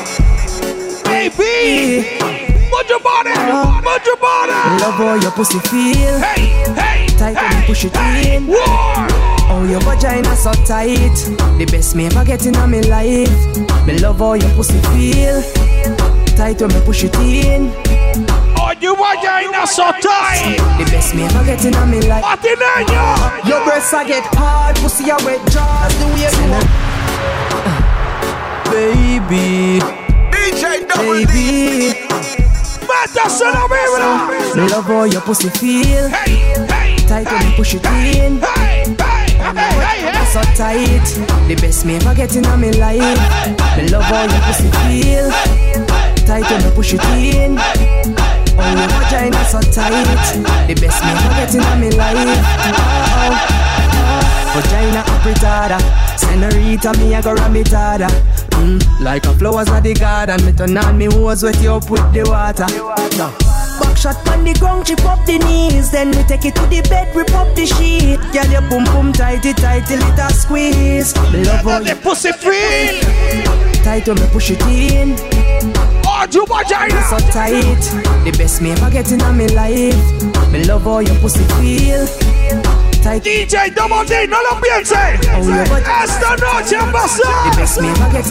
[1.05, 2.44] Baby.
[2.71, 3.31] Move your body.
[3.31, 4.53] Move your body.
[4.81, 6.19] Love how your pussy feel.
[6.19, 7.07] Hey, hey.
[7.19, 8.47] Tight when me push it in.
[8.51, 11.15] Oh, your vagina so tight.
[11.59, 13.87] The best me ever get in my life.
[13.87, 15.43] Me love how your pussy feel.
[16.37, 17.71] Tight when me push it in.
[18.57, 20.57] Oh, your vagina so tight.
[20.79, 22.25] The best me ever get in my life.
[22.25, 23.47] Matineño.
[23.49, 25.95] Your breasts I get hard, pussy I wet jaws.
[25.99, 26.69] The way you want.
[28.71, 29.81] Baby.
[30.33, 32.04] DJ Baby.
[33.03, 34.29] Métase la vibra.
[34.55, 36.09] Me love how your pussy feel.
[36.09, 36.97] Hey, hey.
[37.09, 38.41] Tight when me push it in.
[38.41, 40.25] Hey, hey, hey, hey.
[40.33, 41.05] So tight.
[41.49, 43.21] The best me ever get in my life.
[43.77, 45.31] Me love how your pussy feel.
[46.27, 47.59] Tight when me push it in.
[48.57, 50.07] Oh, your vagina so tight.
[50.69, 52.47] The best me ever get in my life.
[52.65, 52.79] Oh.
[52.95, 53.55] oh,
[53.91, 54.61] oh.
[54.61, 55.79] Vagina apretada
[56.17, 60.53] Senorita, me a go ram it harder mm, Like a flowers of the garden Me
[60.53, 62.67] turn on me hose wet you up with the water.
[63.19, 63.33] No.
[63.81, 65.91] Back shot on the ground, chip up the knees.
[65.91, 68.21] Then we take it to the bed, rip up the sheet.
[68.33, 71.15] Girl, your boom boom tighty tight till it a squeeze.
[71.33, 73.03] Me love how The pussy feel.
[73.83, 75.17] tight when me push it in.
[76.07, 77.03] Oh, your vagina.
[77.11, 77.83] so tight.
[78.25, 80.53] The best me ever get in my life.
[80.53, 82.07] Me love how your pussy feel
[83.05, 84.95] Tight DJ Double D, no lo piense.
[85.35, 87.55] Oh, your vagina Esta noche The pasa.
[87.55, 88.23] best me ever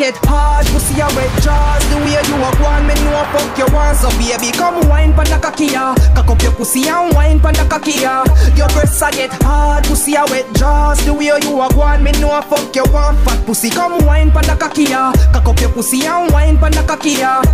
[0.00, 0.20] get Matineño.
[0.20, 1.84] Get hard, pussy a wet jaws.
[1.90, 5.12] The way you walk one, me know fuck you want So oh, baby, come wine
[5.12, 8.24] pan the kakia Cock up your pussy and wine pan the kakia
[8.56, 11.04] Your breasts a get hard, pussy a wet jaws.
[11.04, 14.44] The way you walk one, me know fuck you want Fat pussy, come wine pan
[14.44, 17.44] the kakia Cock up your pussy and wine pan the kakia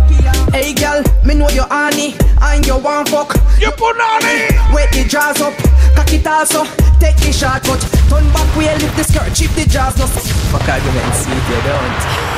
[0.53, 3.35] Hey girl, me know you honey And you want fuck.
[3.59, 4.55] You punani.
[4.73, 5.53] Wet the jaws up,
[5.95, 6.63] cock it also
[6.99, 11.13] Take the shortcut Turn back, we lift the skirt Chip the jaws, no Fuck argument,
[11.13, 12.36] see if you don't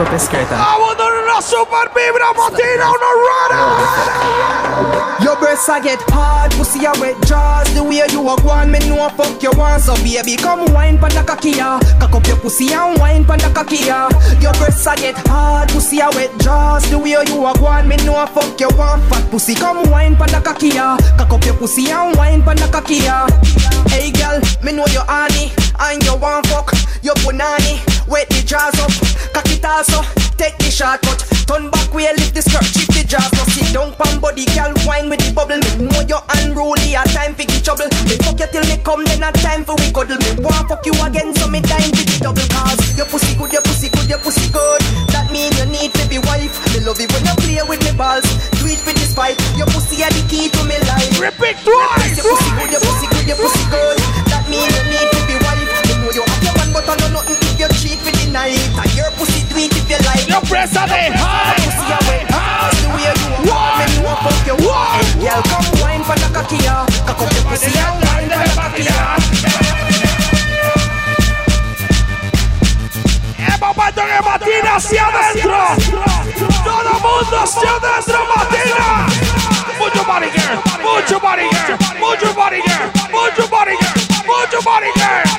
[0.00, 3.60] The skirt and Vamos a una super vibra matina, una rara.
[5.22, 7.68] Your breasts I get hard, pussy a wet jaws.
[7.74, 11.10] The way you walk one, me know fuck you want So baby, come wine pan
[11.10, 14.08] the kakia Cock up your pussy and wine pan the kakia
[14.40, 16.88] Your breasts I get hard, pussy a wet jaws.
[16.88, 19.02] The way you walk one, me know fuck you want.
[19.04, 22.68] Fat pussy, come wine pan the kakia Cock up your pussy and wine pan the
[22.72, 23.28] kakia
[23.90, 26.72] Hey girl, me know you honey And you want fuck,
[27.02, 27.82] you punani.
[28.08, 28.90] Wet the jaws up,
[29.34, 30.02] cock it also.
[30.40, 32.64] Take the shortcut, turn back where lift the skirt.
[32.64, 35.60] Shift the jaws, no sit down pan body Girl, wine with the bubble.
[35.76, 37.88] Me know you unruly, a time for the trouble.
[38.08, 40.16] Me fuck you till me come, then a time for we cuddle.
[40.16, 42.46] Me want fuck you again, so me time for the double.
[42.50, 44.80] Cause your pussy good, your pussy good, your pussy good.
[45.12, 46.56] That mean you need to be wife.
[46.72, 48.24] Me love it when you play with me balls.
[48.60, 49.36] Do it for the spite.
[49.60, 51.20] Your pussy are the key to me life.
[51.20, 52.16] Repeat twice.
[52.16, 52.99] Your pussy good, your pussy good, your pussy
[60.30, 61.58] Your breasts are the high.
[61.58, 65.02] Pussy a wet hard The way you walk Me know fuck you One.
[65.18, 68.94] Girl come wine for the kakia Cock up your pussy and wine for the kakia
[73.42, 75.58] Es momento que matina hacia adentro.
[76.64, 78.20] Todo mundo hacia adentro,
[80.10, 83.94] body girl, mucho body girl, mucho body girl, mucho body girl,
[84.26, 85.29] mucho body girl.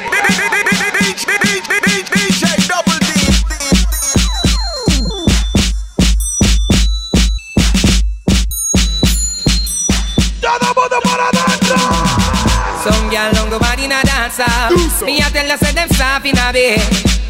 [13.87, 15.05] Don't go bad in a dancer.
[15.05, 16.79] Me a tell you say them soft in a bed.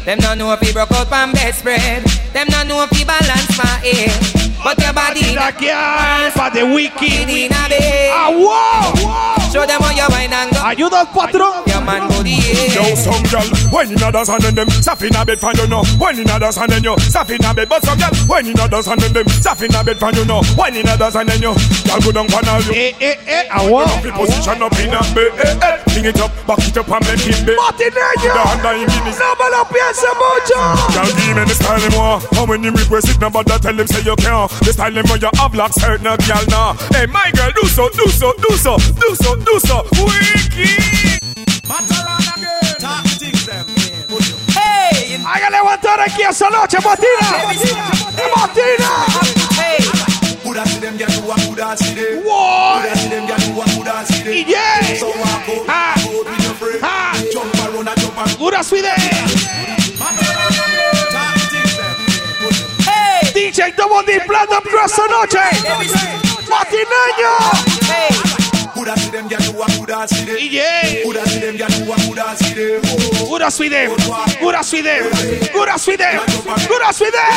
[0.04, 2.04] Them no know if he broke out from bedspread.
[2.32, 4.38] Them no know if he balance my head.
[4.62, 7.44] But your body La que hay para the wiki.
[7.46, 8.10] in a bed.
[8.14, 9.50] Ah, wow.
[9.52, 10.58] Show them how you wine and go.
[10.62, 11.66] Ayuda al patrón.
[11.66, 12.38] Your man body
[12.72, 15.66] Yo, some girl, when in others and then them Saf in a bed fan you
[15.66, 18.46] know When in others and then you Saf in a bed But some girl, when
[18.46, 21.16] in others and then them Saf in a bed fan you know When in others
[21.16, 21.52] and then you
[21.84, 23.84] Girl go down pan all you Eh, eh, eh, ah, wow.
[23.84, 25.82] Up position up in a bed eh, eh.
[25.92, 28.30] Bring it up, back it up and make him bed Matineño.
[28.32, 30.58] The hand and give me No me lo piense mucho.
[30.92, 33.86] Girl, give me the style him want How when him request it, nobody tell him
[33.86, 37.06] say you can't The style him when you have locks hurt, no girl, nah Hey,
[37.06, 41.22] my girl, do so, do so, do so Do so, do so Wicked
[44.54, 47.30] Hey, Hay que levantar aquí esa noche, Matina.
[48.36, 48.90] Matina.
[50.42, 52.24] Coulda see them girl what coulda see them.
[52.24, 52.82] What?
[52.82, 54.44] Coulda see them girl what coulda see them.
[54.48, 54.82] Yeah.
[54.98, 56.41] So walk out, Ha.
[58.54, 58.84] And jump and Pura suide.
[62.84, 63.20] hey.
[63.32, 65.44] DJ DJ Double D Platinum Crew esta noche.
[66.48, 67.32] Matineño.
[68.74, 70.36] Coulda see them, girl, you coulda see them.
[70.40, 71.02] Yeah.
[71.04, 73.02] Coulda see them, girl, you coulda see them.
[73.28, 73.96] Good as with them.
[74.40, 75.02] Good as with them.
[75.52, 76.20] Good as with them.
[76.68, 77.32] Good as with them.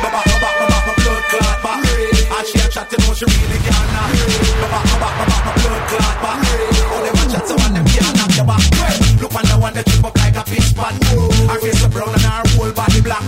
[0.00, 1.84] Baba, baba, baba, my blood clot back.
[1.84, 4.08] And she a chat, you she really can't knock.
[4.60, 6.40] Baba, baba, baba, my blood clot back.
[6.92, 9.03] All them a chat, so them can't knock your back.
[9.20, 10.92] Look on the one that trip up like a fish pot.
[11.48, 13.22] Her face so brown and her whole body black.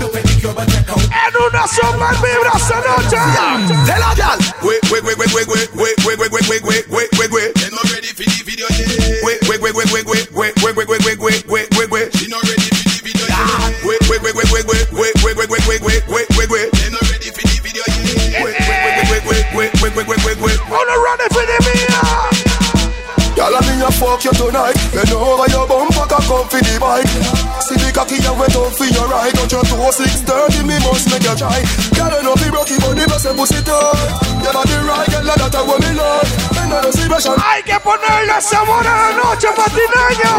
[0.00, 1.02] The pedicure but check out.
[1.06, 3.20] En una sombra vibra esta noche.
[3.86, 4.38] Tell her, girl.
[4.66, 7.54] Wait, wait, wait, wait, wait, wait, wait, wait, wait, wait, wait, wait, wait, wait, wait.
[7.54, 9.22] They not ready for the video yet.
[9.22, 12.08] Wait, wait, wait, wait, wait, wait, wait, wait, wait, wait, wait, wait, wait, wait, wait.
[12.16, 13.86] She not ready for the video yet.
[13.86, 16.68] Wait, wait, wait, wait, wait, wait, wait, wait, wait, wait, wait, wait, wait, wait, wait.
[16.74, 18.42] They not ready for the video yet.
[18.42, 20.58] Wait, wait, wait, wait, wait, wait, wait, wait, wait, wait, wait.
[20.66, 22.02] Wanna run it for the Mia.
[23.36, 24.80] Girl, I mean, I fuck you tonight.
[25.06, 27.06] Bend over your bumper, cock up for the bike.
[27.62, 29.30] See the cocky you wet up for your right.
[29.34, 31.62] Touch your toe, six thirty, me must make you try.
[31.94, 34.10] Girl, I know be rocky, but the best pussy tight.
[34.42, 36.26] Your body right, girl, that's what me love.
[36.58, 37.38] And I don't see passion.
[37.38, 40.34] Hay que ponerle sabor a la noche, Matineño.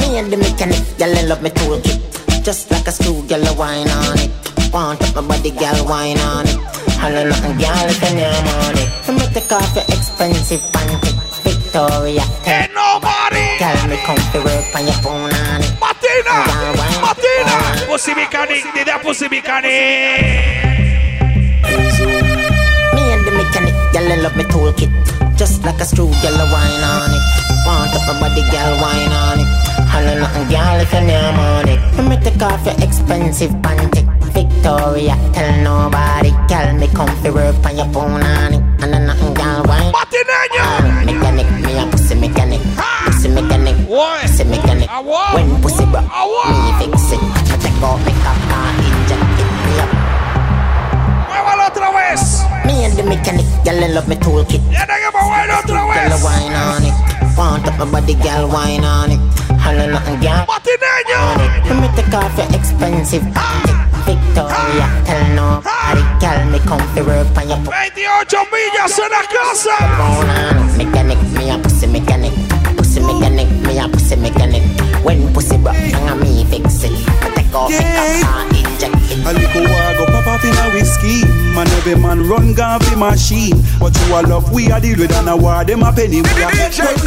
[0.00, 2.00] Me and the mechanic, girl, I love me toolkit.
[2.44, 4.32] Just like a screw, girl, I wine on it.
[4.72, 6.56] Want up my body, girl, wine on it.
[6.96, 8.88] Holla nothing, girl, if you name on it.
[9.04, 11.11] To make the coffee expensive panty.
[11.72, 13.56] Victoria, Ain't nobody.
[13.56, 15.72] Girl, me come comfy work on your phone on it.
[15.80, 16.44] Matina.
[16.44, 17.88] Girl.
[17.88, 18.60] Pussy mechanic.
[18.76, 20.20] Did that pussy mechanic.
[22.92, 24.92] Me and the mechanic, girl, I love me toolkit.
[25.38, 27.24] Just like a screw, girl, I wine on it.
[27.64, 29.48] Want up my body, girl, wine on it.
[29.88, 31.80] Holla nothing, girl, if you name on it.
[31.96, 34.04] To make the coffee expensive panty.
[34.36, 36.36] Victoria, tell nobody.
[36.52, 38.60] Girl, me comfy work on your phone on it.
[38.84, 39.90] And then nothing, girl, wine.
[39.96, 41.21] Matineño.
[43.92, 44.24] boy.
[44.26, 44.88] See me tell it.
[44.88, 45.36] I want.
[45.36, 46.00] When pussy me
[46.80, 47.20] fix it.
[47.20, 49.92] Me take me cock and inject it me up.
[51.62, 52.42] Otra vez.
[52.66, 54.60] Me and the mechanic, y'all love me toolkit.
[54.72, 56.10] Yeah, nigga, but wine otra vez.
[56.10, 56.96] Y'all wine on it.
[57.38, 59.20] Want up my body, girl, wine on it.
[59.62, 60.42] Holla nothing, girl.
[60.50, 61.20] Martineño.
[61.68, 63.62] Let me take off your expensive ah.
[64.04, 65.02] Victoria, ah.
[65.06, 66.18] tell nobody, ah.
[66.18, 69.76] girl, me come to work on your 28 millas en la casa.
[70.76, 71.31] Mechanic.
[77.52, 77.68] go.
[77.68, 78.48] Yeah.
[79.28, 81.41] A little while go pop off in a whiskey.
[81.52, 83.60] Man every man run gun fi machine.
[83.78, 86.22] But you a love we a deal with and a war them a penny.
[86.22, 87.04] We a Take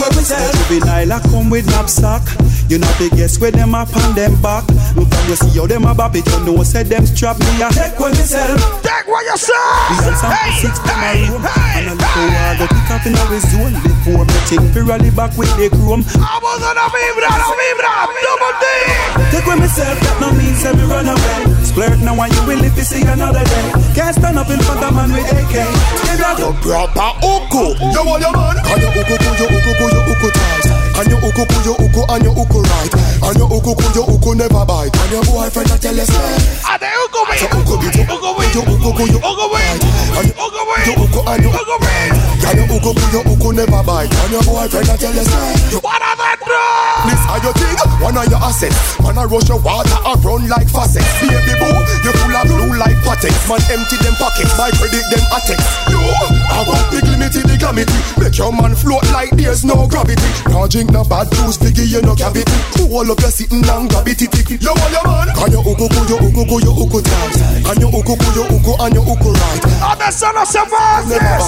[0.00, 2.24] where we sell Juvenile a come with knapsack.
[2.72, 4.64] You know the guess where them up on them back.
[4.96, 6.24] And from you see how them a bop it.
[6.24, 8.56] You know said them strap me a Take where we sell.
[8.80, 9.52] Take what you say.
[9.52, 12.64] We and some Hey, six them a hey, room hey, And a little war go
[12.72, 13.76] pick up in a zone.
[13.84, 16.00] Before me think fi rally back with the chrome.
[16.08, 17.92] Vamos a la vibra, la vibra.
[18.16, 18.64] Double D.
[19.28, 21.51] Take with myself, that no means let me run away.
[21.72, 23.72] Splurt now and you will live to see another day.
[23.94, 25.56] Can't stand up in front of man with AK.
[26.04, 27.80] Give that You proper uku.
[27.80, 28.60] You want your man?
[28.60, 30.71] And your uku, your uku, your uku tight.
[30.98, 32.92] And your uku, your uku, and your uku right.
[33.24, 34.92] And your uku, your uku never bite.
[34.92, 36.10] And your boyfriend a tell us
[36.68, 37.30] A de Ugo B.
[37.40, 38.40] So uku be your Ugo B.
[38.52, 39.54] your uku, your Ugo B.
[39.56, 39.82] right.
[40.18, 40.70] And your Ugo B.
[40.86, 41.86] your uku, and your Ugo B.
[42.42, 44.12] And your uku, your uku never bite.
[44.12, 45.28] And your boyfriend a tell us
[45.80, 46.40] What are that
[47.08, 48.76] This are your thing, one of your assets.
[49.00, 51.02] Man a rush your water and run like faucet.
[51.24, 51.72] Baby boo,
[52.04, 53.32] you full of blue like patex.
[53.48, 55.58] Man empty them pockets, my credit them attex.
[55.90, 57.96] You, I want big limited the glamity.
[58.20, 60.28] Make your man float like there's no gravity.
[60.50, 62.52] Now drink no bad juice, piggy you no cavity.
[62.90, 64.62] All of you sitting and grab it, it, it.
[64.62, 65.28] You want your man?
[65.32, 67.36] Can you uku, ku, you uku, ku, you uku tight.
[67.70, 69.62] And you uku, ku, you uku, and you uku right.
[69.80, 71.46] Other son of Savages.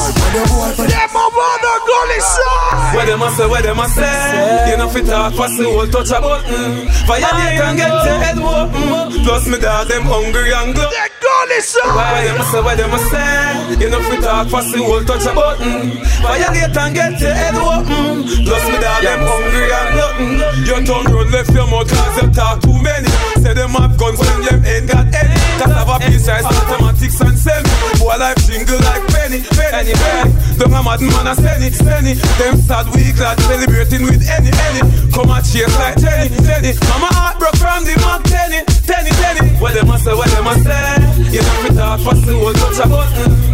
[0.78, 2.74] Them over the goalie side.
[2.94, 5.86] Where them a say, where them a say You know fit talk pass the whole
[5.90, 10.74] touch a button Violate and get your head open Plus me dog them hungry and
[10.74, 11.90] glow The goalie side.
[11.90, 15.02] Where them a say, where them a say You know fit talk pass the whole
[15.02, 15.90] touch a button
[16.22, 21.12] Violate and get your head open Plus me dog them hungry and glutton Your tongue
[21.12, 23.08] run left your mouth cause you talk too many
[23.44, 25.36] Say them have guns when them ain't got any.
[25.60, 27.68] Cause have a piece of mathematics and semi.
[28.00, 30.32] Boy life jingle like penny, penny, penny.
[30.56, 34.80] Don't a mad man a penny, penny Them sad week lad celebrating with any, any.
[35.12, 36.72] Come and chase like Jenny, Jenny.
[36.88, 40.48] Mama heart broke from the mark penny, penny, penny What them a say, what them
[40.48, 41.04] a say?
[41.28, 43.44] You know fi talk fast the whole touch a button.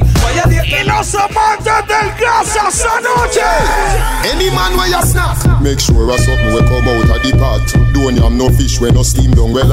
[0.70, 3.42] Y los amantes del gas esta noche.
[4.30, 7.60] Any man where you snap, make sure a something will come out of the pot.
[7.92, 9.72] Don't don't have no fish when no steam down well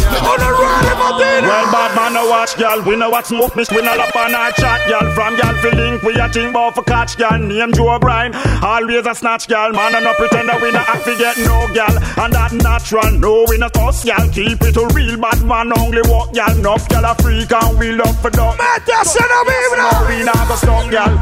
[0.11, 2.81] Well, bad man, no watch, girl.
[2.83, 3.71] We know what smoke, miss.
[3.71, 5.11] We no lap on our chat, girl.
[5.13, 7.37] From girl, feel link, we a think about for catch, girl.
[7.37, 9.71] Name Joe Bryan, always a snatch, girl.
[9.71, 11.95] Man, and no pretend that we no act to get no, girl.
[12.23, 14.27] And that natural, no, we no toss, girl.
[14.29, 16.51] Keep it a real bad man, only walk, girl.
[16.57, 18.57] Enough, girl, a freak, and we love for dog.
[18.59, 19.91] Mete se la vibra.
[19.91, 21.13] No, we not go stop, girl.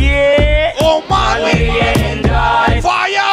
[0.00, 0.74] Yeah.
[0.80, 1.68] Oh, man, we
[2.12, 2.80] enjoy.
[2.80, 3.27] Fire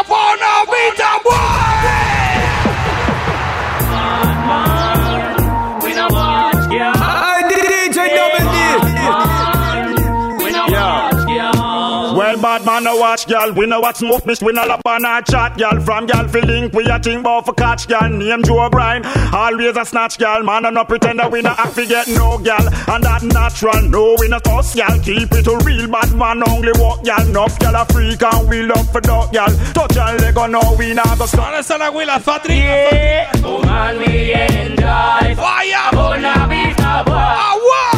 [13.16, 13.54] watch, girl.
[13.54, 14.42] We know what smoke, miss.
[14.42, 15.80] We no lap on our chat, girl.
[15.80, 18.10] From girl, feel link, we a think about for catch, girl.
[18.10, 20.44] Name Joe Bryan, always a snatch, girl.
[20.44, 22.68] Man, and no pretend that we no act to get no, girl.
[22.88, 25.00] And that natural, no, we no toss, girl.
[25.00, 27.22] Keep it a real bad man, only walk, girl.
[27.28, 29.54] Enough, girl, a freak, and we love for dog, girl.
[29.74, 31.54] Touch and leg on, no, we not go stop.
[31.54, 32.58] Esa la Willa Fatri.
[32.58, 33.32] Yeah.
[33.44, 35.36] Oh, Woman, we enjoy.
[35.40, 35.90] Fire.
[35.94, 37.14] Oh, Bona vista, boy.
[37.14, 37.32] Agua.
[37.40, 37.95] Ah, Woman,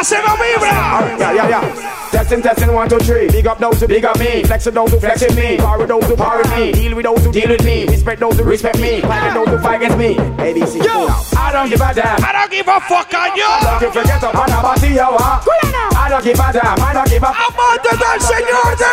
[0.00, 1.18] métase, métase la vibra.
[1.18, 2.10] Yeah, yeah, yeah.
[2.10, 3.28] Testing, testing, one, two, three.
[3.28, 4.42] Big up those who big up me.
[4.44, 5.56] Flex with those who flex with me.
[5.58, 6.72] Power with those who power me.
[6.72, 7.86] Deal with those who deal with me.
[7.86, 9.00] Respect those who respect me.
[9.00, 10.14] Fight with those who fight against me.
[10.16, 10.84] ABC.
[10.84, 11.06] Yo,
[11.38, 12.24] I don't give a damn.
[12.24, 13.44] I don't give a fuck on you.
[13.44, 15.16] I don't give a get up body, yo.
[15.20, 15.44] ah.
[15.96, 16.80] I don't give a damn.
[16.80, 17.30] I don't give a.
[17.30, 18.89] Amante del Señor del Fuego.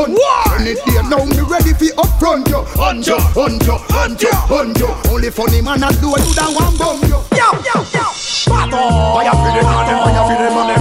[0.00, 0.20] Hunt you, hunt you.
[0.20, 0.60] What?
[0.60, 2.62] Any day now, me ready for upfront you.
[2.80, 4.88] Hunt you, hunt you, hunt you, hunt you.
[5.10, 7.20] Only funny man I do you that one bum you.
[7.36, 8.04] Yo, yo, yo.
[8.50, 10.79] Fire for the money, fire for the money.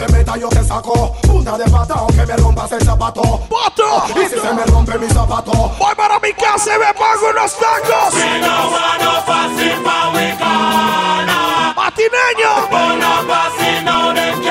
[0.00, 1.12] Te metas yo te saco.
[1.22, 3.22] Punta de pata aunque me rompas el zapato.
[3.48, 4.20] Pato.
[4.20, 5.52] Y si se me rompe mi zapato.
[5.78, 8.14] Voy para mi casa y me pago unos tacos.
[8.14, 11.74] We no no but we gonna.
[11.76, 13.00] Matineño.
[13.30, 14.42] Passing, now them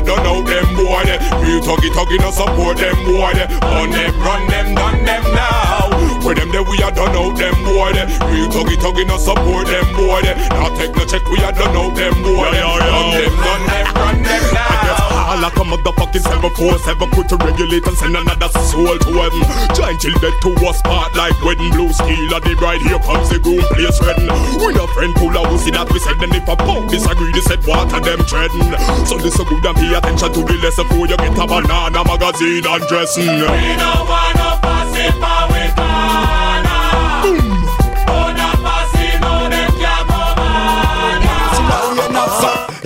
[0.00, 1.20] me check we a done out them boy them.
[1.42, 3.48] Real tuggy tuggy no support them boy them.
[3.62, 5.88] On them, run them, done them now.
[6.24, 8.08] Where them there we a done out them boy them.
[8.30, 10.38] Real tuggy tuggy no support them boy them.
[10.50, 12.66] Now take me check we a done out them boy them.
[12.66, 14.85] Run them, done them, run them now.
[15.26, 19.42] Call like a motherfucking 747 Put to regulate and send another soul to heaven
[19.74, 23.26] Giant till dead to us part like wedding Blue steel of the bride here comes
[23.34, 24.30] the groom place wedding.
[24.62, 27.42] We a friend pull out see that we said Then if a punk disagree they
[27.42, 28.70] said water them treading?
[29.02, 32.06] So this listen good and pay attention to the lesson Before you get a banana
[32.06, 33.26] magazine and dressing.
[33.26, 35.95] We don't want no passive power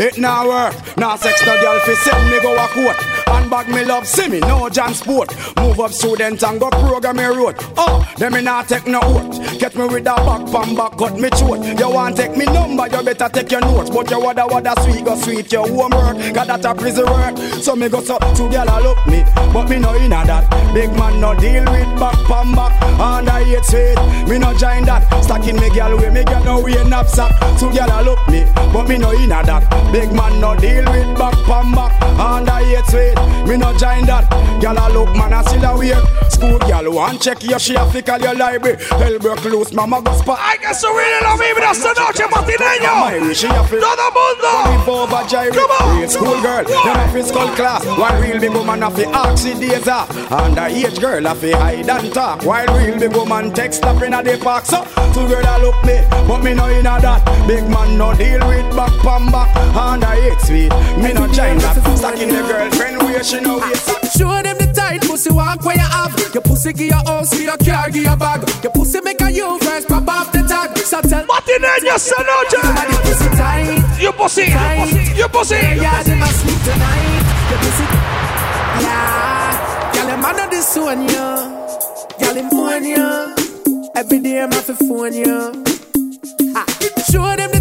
[0.01, 2.97] It now work, now sex no girl fi send me go a court.
[3.27, 5.29] Handbag me love see me, no jam Sport.
[5.59, 7.55] Move up student and go program me road.
[7.77, 9.59] Oh, them me not take no oath.
[9.59, 11.79] Get me with a back pan back cut me throat.
[11.79, 13.91] You want take me number, you better take your notes.
[13.91, 16.33] But you wada wada sweet go sweet your homework.
[16.33, 17.37] Got that a prison work.
[17.61, 19.23] So me go so to girl a look me.
[19.53, 20.73] But me no inna that.
[20.73, 24.29] Big man no deal with back pan back And I hate sweet.
[24.31, 25.05] Me no join that.
[25.23, 27.39] Stacking me girl way me girl no wear knapsack.
[27.59, 28.47] To girl a look me.
[28.73, 32.63] But me no inna that Big man no deal with back pan back And I
[32.65, 33.17] hate sweet
[33.49, 34.29] Me no join that
[34.61, 36.01] Girl a look man a still a wear
[36.31, 40.13] School girl want check your she a fi call your library Hellbrook loose mama go
[40.17, 42.91] spot Hay que subirle la vibra esta noche, matineño.
[43.81, 44.91] Todo mundo.
[44.91, 45.51] over Jerry.
[45.51, 47.85] Real school girl, them a skull class.
[47.99, 50.09] While real big woman a fi the days off.
[50.31, 52.43] Underage girl a fi hide and talk.
[52.45, 54.67] While real big woman text up inna the park.
[54.67, 57.25] So two girl a look me, but me no inna that.
[57.47, 59.49] Big man no deal with back pan back.
[59.81, 60.71] Underage sweet,
[61.01, 61.81] me no join that.
[61.97, 63.89] Stacking the girlfriend where she know waist.
[64.17, 66.13] Show them the tight pussy walk where you have.
[66.35, 68.45] Your pussy give your house, give your car, give your bag.
[68.63, 70.77] Your pussy make a you first, pop off the tag.
[70.79, 72.61] So tell Matineño esta noche.
[72.61, 73.81] Somebody pussy tight.
[74.01, 75.57] You pussy, you pussy, you pussy.
[75.57, 77.25] Yeah, they must sleep tonight.
[77.49, 77.87] Your pussy.
[78.85, 79.93] Yeah.
[79.95, 81.41] Girl, them man of this one, yeah.
[82.21, 83.35] Girl, him phone, yeah.
[83.97, 85.53] Every day I'm off the phone, yeah.
[86.55, 86.67] Ah.
[87.11, 87.60] Show them the tight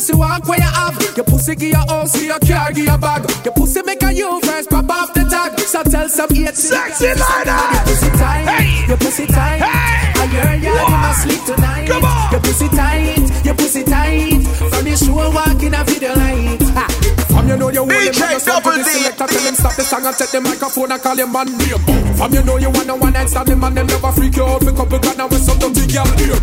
[0.00, 1.16] pussy walk where you have.
[1.16, 3.44] Your pussy give your house, give your car, give your bag.
[3.44, 5.60] Your pussy make a you first, pop off the tag.
[5.60, 7.20] So tell some eight Sexy lady.
[7.20, 8.88] Your pussy tight, Hey.
[8.88, 9.60] your pussy tight.
[9.62, 11.88] I hear you must sleep tonight.
[11.88, 12.32] Come on.
[12.32, 14.42] Your pussy tight, your pussy tight.
[14.70, 16.58] From the show walking a video light.
[16.76, 17.19] Ah.
[17.40, 18.90] From you know you want them DJ on Double to the D.
[19.00, 21.80] selector, tell them stop the song and take the microphone and call your man name.
[22.20, 24.44] From you know you want no one night stand, them and them never freak you
[24.44, 24.60] out.
[24.60, 26.36] For couple God now with some dirty girl here.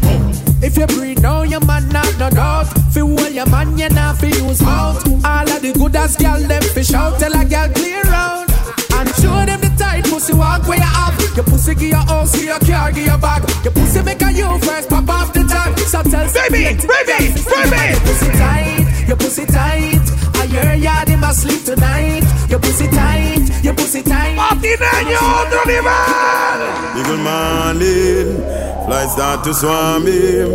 [0.65, 2.73] If you breathe now, your man not no doubt.
[2.89, 5.05] Fi hold your man, you not fi use mouth.
[5.21, 7.21] All of the good ass girl, them fi shout.
[7.21, 8.49] Tell a girl clear out.
[8.97, 11.13] And show them the tight pussy walk where you have.
[11.37, 13.45] Your pussy give your house, give your car, give your bag.
[13.61, 15.77] Your pussy make a you first, pop off the tag.
[15.77, 17.85] So tell Baby, baby, baby.
[17.93, 20.03] Your pussy tight, your pussy tight.
[20.35, 22.23] I hear ya, they must sleep tonight.
[22.49, 24.35] Your pussy tight, your pussy tight.
[24.35, 26.61] Matineño, otro nivel.
[26.99, 28.43] Eagle morning,
[28.85, 30.49] flies start to swarm him.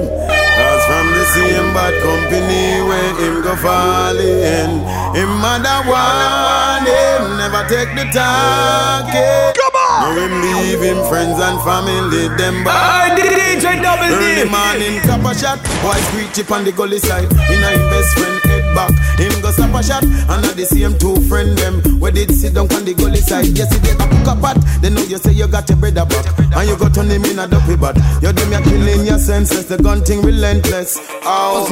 [0.53, 4.70] Cause from the same bad company where him go fall in.
[5.16, 9.57] Him mother want him, never take the target.
[9.57, 9.82] Come on!
[10.03, 13.23] Now him leave him friends and family, them Aye, bad.
[13.23, 14.43] DJ Double D.
[14.43, 15.62] Early morning, cap a shot.
[15.79, 17.31] Boy screech chip on the gully side.
[17.31, 18.91] Inna him best friend head back.
[19.15, 20.03] Him go stop a shot.
[20.03, 21.79] And at the same two friend them.
[22.01, 23.47] Where did sit down on the gully side.
[23.55, 24.59] Yes, he did a cook a pot.
[24.83, 26.27] They know you say you got your brother back.
[26.51, 27.95] And you go turn him in a dopey bat.
[28.19, 29.66] You them you killing your senses.
[29.70, 30.99] The gun thing relentless.
[31.23, 31.70] Oh,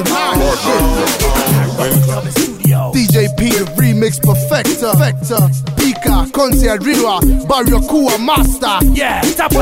[2.92, 4.92] DJ P, the remix perfecter.
[4.92, 5.48] perfecter.
[5.76, 8.78] Pika, Conce Riwa, Barrio Kua Master.
[8.94, 9.52] Yeah, tap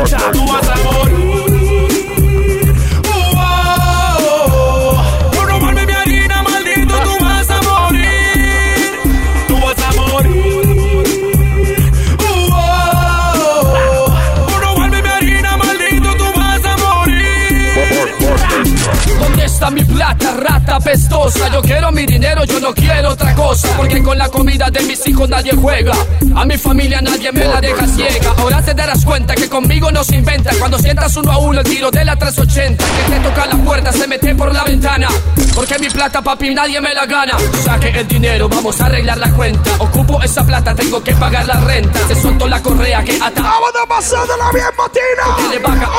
[19.58, 21.48] ¿Dónde está mi plata, rata pestosa?
[21.48, 23.68] Yo quiero mi dinero, yo no quiero otra cosa.
[23.76, 25.92] Porque con la comida de mis hijos nadie juega.
[26.36, 28.34] A mi familia nadie me la deja ciega.
[28.36, 30.52] Ahora te darás cuenta que conmigo no se inventa.
[30.60, 32.84] Cuando sientas uno a uno el tiro de la 380.
[32.84, 35.08] Que te toca la puerta, se mete por la ventana.
[35.56, 37.36] Porque mi plata, papi, nadie me la gana.
[37.64, 39.70] Saque el dinero, vamos a arreglar la cuenta.
[39.78, 41.98] Ocupo esa plata, tengo que pagar la renta.
[42.06, 43.42] Se soltó la correa que ata.
[43.42, 45.36] Vamos a pasarla bien, Matina.
[45.36, 45.90] Que le baja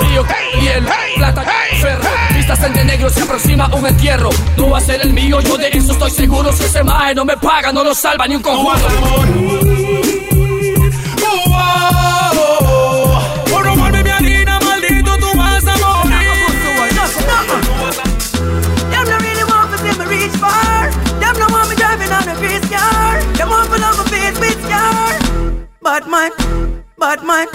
[0.00, 0.24] río,
[0.60, 0.86] hiel,
[1.16, 1.44] plata,
[1.80, 2.27] ferro.
[2.48, 4.30] Vistas en de negro, se aproxima un entierro.
[4.56, 6.50] Tú vas a ser el mío, yo de eso estoy seguro.
[6.50, 8.78] Si ese mae no me paga, no lo salva ni un conjuro.
[13.50, 16.28] Por robarme mi harina, maldito, tú vas a morir.
[18.88, 20.90] Them no really want to see me reach far.
[21.20, 23.22] Them no want me driving on a face car.
[23.36, 25.18] Them want to love my face with scar.
[25.82, 26.30] Bad man,
[26.96, 27.46] bad man.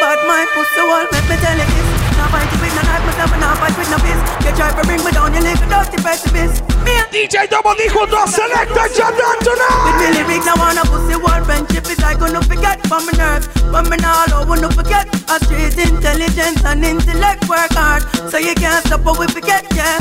[0.00, 1.99] Bad man, pussy wall, make me tell you this.
[2.20, 4.20] Now fight with no knife, myself and now fight with no fist.
[4.44, 6.60] You try to bring me down, you live without the precipice.
[6.84, 9.80] Me and DJ Double D junto a Selector Jordan tonight.
[9.88, 13.48] With me lyrics, now wanna pussy war friendship is like gonna forget from my nerves.
[13.72, 15.08] But me now all over, no forget.
[15.32, 18.04] A street intelligence and intellect work hard.
[18.28, 19.96] So you can't stop what we forget, yeah.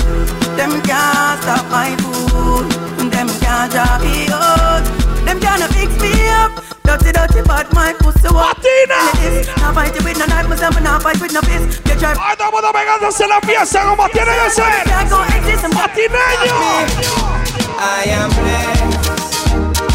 [0.59, 2.67] Them can't stop my food.
[3.15, 4.98] Them can't drop me out.
[5.29, 6.09] Them can't fix me
[6.41, 6.51] up.
[6.81, 8.57] Dirty, dirty, but my pussy walk.
[8.57, 8.97] Matina.
[9.61, 11.85] Now fight you with no knife, myself, and now fight with no fist.
[11.87, 12.13] You try.
[12.17, 14.63] Ahí estamos pegándose la pieza como tiene que ser.
[15.69, 16.55] Matineño.
[17.77, 19.11] I am blessed.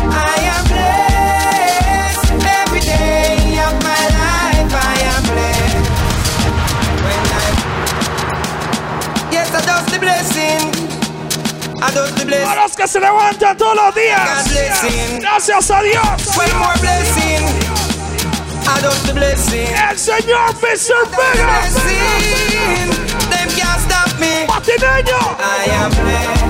[0.09, 2.31] I am blessed.
[2.62, 5.90] Every day of my life, I am blessed.
[7.02, 7.47] When I
[9.32, 10.73] yes, I does the blessing.
[11.86, 12.24] I the.
[12.47, 14.20] A los que se levantan todos los días.
[15.20, 16.05] Gracias a Dios.
[16.35, 17.44] One more blessing.
[18.66, 19.66] I does the blessing.
[19.66, 20.55] El señor.
[21.11, 21.61] Vega.
[21.61, 22.90] Blessing.
[23.28, 24.47] Them can't stop me.
[24.47, 25.36] Matineño.
[25.39, 26.43] I am blessed.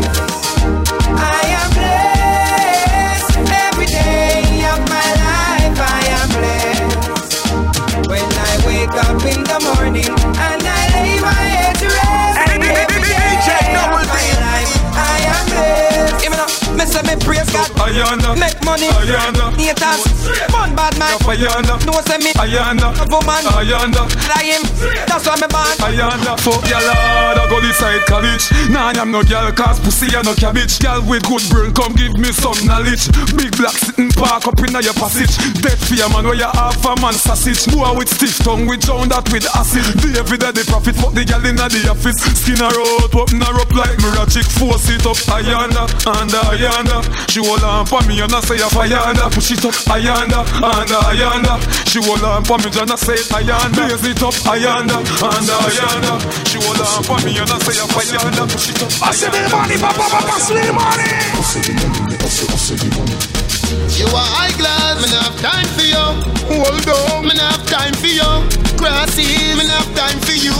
[16.94, 17.66] Say me praise God.
[17.82, 18.38] Ayanda.
[18.38, 18.86] Make money.
[18.88, 19.50] Ayanda.
[19.58, 20.23] Haters.
[20.50, 21.16] Fun bad man.
[21.24, 21.74] Ayanda.
[21.86, 22.32] No say me.
[22.38, 22.94] Ayanda.
[22.94, 23.44] A woman.
[23.58, 24.06] Ayanda.
[24.30, 24.62] Lie him.
[25.06, 25.74] That's why me born.
[25.82, 26.38] Ayanda.
[26.40, 28.44] Fuck your lord, I go inside college.
[28.70, 30.78] Nah, I'm no girl, cause pussy and no cabbage.
[30.78, 33.08] Girl with good brain, come give me some knowledge.
[33.34, 35.34] Big black sitting park up in your passage.
[35.62, 37.66] Dead fear man, where you half a man sausage.
[37.72, 39.84] Boy with stiff tongue, we drown that with acid.
[40.02, 42.18] The every day the profit, fuck the girl in the office.
[42.38, 44.26] Skin her out, open her up like mirror.
[44.58, 47.02] Force it up, Ayanda, and Ayanda.
[47.30, 49.30] She hold on for me and I say Ayanda.
[49.32, 49.74] Push it up,
[50.24, 51.54] Ayanda, and Ayanda.
[51.88, 53.88] She hold on for me and I say Ayanda.
[53.90, 56.14] Raise it up, Ayanda, and Ayanda.
[56.48, 58.48] She hold on for me and I say Ayanda.
[58.48, 61.04] Push it up, Pase de money, papá, papá, pase de money.
[63.94, 66.04] You are high class, me not have time for you.
[66.56, 68.30] Hold on, me not have time for you.
[68.80, 70.56] Crosses, me not have time for you.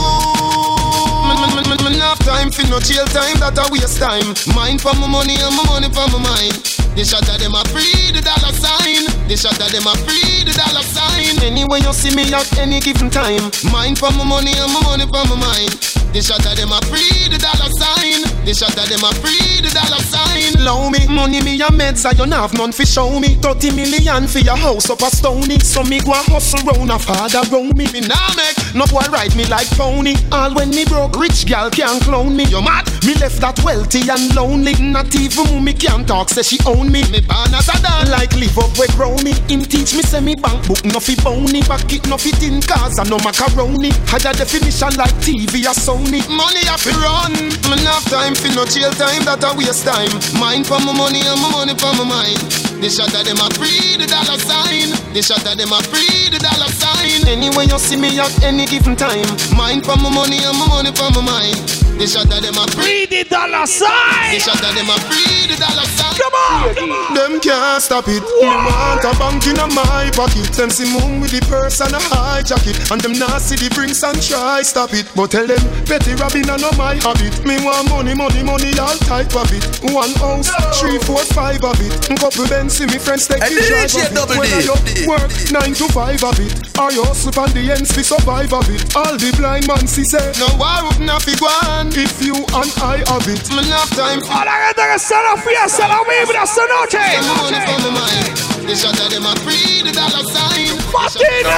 [1.25, 3.99] Me, me, me, me, me not have time for no jail time, that a waste
[3.99, 4.29] time.
[4.55, 6.53] Mind for my money and my money for my mind.
[6.95, 9.14] The shot of them a free the dollar sign.
[9.27, 11.41] The shot of them a free the dollar sign.
[11.43, 13.51] Anyway you see me at any given time.
[13.73, 15.73] Mind for my money and my money for my mind.
[16.13, 18.34] The shot of them a free the dollar sign.
[18.45, 20.53] The shot of them a free the dollar sign.
[20.61, 23.41] Low me money me a meds I don't have none fi show me.
[23.41, 25.59] 30 million for your house up a stony.
[25.61, 27.89] So me go a hustle round a father round me.
[27.89, 30.13] Me nah make no boy ride me like pony.
[30.31, 32.45] All when me broke rich gal can't clone me.
[32.45, 32.85] You mad?
[33.09, 34.77] Me left that wealthy and lonely.
[34.77, 37.01] Not even mommy can talk say she own me.
[37.09, 39.33] Me born as a dog like live up where grow me.
[39.49, 41.65] Him teach me say me bank book no fi bony.
[41.65, 43.89] Back it no fit in cars and no macaroni.
[44.13, 46.21] Higher definition like TV or Sony.
[46.29, 47.33] Money a fi run.
[47.73, 50.11] Me have time fi no jail time that a waste time.
[50.41, 52.39] Mind for my money and my money for my mind.
[52.81, 55.04] The shot of them a free the dollar sign.
[55.15, 57.23] The shot of them a free the dollar sign.
[57.31, 59.23] Anyway you see me at any given time.
[59.55, 61.55] Mind for my money and my money for my mind.
[61.95, 64.35] The shot of them a free the dollar sign.
[64.35, 66.19] The shot of them a free the dollar sign.
[66.19, 67.15] Come on, come on.
[67.15, 68.27] Them can't stop it.
[68.27, 70.51] Me want a bank in my pocket.
[70.51, 72.75] Send see moon with the purse and a high jacket.
[72.91, 75.07] And them not see the drinks and try stop it.
[75.15, 77.39] But tell them petty robbing and no my habit.
[77.47, 79.63] Me want money, money, money, all type of it.
[79.95, 80.51] One house,
[80.83, 81.95] three, four, five of it.
[82.19, 84.11] Couple Benz, see me friends take the drive of it.
[84.11, 84.43] Double D.
[84.43, 84.75] Whether you
[85.07, 88.69] work nine to five of it, I you hustle on the ends to survive of
[88.71, 88.83] it.
[88.97, 92.71] All the blind man see say, no I would not be gone if you and
[92.81, 93.45] I have it.
[93.53, 97.03] Me have time A la gente que está en la fiesta, la vibra esta noche.
[97.39, 98.55] money for my mind.
[98.65, 100.73] The shot of them a free the dollar sign.
[100.89, 101.53] Matina!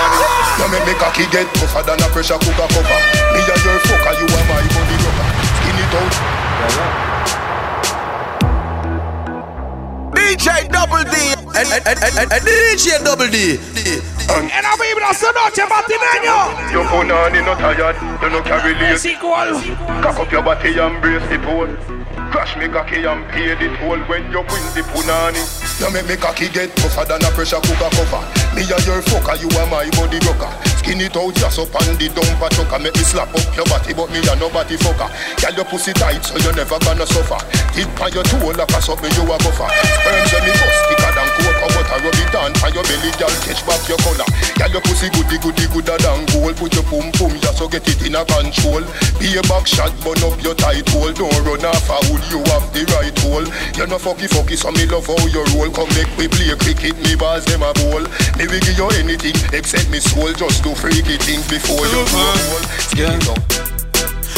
[0.59, 3.01] You make me cocky get tougher than a pressure cooker cover.
[3.33, 5.29] Me and your fucker, you are my body rubber.
[5.55, 7.16] Skin it out.
[10.27, 11.15] DJ Double D
[11.55, 13.59] and, and, and, and, and DJ Double D.
[14.29, 16.73] En la vibra esta noche, Matineño.
[16.73, 19.15] Your punani no tired, you no carry Es late.
[19.17, 19.55] igual.
[20.03, 21.69] Cock up your body and brace the pole.
[22.37, 25.41] Crash me cocky and pay the toll when you win the punani.
[25.81, 28.21] You make me cocky get tougher than a pressure cooker cover.
[28.53, 30.53] Me and your fucker, you are my body rocker.
[30.85, 32.77] Skin it out just up on the dumper trucker.
[32.77, 35.09] Make me slap up your body, but me a nobody fucker.
[35.41, 37.41] Girl, your pussy tight, so you never gonna suffer.
[37.73, 39.73] Tip on your toe like a something you a gopher.
[39.73, 43.13] Sperms when me bust thicker than coke, but I rub it on on your belly,
[43.17, 44.29] girl, catch back your collar.
[44.61, 46.57] Girl, your pussy goody goody gooder than gold.
[46.61, 48.85] Put your pum pum, just so get it in a control.
[49.21, 51.13] Be a back shot, burn up your tight hole.
[51.13, 53.47] Don't run off a hood, you have the right hole.
[53.77, 55.71] You're no fucky fucky, so me love how you roll.
[55.71, 55.87] goal.
[55.87, 58.03] Come make we play cricket, me balls them a bowl.
[58.39, 60.33] Me will give you anything except me soul.
[60.33, 62.25] Just to freak it in before you go.
[62.97, 63.19] Yeah.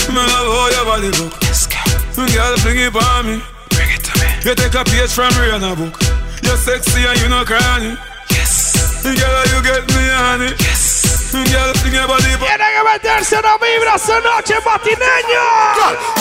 [0.08, 1.34] Me love how your body look.
[1.42, 2.26] Yes, girl.
[2.26, 3.36] Girl, bring it on me.
[3.70, 4.28] Bring it to me.
[4.44, 5.94] You take a page from Rihanna book.
[6.42, 7.96] You're sexy and you know cranny.
[8.30, 9.02] Yes.
[9.02, 9.14] Girl,
[9.52, 10.52] you get me honey.
[10.58, 10.87] Yes.
[11.28, 12.56] Girl, bring your body back.
[12.56, 15.44] Tiene que meterse una vibra esta noche, matineño.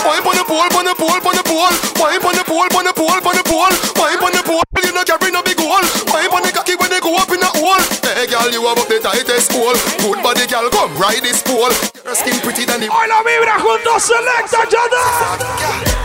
[0.03, 1.71] Wine pon the pole, pon the pole, pon the pole.
[1.95, 3.71] Wine pon the pole, pon the pole, pon the pole.
[3.95, 5.79] Wine pon the pole, you know carry no big hole.
[6.11, 7.79] Wine pon the cocky when they go up in the hole.
[8.03, 9.79] Hey, girl, you have up the tightest pole.
[10.03, 11.71] Good body, girl, come ride this pole.
[12.03, 12.91] Your skin pretty than the.
[12.91, 14.99] Hoy la vibra junto a Selecta Jada.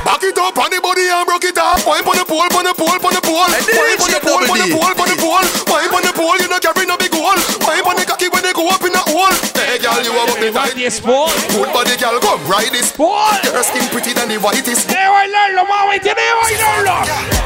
[0.07, 1.83] Back it up on the body and broke it off.
[1.87, 3.51] Wine pon the pole, pon the pole, pon the pole.
[3.51, 5.47] Wine pon the pole, pon the pole, pon the pole.
[5.66, 7.39] Wine pon the pole, you know carry no big hole.
[7.66, 9.36] Wine pon the cocky when they go up in the hole.
[9.56, 11.32] Hey, girl, you have up the tightest pole.
[11.52, 13.32] Good body, girl, come ride this pole.
[13.44, 14.89] Your skin pretty than the whitest.
[14.89, 16.97] Tiene que bailarlo, mami, tiene que bailarlo.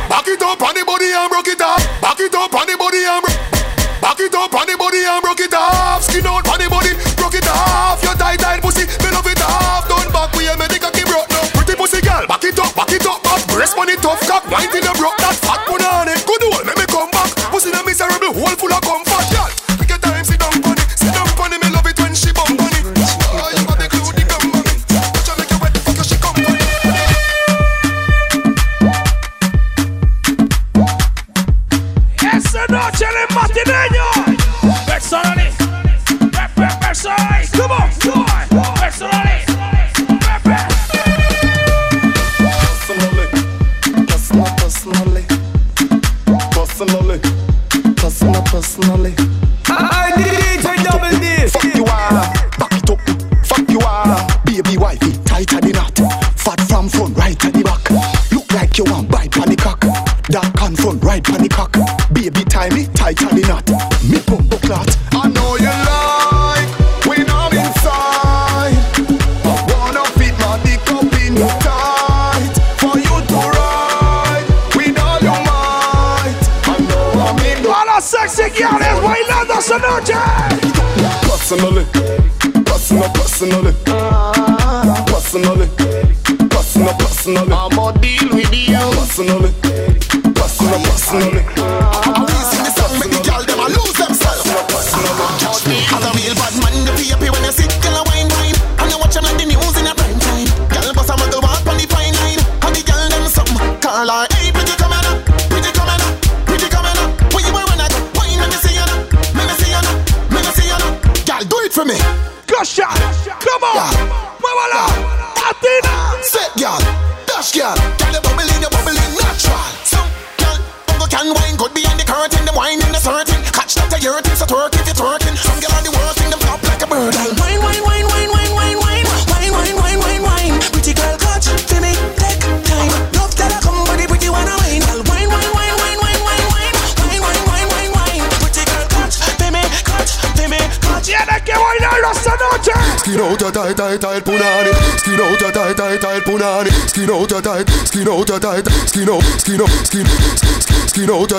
[0.09, 1.83] Back it up on the body and broke it off.
[2.01, 3.57] Back it up on the body and broke.
[4.01, 6.05] Back it up on the body and broke it off.
[6.05, 7.99] Skin out on the body, broke it off.
[8.03, 9.89] Your tight tight pussy, me love it off.
[9.89, 11.43] Don't back we make the cocky broke now.
[11.59, 13.43] Pretty pussy girl, back it up, back it up, up.
[13.51, 15.66] Breast money tough cock, wine till you broke that fat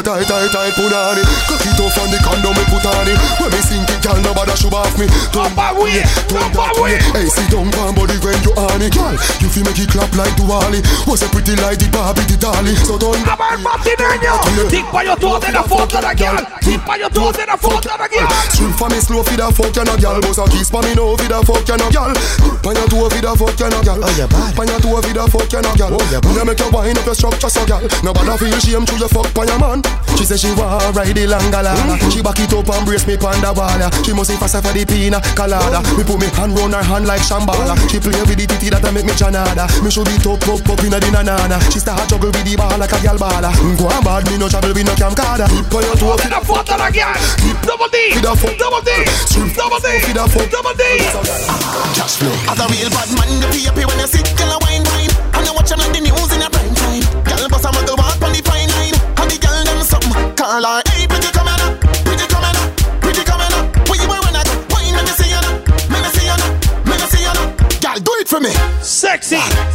[0.08, 0.77] tight, tight, tight
[4.98, 5.08] me.
[5.32, 6.98] Don't back way, don't back way.
[7.14, 9.14] Hey, sit down, pan body when you on it, girl.
[9.40, 10.82] You feel make it clap like Duali.
[11.08, 12.74] Was a pretty like the Barbie, the dolly.
[12.84, 14.34] So don't A ver, matineño.
[14.70, 16.38] Tippa yo tú de la foto de la girl.
[16.62, 18.28] Tippa yo tú de la foto de la girl.
[18.52, 20.94] Stream for me slow for the fuck you no girl Boss a kiss for me
[20.96, 22.14] no for the fuck you no girl
[22.64, 25.52] Pan your toe for the fuck you no girl Pan your toe for the fuck
[25.52, 28.60] you no girl Me a make you wind up your structure so girl Nobody feel
[28.60, 29.80] shame to your fuck pan your man
[30.16, 32.00] She say she want ride the langala mm.
[32.14, 33.82] She back it up and brace me pan the wall.
[34.06, 35.84] She must be faster for the pina colada.
[35.84, 35.98] Mm.
[35.98, 37.76] Me put me hand round her hand like Shambhala.
[37.76, 37.90] Mm.
[37.92, 40.64] She play with the titty that a make me janada Me show it up up
[40.70, 41.58] up inna the nanana.
[41.74, 44.48] She start juggle with the ball like a girl baller Go on bad me no
[44.48, 45.50] travel with no camcorder.
[45.68, 47.18] Pan your toe De la foto de la girl.
[47.66, 47.98] Double D.
[48.14, 48.92] for the fuck Double D.
[49.56, 49.88] Double D.
[50.06, 50.84] for the fuck Double D.
[51.96, 52.34] Cash flow.
[52.50, 55.12] As a real bad man, you the happy when you sit, girl a wine wine,
[55.34, 56.57] and you watch them like the news in a
[69.28, 69.67] See.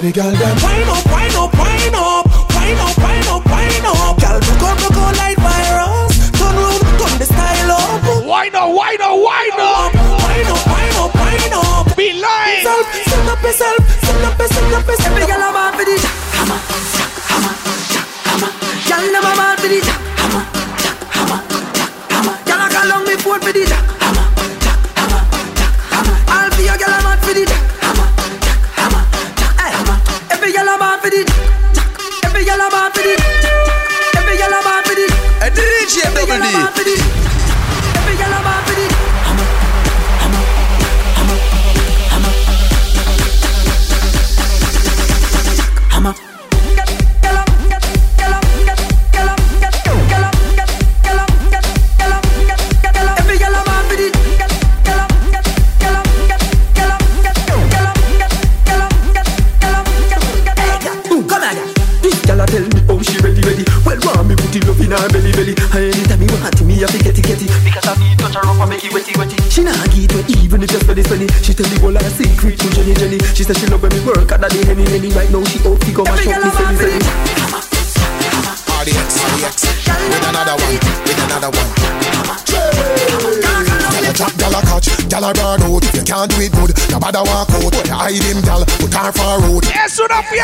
[0.00, 0.56] Of the girl them.
[0.64, 2.24] Wine up, wine up, wine up,
[2.56, 4.16] wine up, wine up, wine up.
[4.16, 6.30] Girl, broke out, broke out like virus.
[6.36, 8.24] Turn round, turn the style up.
[8.24, 9.92] Wine up, wine up, wine up.
[10.24, 11.96] Wine up, wine up, wine up.
[11.96, 12.64] Be lying.
[12.64, 15.10] Self, send up yourself, send up yourself, send up yourself.
[15.10, 16.60] Every girl a man for the jack hammer,
[16.96, 17.54] jack hammer,
[17.92, 18.50] jack hammer.
[18.88, 19.99] Girl never man for the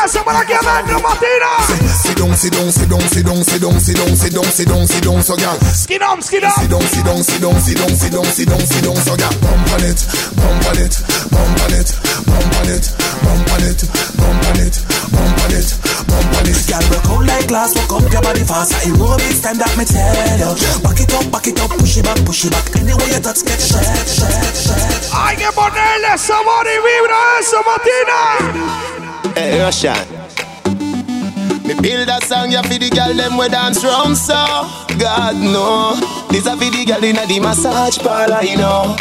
[0.06, 1.50] una fiesta para que venga Matina.
[2.02, 4.68] Sit down, sit down, sit down, sit down, sit down, sit down, sit down, sit
[4.68, 5.58] down, sit down, so gyal.
[5.74, 6.52] Skin up, skin up.
[6.52, 9.16] Sit down, sit down, sit down, sit down, sit down, sit down, sit down, so
[9.16, 9.34] gyal.
[9.42, 9.98] Bump on it,
[10.36, 10.94] bump on it,
[11.30, 11.88] bump on it,
[12.26, 12.86] bump on it,
[13.22, 13.78] bump on it,
[14.16, 14.74] bump on it,
[15.10, 15.68] bump on it,
[16.06, 16.58] bump on it.
[16.66, 18.72] Girl, work out like glass, walk up your body fast.
[18.86, 20.54] Aerobics time that me tell you.
[20.86, 22.66] Back it up, back it up, push it back, push it back.
[22.76, 25.02] Anyway you touch, get shot, shot, shot.
[25.10, 28.95] Hay que ponerle sabor y vibra a eso, Matina.
[29.36, 29.92] Hey, Russian.
[31.66, 34.32] Me build a song ya for the girl them we dance round so
[34.98, 35.94] God no.
[36.30, 38.96] This a for the girl inna the massage parlor you know.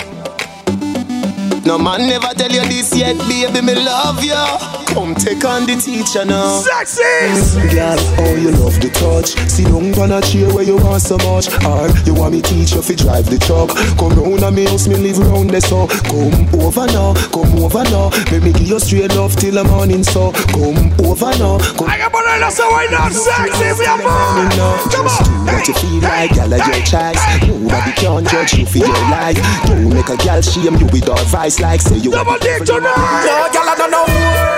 [1.66, 5.76] No man never tell you this yet baby me love you Come take on the
[5.76, 6.64] teacher now.
[6.64, 7.04] Sexy!
[7.76, 9.36] Girl, oh you love the touch?
[9.52, 11.52] Sit down on a chair where you want so much.
[11.68, 13.76] Or you want me teach you fi drive the truck?
[14.00, 15.92] Come round a me house, me live round there so.
[16.08, 18.08] Come over now, come over now.
[18.32, 20.32] Make me give you straight love till the morning so.
[20.56, 21.92] Come over now, come.
[21.92, 24.48] Hay que ponerle esa vaina sexy, mi amor.
[24.96, 25.52] Come on.
[25.52, 27.20] what you feel like, girl, are your choice.
[27.44, 29.36] Nobody can judge you for your life.
[29.68, 33.28] Don't make a girl shame you with advice like say you Double D tonight.
[33.28, 34.56] No, girl, I don't know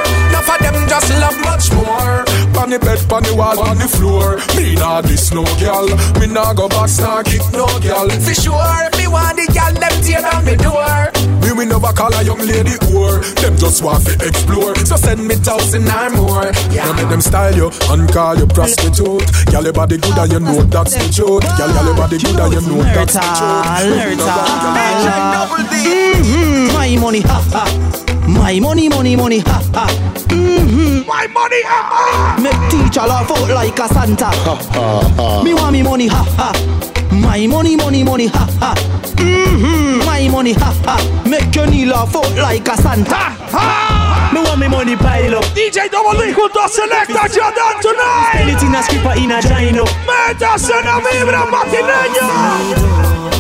[0.47, 0.57] more.
[0.57, 2.23] Enough of them just love much more.
[2.61, 4.37] On the bed, on the wall, on the floor.
[4.57, 5.85] Me nah this no girl.
[6.19, 8.09] Me nah go back, nah kick no girl.
[8.09, 11.11] For sure, if me want the girl, them tear down me door.
[11.45, 13.21] Me we never call a young lady whore.
[13.41, 14.75] Them just want to explore.
[14.85, 16.49] So send me thousand or more.
[16.73, 16.85] Yeah.
[16.89, 19.23] Now make them style you and call you prostitute.
[19.51, 21.45] Girl, your body good and you know that's the truth.
[21.57, 23.67] Girl, girl, your body good and you know that's the truth.
[26.25, 27.65] Mhm, My money, ha ha.
[28.27, 29.87] My money, money, money, ha ha.
[30.29, 31.05] Mhm.
[31.07, 32.35] My money, ha ha.
[32.41, 34.25] Make teacher laugh out like a Santa.
[34.25, 35.43] Ha, ha, ha.
[35.43, 36.51] Me want me money, ha ha.
[37.11, 38.73] My money, money, money, ha ha.
[39.17, 40.05] Mhm.
[40.05, 40.97] My money, ha ha.
[41.25, 43.15] Make your knee laugh out like a Santa.
[43.51, 44.29] Ha.
[44.33, 45.45] Me want me money pile up.
[45.55, 48.49] DJ Double D junto a Selecta Jordan Spend tonight.
[48.53, 49.85] it in a skipper in a gino.
[50.05, 52.27] Métase en la vibra matineña.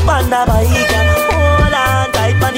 [0.05, 0.99] Panda baika,
[1.29, 2.55] hold on tight on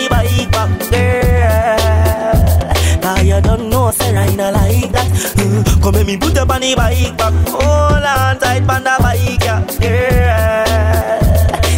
[3.89, 5.07] know, say I not like that.
[5.37, 8.95] Mm, Come let me put up on the bike back, hold on tight on the
[9.01, 11.19] bike, yeah, girl.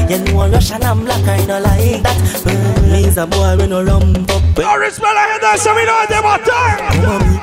[0.10, 2.18] You know Russian and black, I not like that.
[2.46, 4.42] Mm, He's a boy when no rump up.
[4.60, 6.78] Ahora espera la gente se vino de matar.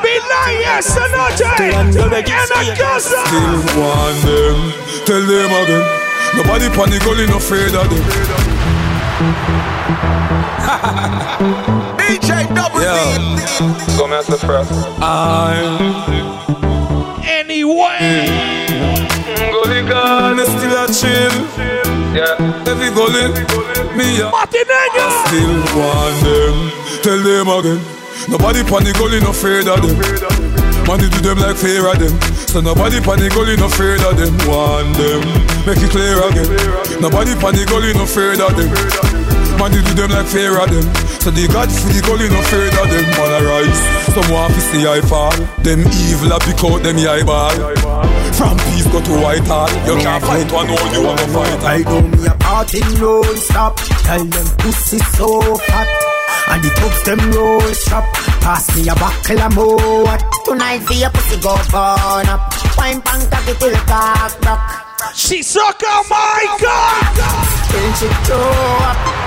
[0.02, 2.60] Billy esta noche en la casa.
[3.26, 4.72] Still want them,
[5.06, 5.84] tell them again.
[6.36, 8.04] Nobody panic, only no afraid of them.
[10.68, 11.77] DJ Double
[14.48, 14.72] First.
[15.02, 15.80] I'm
[17.24, 18.28] Anyway.
[19.50, 21.34] Gully gone, still a chill.
[22.14, 23.28] Yeah, every gully,
[23.96, 25.06] me a Matineña.
[25.26, 26.56] still want them.
[27.02, 27.80] Tell them again.
[28.28, 29.96] Nobody panic, only no afraid of them.
[30.86, 32.20] Man, do them like fear of them.
[32.46, 34.32] So nobody panic, only no afraid of them.
[34.48, 35.20] Want them,
[35.66, 37.00] make it clear again.
[37.00, 39.17] Nobody panic, only no afraid of them.
[39.58, 40.86] Man, they do them like fear of them.
[41.18, 43.04] So they got for the goalie, no afraid of them.
[43.18, 43.82] Man, I rise.
[44.14, 45.34] Some want to see I fall.
[45.66, 47.50] Them evil, I pick out them eye ball.
[48.38, 49.68] From peace go to Whitehall.
[49.82, 51.58] You can't fight one, all you wanna fight.
[51.66, 53.76] I know me a party non-stop
[54.06, 55.88] Tell them pussy so fat
[56.50, 58.04] And the tubs them roll strap.
[58.38, 60.18] Pass me a buckle of more.
[60.46, 62.54] Tonight for your pussy go burn up.
[62.78, 65.14] Wine pan cocky till cock rock.
[65.14, 67.14] She suck on my cock.
[67.70, 69.17] Till she throw up.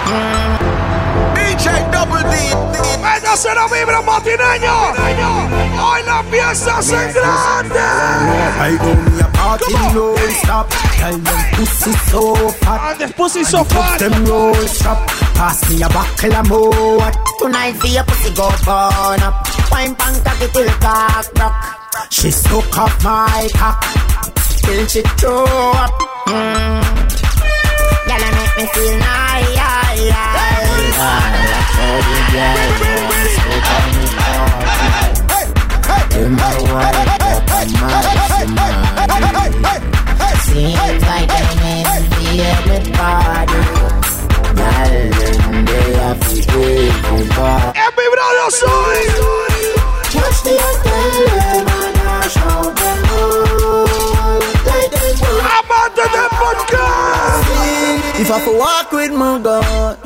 [1.35, 2.35] DJ Double D.
[3.01, 4.93] Venga, se lo vibra matineño.
[5.81, 7.79] Hoy la fiesta se grande.
[8.59, 10.69] I go me a party no stop.
[10.97, 12.91] Tell them pussy so fat.
[12.91, 13.99] And the pussy so fat.
[13.99, 15.07] Them roll strap.
[15.35, 17.11] Pass me a of more.
[17.39, 19.47] Tonight for your pussy go burn up.
[19.71, 21.81] Wine pan cocky till cock rock.
[22.09, 23.83] She suck off my cock.
[24.61, 25.91] Till she throw up.
[26.27, 26.81] Mm.
[28.07, 29.21] Make me feel nice.
[36.21, 36.95] Remember what
[40.41, 43.59] Seems like I'm in the everybody.
[45.65, 47.73] they have to pay for bar.
[47.75, 49.01] Every brother soy.
[50.11, 54.39] Touch the hotel and I show them all.
[54.67, 55.60] Like they do.
[58.21, 59.97] If I for walk with my God,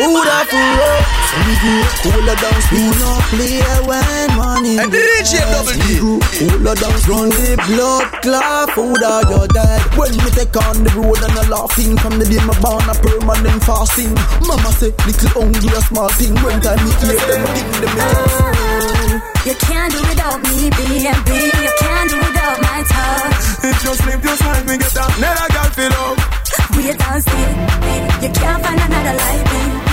[0.00, 1.04] Food off the road.
[1.28, 4.80] So we do cooler down, speed no play when money.
[4.80, 6.00] And DJ Double D.
[6.40, 8.72] Cooler down, run the blood clot.
[8.72, 9.80] Food are your dead.
[10.00, 12.96] When me take on the road and a laughing from the day my born a
[12.96, 14.16] permanent fasting.
[14.48, 16.32] Mama say little hungry a small thing.
[16.40, 19.20] When time me hear them give them it.
[19.44, 21.12] You can't do without me, baby.
[21.12, 23.68] You can't do without my touch.
[23.68, 25.12] If you sleep, just like me get that.
[25.20, 26.16] Never girl feel up.
[26.72, 27.52] Wait and see.
[28.24, 29.89] You can't find another like me.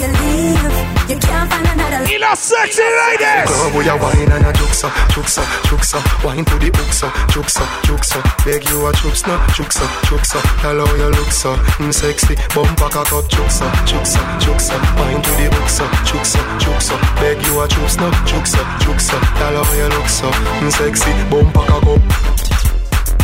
[0.00, 0.90] You leave.
[1.10, 3.50] You can't find another Y las sexy ladies.
[3.50, 8.22] Girl, boy, a wine and a juksa, juksa, juksa Wine to the hooksa, juksa, juksa
[8.44, 12.36] Beg you a juksa, juksa, juksa Tell how you look so, mm, sexy.
[12.54, 17.66] Bumper cock up, juksa, juksa, juksa Wine to the hooksa, juksa, juksa Beg you a
[17.66, 21.10] juksa, juksa, juksa Tell how you look so, mm, sexy.
[21.28, 22.02] Bumper cock up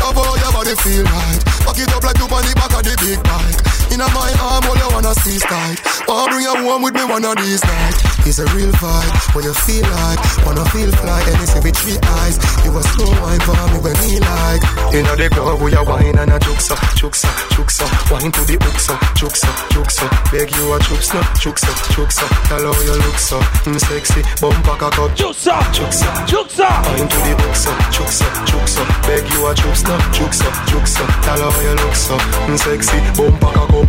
[0.02, 2.82] Love how your body feel right Back it up like you on the back of
[2.82, 6.44] the big bike In a my arm, all you wanna see is tight Wanna bring
[6.44, 9.88] you home with me one of these nights It's a real vibe, what you feel
[10.04, 13.80] like Wanna feel fly, and it's with three eyes You a slow wine for me
[13.80, 14.60] when me like
[14.92, 19.00] Inna the club we a wine and a juksa, juksa, juksa Wine to the hooksa,
[19.16, 24.20] juksa, juksa Beg you a juksa, juksa, juksa Tell how you look so, mm, sexy
[24.44, 29.54] Bumper cock up, juksa, juksa, juksa Wine to the hooksa, juksa, juksa Beg you a
[29.56, 32.12] juksa, juksa, juksa Tell how you look so,
[32.44, 33.85] mm, sexy Bumper cock up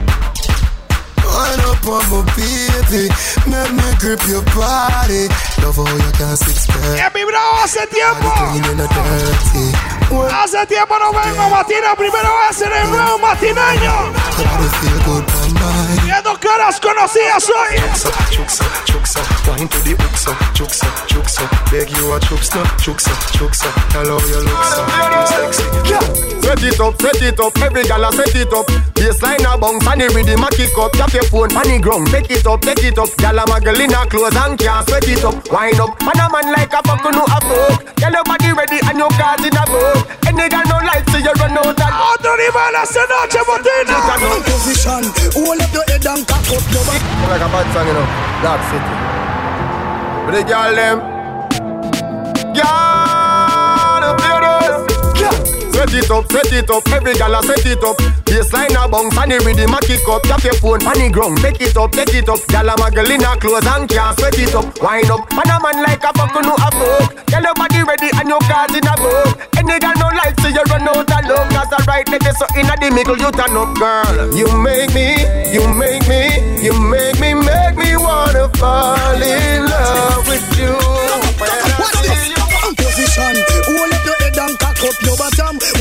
[1.25, 3.09] Wind up on my baby.
[3.45, 5.27] Make me grip your body.
[5.61, 7.21] Love how you can six pack Eh, mi
[7.61, 8.27] hace tiempo.
[8.27, 8.53] A
[10.31, 14.13] Hace tiempo no vengo matina, primera vez en el nuevo matineño.
[16.27, 17.77] Your body feel good by caras conocidas hoy.
[17.77, 23.67] Juksa, juksa, juksa Wine to the hooksa, juksa, juksa Beg you a juksa, juksa, juksa
[23.89, 24.85] Tell how you look so,
[25.25, 28.63] sexy Set it up, set it up, every gal a set it up.
[28.95, 30.95] Baseline a bounce and the rhythm a kick up.
[30.95, 33.11] Tap your phone on the ground, take it up, take it up.
[33.19, 35.35] Gal a muggle in her clothes and can't sweat it up.
[35.51, 37.83] Wind up, man a man like a fuck no a fuck.
[37.99, 40.07] Gal your body ready and your cards in a book.
[40.23, 43.99] Any gal no like so you run out and Otro nivel esta noche, Matina.
[44.47, 45.03] Position,
[45.35, 47.01] hold up your head and cock up your back.
[47.29, 48.07] Like a bad song, you know.
[48.41, 48.93] Dark City.
[50.25, 50.99] But the gal them.
[52.53, 54.86] Gal, play those.
[55.77, 57.97] Set it up, set it up, every gal a set it up.
[58.25, 60.25] Baseline a bounce and the rhythm a kick up.
[60.25, 62.41] Tap your phone on the ground, take it up, take it up.
[62.49, 64.65] Gal a muggle in her clothes and can't sweat it up.
[64.81, 67.13] Wind up, man a man like a fuck no a fuck.
[67.29, 69.37] Gal your body ready and your cards in a book.
[69.53, 71.45] Any gal no like so you run out of love.
[71.53, 74.17] Cause the right leg is so in the middle you turn up, girl.
[74.33, 75.13] You make me,
[75.53, 80.73] you make me, you make me, make me wanna fall in love with you.
[81.37, 82.41] When I see you.
[82.81, 83.37] Position,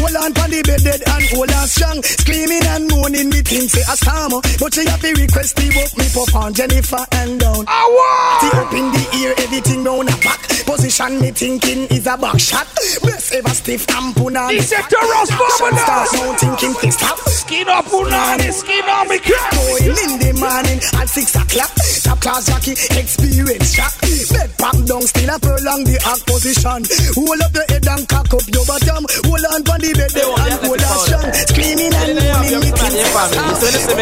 [0.07, 1.99] Hold on pon the bed dead and hold on strong.
[1.99, 4.39] Screaming and moaning, me think say a storm.
[4.39, 7.67] But she have to request the book me pop on Jennifer and down.
[7.67, 8.39] I want.
[8.39, 10.39] The up in the ear, everything round a back.
[10.63, 12.71] Position me thinking is a back shot.
[13.03, 14.63] Best ever stiff and punani.
[14.63, 16.15] Dice Toros Start Vámonos.
[16.15, 17.19] now thinking to stop.
[17.27, 19.51] Skin up punani, skin on me crap.
[19.59, 21.75] Going in the morning at six o'clock.
[22.07, 23.91] Top class jockey, experience shock.
[24.31, 26.83] Bed pack down, still a prolong the act position.
[27.15, 29.03] Hold up the head and cock up your bottom.
[29.27, 31.29] Hold on pon the bed there and hold on strong.
[31.47, 32.95] Screaming and moaning, me think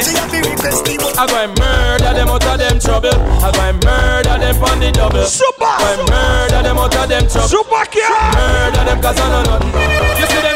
[0.04, 1.14] She have to request the book.
[1.14, 3.14] I go and murder them out of them trouble.
[3.14, 5.26] I go and murder them on the double.
[5.28, 5.68] Super.
[5.68, 7.48] I murder them out of them trouble.
[7.48, 9.72] Super Murder them cause I know nothing.
[10.20, 10.53] You see them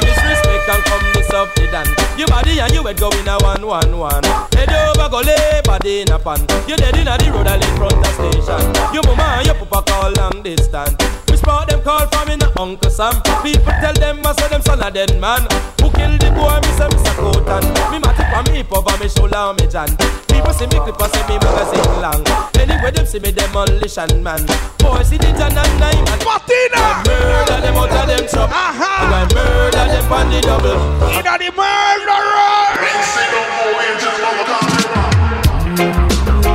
[2.18, 2.18] and.
[2.18, 4.24] Your body and you head go in a one one one.
[4.54, 6.40] Head over go lay body in a pan.
[6.68, 8.94] You dead in a the road I live front of station.
[8.94, 10.96] Your mama and your papa call long distance.
[11.30, 13.22] We spot them call from in a Uncle Sam.
[13.42, 15.42] People tell them I say them son a dead man.
[15.80, 16.58] Who kill the boy?
[16.62, 17.14] Me say Mr.
[17.16, 17.64] Cotan.
[17.90, 20.27] Me mat it me hip over me shoulder and me jant.
[20.38, 22.22] People see me clip and say me magazine long.
[22.54, 24.46] Anyway them see me demolition man.
[24.78, 26.18] Boy see the John and nine man.
[26.22, 27.02] Matina.
[27.02, 28.54] Murder them out of them trouble.
[28.54, 30.78] I murder them on the double.
[31.10, 32.38] Inna the murderer.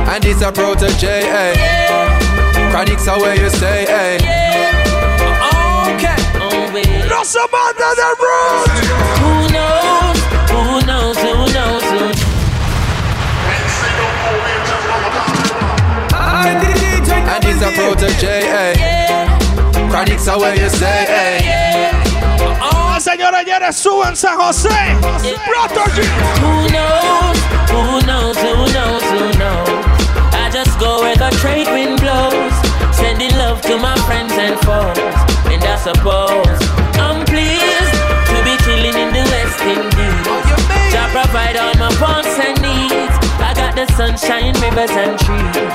[0.08, 1.52] And it's a protege, eh?
[2.70, 4.16] Chronics are where you stay, eh?
[5.92, 6.16] Okay.
[7.10, 8.68] No some under the road.
[9.20, 10.18] Who knows?
[10.48, 11.18] Who knows?
[11.18, 11.53] Who knows?
[17.34, 19.26] And it's a protege, eh?
[19.90, 21.90] Chronics are where you stay, eh?
[22.62, 24.70] Oh, señores, señores, suban San José.
[25.42, 26.06] Protege.
[26.38, 27.38] Who knows?
[27.74, 28.36] Who knows?
[28.38, 29.02] Who knows?
[29.10, 29.84] Who knows?
[30.30, 32.54] I just go where the trade wind blows,
[32.94, 34.96] sending love to my friends and foes.
[35.50, 36.60] And I suppose
[37.02, 37.98] I'm pleased
[38.30, 40.54] to be chilling in the West Indies.
[40.92, 43.23] Jah provide all my wants and needs.
[43.76, 45.74] I the sunshine, rivers and trees.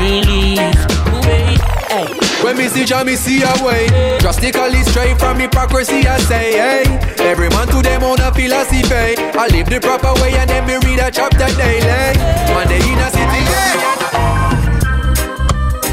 [0.00, 0.80] Release,
[1.28, 1.60] wait,
[1.92, 2.08] hey.
[2.42, 3.88] When me see Jah, me see a way
[4.18, 6.84] Drastically straight from hypocrisy I say, hey
[7.18, 10.76] Every man to them own a philosophy I live the proper way and then me
[10.86, 12.16] read a chapter daily
[12.52, 13.44] Man, they in a city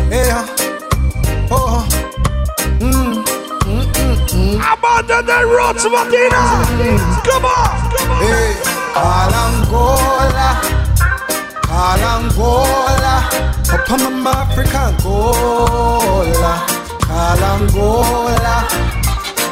[0.10, 0.46] Yeah.
[1.52, 1.88] Oh.
[2.80, 3.24] Mm.
[3.68, 4.56] Mm, mm, mm.
[4.74, 6.42] Abandon the roots, Matina.
[7.24, 7.92] Come on.
[7.92, 8.28] Come on.
[8.28, 8.72] Hey.
[11.72, 13.16] Kalangola.
[13.32, 13.52] Kalangola.
[13.72, 16.54] Up on my African Gola.
[17.08, 18.56] Kalangola.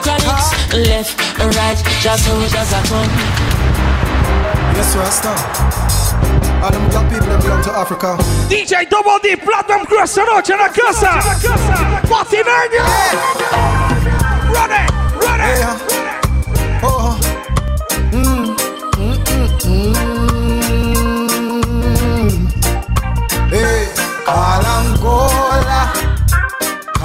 [0.03, 3.09] Chronics, left, right, just so just a come.
[4.75, 5.31] Yes, Rasta.
[6.61, 8.17] All them black people that belong to Africa.
[8.49, 11.23] DJ Double D, Platinum Cross, noche en la casa.
[12.09, 12.83] Matineño.
[14.51, 14.91] Run it,
[15.23, 16.09] run it.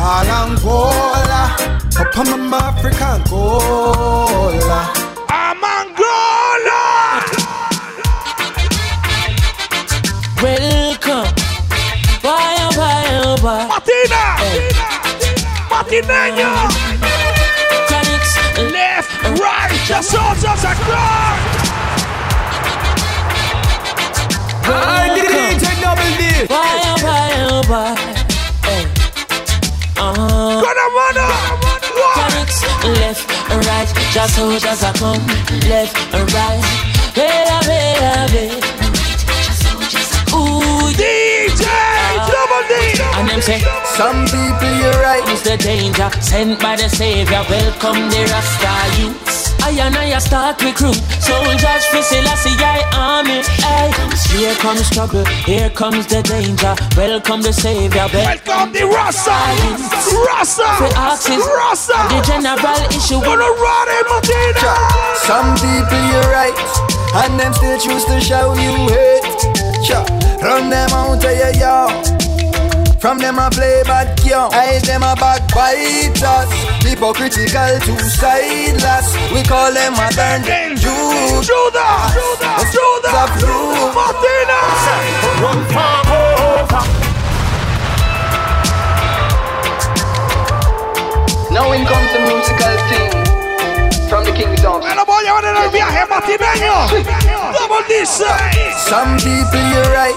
[0.05, 1.43] Kalangola.
[1.97, 4.81] Up on my African Gola.
[5.33, 6.83] Amangola.
[10.43, 11.29] Welcome.
[12.21, 13.65] Why, oh, why, oh, why?
[13.73, 14.25] Matina.
[15.73, 16.51] Matineño.
[17.89, 18.33] Chronics,
[18.75, 19.09] Left,
[19.41, 21.39] right, just so just a clock.
[24.67, 26.21] I DJ Double D
[26.53, 27.97] Why, why, oh, why?
[27.97, 28.24] Hey.
[29.97, 30.61] Uh-huh.
[30.61, 31.27] Gonna mano.
[32.15, 32.59] Chronics,
[32.99, 33.31] left,
[33.67, 35.27] right, just so just a come.
[35.71, 35.95] Left,
[36.35, 36.61] right.
[37.17, 38.65] Wait, wait, wait.
[40.35, 41.65] Ooh, DJ
[42.27, 42.75] Double D.
[43.15, 43.61] And them say,
[43.97, 45.23] Some people you're right.
[45.27, 45.57] Mr.
[45.57, 47.45] danger sent by the savior.
[47.49, 49.44] Welcome the Rasta youths.
[49.65, 53.41] I and I start recruit soldiers for Selassie I army.
[53.65, 53.89] Hey,
[54.37, 56.77] here comes trouble, here comes the danger.
[57.01, 58.05] Welcome the savior.
[58.13, 59.33] Welcome the Rasta.
[60.29, 60.69] Rasta.
[60.77, 61.97] For axis, Rasta.
[62.13, 63.25] the general issue.
[63.25, 64.73] Gonna run it, Matina.
[65.25, 66.53] Some people you're right,
[67.25, 69.25] and them still choose to show you hate.
[69.81, 70.05] Cha,
[70.45, 72.34] run them out of your yard.
[73.05, 76.49] From them a play bad young, I them a backbiters.
[76.81, 79.13] Hypocritical, two sideless.
[79.29, 81.45] We call them modern day Judas.
[81.45, 82.17] Judas.
[82.17, 82.65] Judas.
[82.73, 83.93] Judas.
[83.93, 84.57] Matina.
[85.37, 86.81] Run farm over.
[91.53, 93.13] Now in comes the musical thing
[94.09, 94.81] from the kingdom.
[94.81, 96.89] Me lo voy a llevar en el viaje matineño.
[97.53, 98.73] Double D say.
[98.89, 100.17] Some people you're right,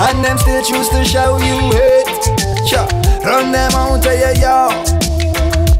[0.00, 2.22] and them still choose to show you hate.
[2.68, 2.86] Cha,
[3.24, 4.88] run them out of your yard.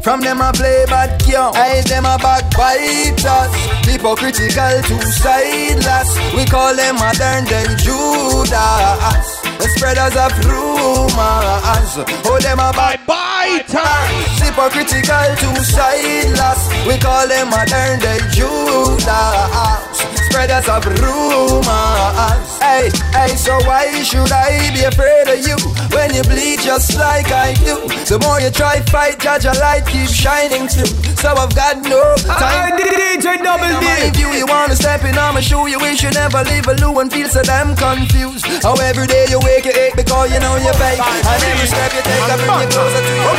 [0.03, 3.51] From them a play bad young, I them a backbiters.
[3.85, 6.09] Hypocritical, two sideless.
[6.35, 9.27] We call them modern day Judas.
[9.59, 11.93] The spreaders of rumors.
[12.25, 14.39] Oh, them a backbiters.
[14.39, 16.61] Hypocritical, two sideless.
[16.87, 20.28] We call them modern day Judas.
[20.29, 22.49] Spreaders of rumors.
[22.61, 25.57] Hey, hey, so why should I be afraid of you
[25.89, 27.81] when you bleed just like I do?
[28.05, 30.93] The more you try fight, judge a light keeps shining through.
[31.17, 32.73] So I've got no time.
[32.73, 36.11] I DJ Double D mind you, you wanna step in I'ma show you wish you
[36.11, 38.45] never leave a loo and feel so damn confused.
[38.63, 40.99] How every day you wake, you ache because you know you're fake.
[41.01, 43.35] And every step you take, I bring you closer to your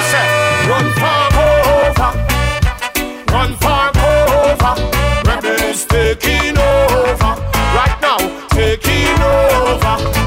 [0.71, 2.11] Run farm over.
[3.33, 5.10] Run farm over
[5.91, 7.35] taking over
[7.75, 8.19] right now,
[8.51, 10.20] taking over.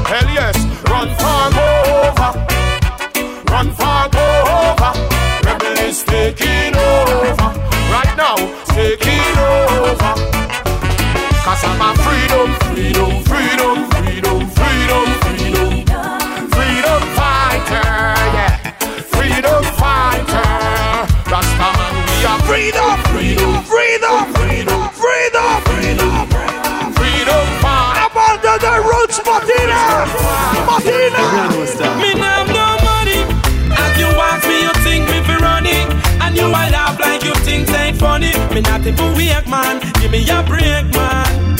[38.04, 39.80] Me not even weak, man.
[39.98, 41.56] Give me a break, man.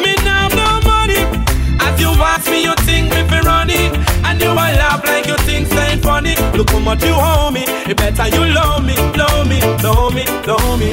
[0.00, 1.20] Me now no money.
[1.82, 3.92] As you ask me, you think me fi run it,
[4.24, 6.36] and you a laugh like you think ain't funny.
[6.56, 7.64] Look how much you owe me.
[7.90, 10.90] It better you love me, love me, love me, love me.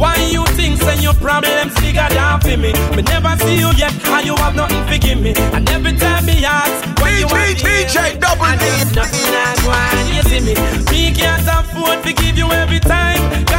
[0.00, 2.72] Why you think say your problems bigger than for me?
[2.96, 5.34] Me never see you yet, and you have nothing to give me.
[5.52, 10.22] And every time me ask, when you want DJ Double there's nothing I want, you
[10.26, 10.54] see me.
[10.90, 13.53] Me can't afford to give you every time.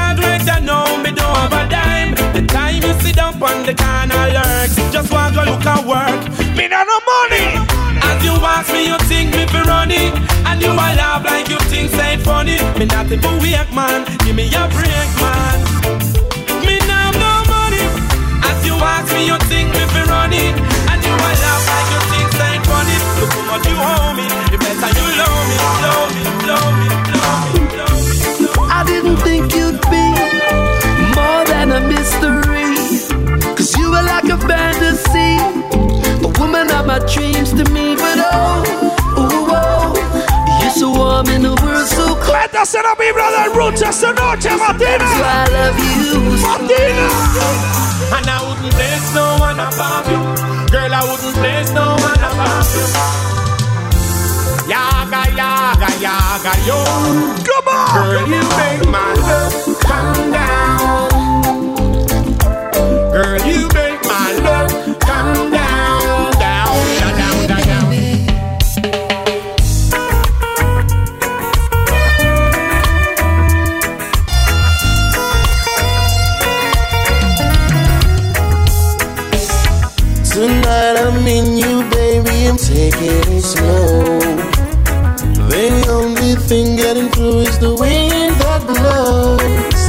[0.66, 2.16] Know me don't have a dime.
[2.34, 6.22] The time you sit down on the corner lurks, just want to look at work.
[6.58, 7.62] Me not no money.
[8.02, 10.10] As you ask me, you think me fi running,
[10.50, 12.58] and you a laugh like you think say funny.
[12.80, 15.58] Me not even weak man, give me a break man.
[16.66, 17.86] Me now no money.
[18.50, 20.56] As you ask me, you think me fi running,
[20.90, 22.98] and you a laugh like you think say funny.
[23.22, 26.88] Look how much you owe me, you better you love me, love me, love me,
[27.22, 28.66] love me, love me.
[28.76, 29.35] I didn't think
[36.56, 38.64] woman of my dreams to me, but oh,
[39.18, 39.94] ooh, oh,
[40.62, 42.36] you're so warm in the world, so cold.
[42.36, 45.08] Métase la vibra del Roots esta noche, Matina.
[45.18, 46.20] So I love you.
[46.46, 47.08] Matina.
[48.16, 50.22] And I wouldn't place no one above you.
[50.72, 52.88] Girl, I wouldn't place no one above you.
[54.72, 56.80] Yaga, yaga, yaga, yo.
[57.48, 57.76] Come on.
[57.96, 61.10] Girl, you make my love come down.
[63.12, 63.95] Girl, you make
[82.92, 84.20] taking it slow.
[85.50, 89.82] The only thing getting through is the wind that blows.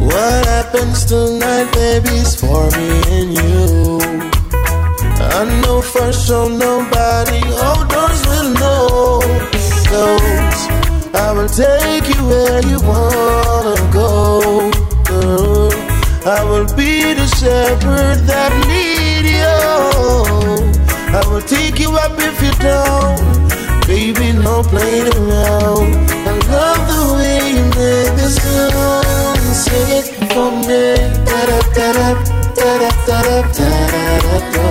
[0.00, 3.98] What happens tonight, baby, is for me and you.
[5.38, 9.20] I know for sure nobody outdoors will know.
[9.92, 10.60] Goes,
[11.14, 14.70] I will take you where you wanna go,
[15.10, 15.70] girl.
[16.26, 20.45] I will be the shepherd that lead you.
[21.14, 23.20] I will take you up if you don't.
[23.86, 25.94] Baby, no playing around.
[26.26, 29.38] I love the way you make this sound.
[29.54, 30.96] Say it for me.
[31.24, 32.08] Da da da da
[32.54, 34.66] da da da da da da da do,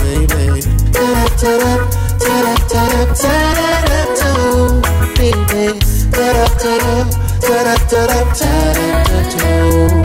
[0.00, 0.62] baby.
[0.90, 1.76] Da da da
[2.18, 4.80] da da da da da da da do,
[5.16, 5.64] baby.
[6.10, 7.04] Da da da da
[7.40, 8.52] da da da da da
[9.04, 10.01] da do,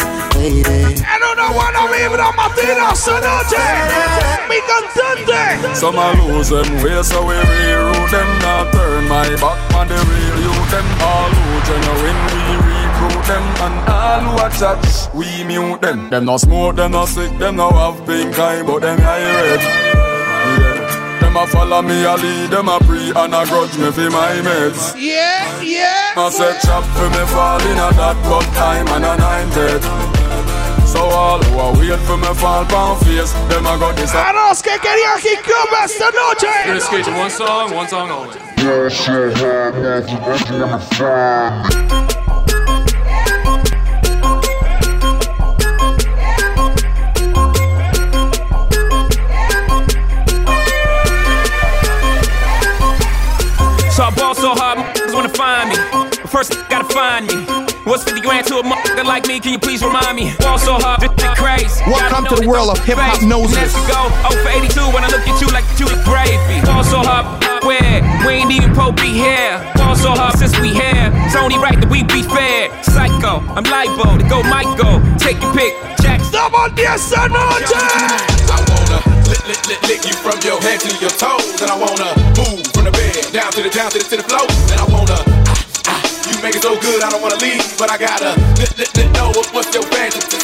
[0.50, 0.96] baby.
[0.98, 3.58] En una buena vibra, Matina, esta noche.
[4.50, 5.76] Mi cantante.
[5.76, 8.40] Some a lose them way, so we reroute them.
[8.40, 13.44] Not turn my back on the real you Them all who genuine, we recruit them.
[13.64, 16.10] And all who a chat, we mute them.
[16.10, 19.62] Them no smoke, them no sick, them no have pink eye, but them eye red.
[19.62, 21.20] Yeah.
[21.20, 24.42] Them a follow me, a lead, them a pre and a grudge me for my
[24.42, 24.96] mates.
[24.96, 26.14] Yeah, yeah.
[26.16, 30.17] I said chop for me fall in a that but time and a nine dead.
[30.88, 34.14] So all who are wait for me fall pound face, them a got this.
[34.14, 36.48] A los que querían hip hop esta noche.
[36.64, 38.40] Chris Cage, one song, one song only.
[53.92, 55.76] So I ball so hard, motherfuckers wanna find me.
[55.92, 57.67] But first, gotta find me.
[57.88, 59.40] What's 50 grand to a motherfucker like me?
[59.40, 60.36] Can you please remind me?
[60.44, 61.80] Ball so hard, this shit crazy.
[61.88, 63.24] Welcome Gotta the world of hip hop face.
[63.24, 63.56] noses.
[63.56, 64.12] Let's go.
[64.28, 66.60] Oh for 82 when I look at you like you look gravy.
[66.68, 67.24] Ball so hard,
[67.64, 69.64] where we ain't even po be here.
[69.80, 71.16] Ball so hard since we here.
[71.24, 72.76] It's only right that we be fair.
[72.84, 75.00] Psycho, I'm libo to go Michael.
[75.16, 75.72] Take your pick,
[76.04, 76.20] Jack.
[76.20, 77.72] Estamos 10 esta noche.
[78.52, 79.00] I wanna
[79.32, 82.68] lick, lick, lick, lick you from your head to your toes, and I wanna move
[82.76, 84.44] from the bed down to the down to the to the floor,
[84.76, 85.27] and I wanna.
[86.48, 89.12] You make it so good, I don't wanna leave, but I gotta lick, lick, lick,
[89.12, 90.40] know what, what's your fantasy.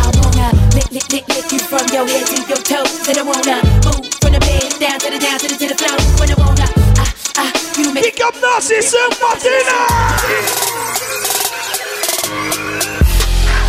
[0.00, 3.04] I wanna lick, lick, lick, lick you from your head to your toes.
[3.04, 5.76] And I wanna move from the bed down to the down to the to the
[5.76, 5.92] floor.
[6.16, 6.64] When I wanna
[6.96, 9.76] ah ah, you make Pick up Nazis and Matina.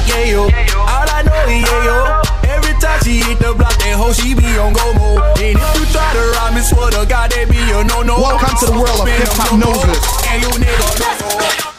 [0.07, 0.47] Yeah, yo.
[0.87, 1.97] All I know is yeah, yo.
[2.47, 5.19] Every time she hit the block, that hoe she be on go mode.
[5.35, 8.23] And if you try to rob me, swear to God, they be a no no.
[8.23, 9.99] Welcome to the world of hip hop noses.
[10.31, 11.72] And you nigga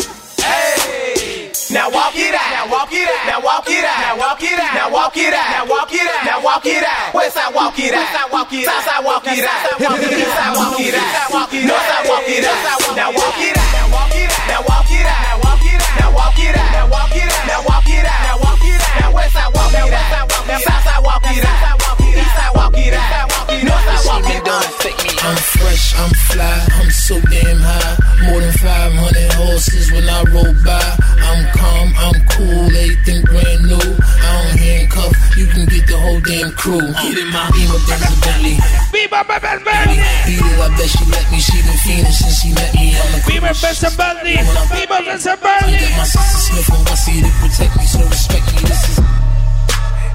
[1.75, 2.51] now walk it out.
[2.55, 3.27] Now walk it out.
[3.27, 3.99] Now walk it out.
[3.99, 4.75] Now walk it out.
[4.79, 5.51] Now walk it out.
[5.51, 6.25] Now walk it out.
[6.25, 7.15] Now walk it out.
[7.15, 7.99] West side walk it out.
[7.99, 8.71] West side walk it out.
[8.71, 9.75] South side walk it out.
[9.75, 11.35] East side walk it out.
[11.67, 12.95] North side walk it out.
[12.95, 13.75] Now walk it out.
[13.75, 14.47] Now walk it out.
[14.47, 15.19] Now walk it out.
[15.19, 15.99] Now walk it out.
[15.99, 16.71] Now walk it out.
[16.71, 17.47] Now walk it out.
[17.51, 18.23] Now walk it out.
[18.23, 18.95] Now walk it out.
[19.03, 20.31] Now west side walk it out.
[20.47, 21.99] Now south side walk it out.
[22.07, 23.51] East side walk it out.
[23.67, 24.84] North side walk it out
[25.33, 27.97] fresh, I'm fly, I'm so damn high.
[28.29, 30.85] More than 500 horses when I roll by.
[31.25, 33.81] I'm calm, I'm cool, everything brand new.
[33.81, 36.85] I don't handcuff, you can get the whole damn crew.
[37.01, 38.57] Get in my Beamer, Benz, Bentley.
[38.93, 39.97] Beamer, Benz, Bentley.
[40.29, 41.39] Beat it, I bet she let me.
[41.41, 42.93] She been fiending since she met me.
[42.93, 44.37] I'm a Beamer, Benz, Bentley.
[44.37, 45.79] Beamer, Benz, Bentley.
[45.81, 48.61] Got my sister Smith on my seat to protect me, so respect me.
[48.69, 48.99] This is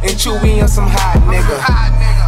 [0.06, 1.58] And Chewy on some hot nigga.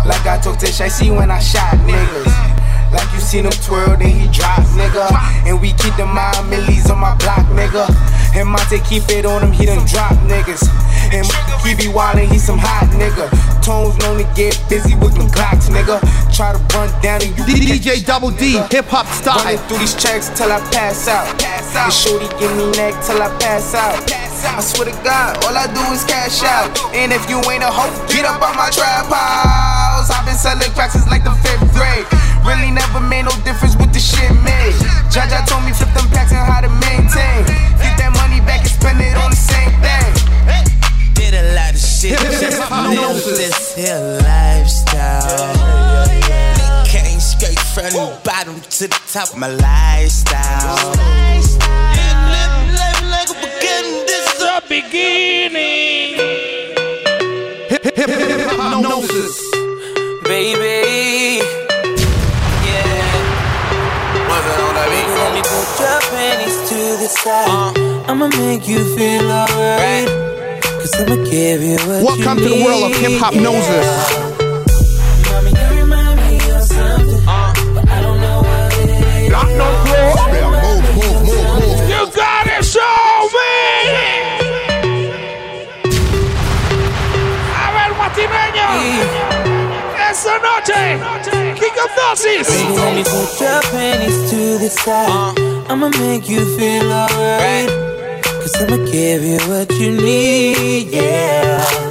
[0.10, 2.62] Like I told Tish, I see when I shot niggas.
[2.92, 5.08] Like you seen him twirl, then he drop, nigga.
[5.48, 7.88] And we keep the mind millies on my block, nigga.
[8.36, 10.68] And Monte keep it on him, he done drop niggas.
[11.12, 11.26] And
[11.64, 13.28] he be wildin', he some hot nigga.
[13.64, 16.00] Tones known to get busy with them Glocks, nigga.
[16.36, 19.44] Try to run down and you DJ Double D, hip hop style.
[19.44, 21.28] Running through these checks till I pass out.
[21.40, 21.86] Pass out.
[21.86, 24.31] And shorty give me neck till I pass out.
[24.44, 26.74] I swear to God, all I do is cash out.
[26.94, 30.10] And if you ain't a hoe, get up on my trap house.
[30.10, 32.06] I've been selling cracks since like the fifth grade.
[32.42, 34.74] Really never made no difference with the shit made.
[35.14, 37.46] Jaja told me flip them packs and how to maintain.
[37.78, 40.10] Get that money back and spend it on the same thing.
[41.14, 45.54] Did a lot of shit, just live this here lifestyle.
[46.90, 50.98] Came straight from the bottom to the top of my lifestyle.
[54.68, 56.18] The beginning.
[57.70, 59.38] Hip hip hip hip hop gnosis.
[60.24, 61.42] Baby.
[62.66, 63.08] Yeah.
[64.74, 67.78] Let me put your panties to the side.
[68.10, 70.08] I'ma make you feel alright.
[70.62, 73.42] Cause I'ma give you what Welcome you to the world of hip hop yeah.
[73.42, 73.88] gnosis.
[75.30, 77.26] Mommy, you remind me of something,
[77.76, 79.32] but I don't know what it is.
[79.32, 80.12] Lock no floor.
[80.32, 81.90] Move, move, move, move.
[81.90, 83.61] You gotta show me.
[90.10, 91.22] Esta noche.
[92.12, 92.48] Dosis.
[92.48, 95.40] Baby, let put your panties to the side.
[95.70, 97.70] I'ma make you feel alright.
[98.42, 101.91] Cause I'ma give you what you need, yeah.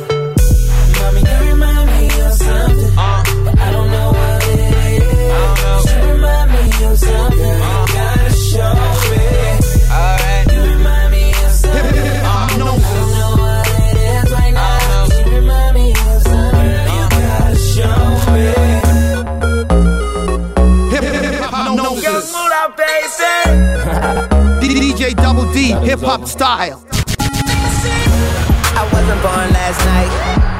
[24.91, 26.85] DJ Double D, hip hop style.
[28.75, 30.60] I wasn't born last night.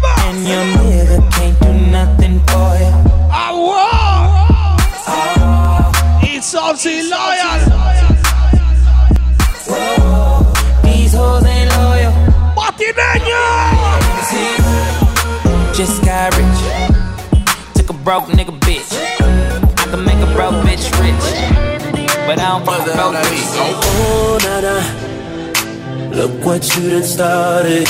[0.00, 0.18] come on.
[0.34, 2.92] And your nigga can't do nothing for you.
[3.32, 3.90] I want.
[6.24, 7.60] It's Ozzy Lion.
[10.82, 12.12] These hoes ain't loyal.
[12.56, 13.44] Guatimeño.
[15.74, 16.60] Just got rich.
[17.74, 18.92] Took a broke nigga bitch.
[19.78, 21.26] I can make a broke bitch rich.
[22.26, 23.54] But I don't fuck a broke bitch.
[24.02, 24.76] Oh, na na.
[26.16, 27.88] Look what you done started.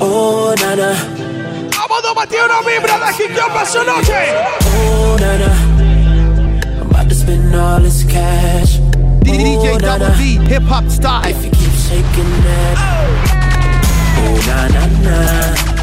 [0.00, 1.25] Oh, na na.
[2.16, 4.14] Vamos a batir una vibra de hip hop esta noche.
[4.74, 5.52] Oh, na na.
[6.80, 8.80] I'm about to spend all this cash.
[9.20, 10.08] DJ Oh, Double.
[10.16, 11.28] D, hip hop style.
[11.28, 12.76] If you keep shaking that.
[14.16, 15.16] Oh, na na na.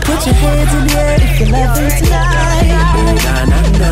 [0.02, 2.82] Put your hands in the air if you're loving tonight.
[2.98, 3.92] Oh, na na na.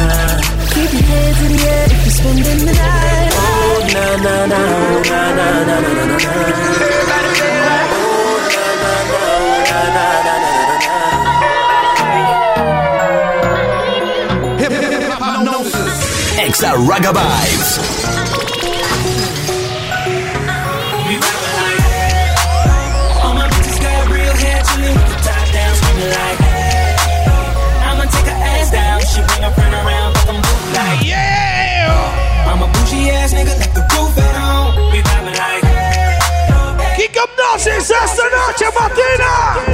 [0.74, 3.34] Keep your hands in the air if you're spending the night.
[3.38, 4.58] Oh, na na na.
[4.58, 7.51] Oh, na na na na na na
[34.94, 36.96] We vibing like, hey.
[36.96, 39.71] Kick up dosis esta noche, Matina.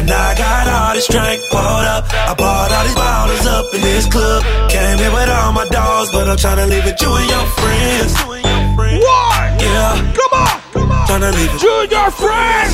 [0.00, 2.04] And I got all this drink pulled up.
[2.12, 4.42] I bought all these bottles up in this club.
[4.70, 8.12] Came here with all my dogs, but I'm tryna leave with you and your friends.
[9.04, 9.62] What?
[9.62, 10.12] Yeah.
[10.16, 10.59] Come on.
[11.10, 11.58] Tryna leave it.
[11.58, 12.70] Junior friend.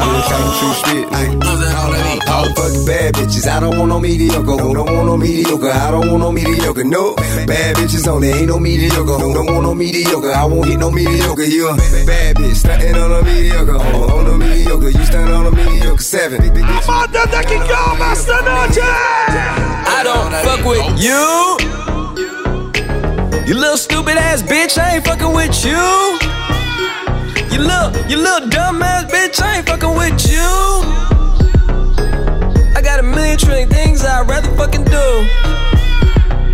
[0.00, 1.04] I'm just talking true shit.
[1.12, 3.46] I don't bad bitches.
[3.46, 4.56] I don't want no mediocre.
[4.56, 5.70] Don't want no mediocre.
[5.70, 6.84] I don't want no mediocre.
[6.84, 7.14] No
[7.46, 8.36] bad bitches on there.
[8.36, 9.18] Ain't no mediocre.
[9.18, 10.32] No, Don't want no mediocre.
[10.32, 11.44] I won't hit no mediocre.
[11.44, 13.76] You a bad bitch stunting on a mediocre.
[13.76, 14.88] On, on a mediocre.
[14.88, 16.40] You stand on a mediocre seven.
[16.40, 18.80] Amanda de que calma esta noche.
[18.80, 21.58] I don't fuck with you.
[23.46, 24.78] You little stupid ass bitch.
[24.78, 26.37] I ain't fucking with you.
[27.52, 30.48] You little, you little dumb ass bitch, I ain't fucking with you.
[32.76, 35.08] I got a million trillion things I'd rather fucking do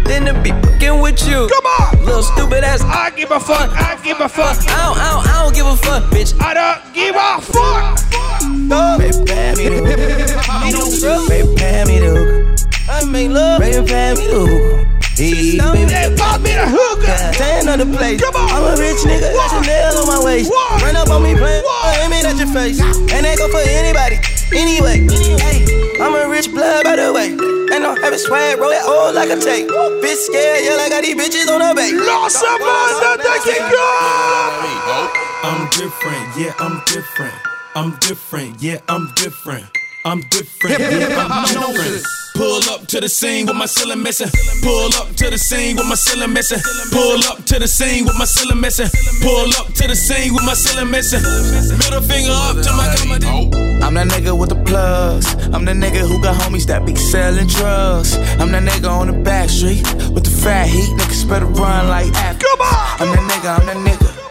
[0.04, 0.50] than to be
[0.84, 1.48] fucking with you.
[1.48, 2.82] Come on, little stupid ass.
[2.82, 3.70] I give a fuck.
[3.72, 4.56] I give a fuck.
[4.58, 6.34] I don't, I don't, I don't give a fuck, bitch.
[6.40, 8.04] I don't give a fuck.
[8.98, 9.82] Baby, pay me the
[11.28, 12.54] Baby, pay me the
[12.88, 13.60] I make love.
[13.60, 17.34] Baby, pay me the Hey, baby, pop me the hookah.
[17.38, 18.20] Stand on the place.
[18.20, 18.50] Come on.
[18.50, 20.50] I'm a rich nigga, got Chanel on my waist.
[20.50, 20.82] What?
[20.82, 21.62] Run up on me, playing,
[22.02, 22.82] aim it at your face.
[22.82, 24.18] And ain't go for anybody.
[24.50, 25.06] Anyway,
[25.38, 25.62] hey,
[26.02, 27.30] I'm a rich blood by the way.
[27.30, 29.70] And I'm having swag, roll that old like a tape.
[30.02, 31.94] Bitch scared, yeah, like I got these bitches on her back.
[31.94, 33.86] Lost a man that can go.
[35.46, 37.34] I'm different, yeah, I'm different.
[37.76, 39.66] I'm different, yeah, I'm different.
[40.06, 42.04] I'm different, yeah, I'm different.
[42.34, 44.28] Pull up to the scene with my ceiling missing.
[44.60, 46.60] Pull up to the scene with my ceiling missing.
[46.92, 48.88] Pull up to the scene with my ceiling missing.
[49.22, 51.22] Pull up to the scene with my ceiling missing.
[51.78, 53.48] Middle finger up to my comedy.
[53.80, 55.32] I'm that nigga with the plugs.
[55.54, 58.18] I'm the nigga who got homies that be selling drugs.
[58.36, 60.90] I'm that nigga on the back street with the fat heat.
[60.98, 62.46] Niggas better run like after.
[62.60, 64.23] I'm that nigga, I'm that nigga.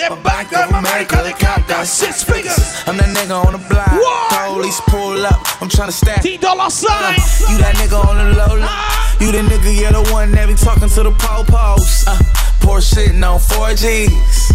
[0.00, 2.56] They're back of America, they count down six figures.
[2.86, 3.92] I'm that nigga on the block.
[3.92, 4.54] What?
[4.56, 5.36] Police pull up.
[5.60, 6.22] I'm tryna stack.
[6.22, 7.20] T dollar sign.
[7.52, 9.00] You that nigga on the low low.
[9.20, 12.08] You the nigga, yeah, the one that be talking to the po-pos.
[12.08, 12.16] Uh,
[12.64, 14.52] poor shitting on 4Gs.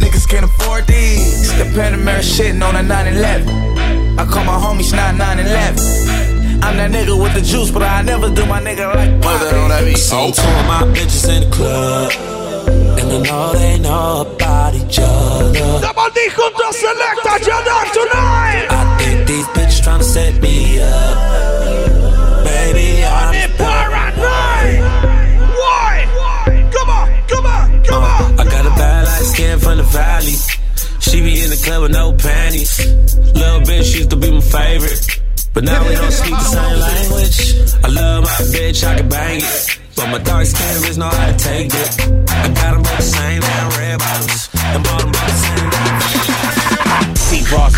[0.00, 1.52] Niggas can't afford these.
[1.58, 4.18] The Panamera shitting on a 911.
[4.18, 6.64] I call my homies not 911.
[6.64, 9.94] I'm that nigga with the juice, but I never do my nigga like Poppy.
[9.96, 12.12] So two of my bitches in the club.
[12.98, 14.49] And I know they know about
[15.56, 15.80] each other.
[15.80, 18.66] Double D junto selecta Jada tonight.
[18.70, 22.44] I think these bitches tryna set me up.
[22.44, 24.80] Baby, I'm in paranoid.
[25.60, 25.90] Why?
[26.72, 28.40] Come on, come on, come on.
[28.40, 30.36] I got a bad light skin from the valley.
[31.00, 32.78] She be in the club with no panties.
[33.34, 35.20] Little bitch used to be my favorite.
[35.52, 37.38] But now we don't speak the same language.
[37.84, 39.78] I love my bitch, I can bang it.
[39.96, 42.00] But my dark skin bitch know how to take it.
[42.30, 44.48] I got them the same damn red bottoms.
[44.54, 45.09] And bought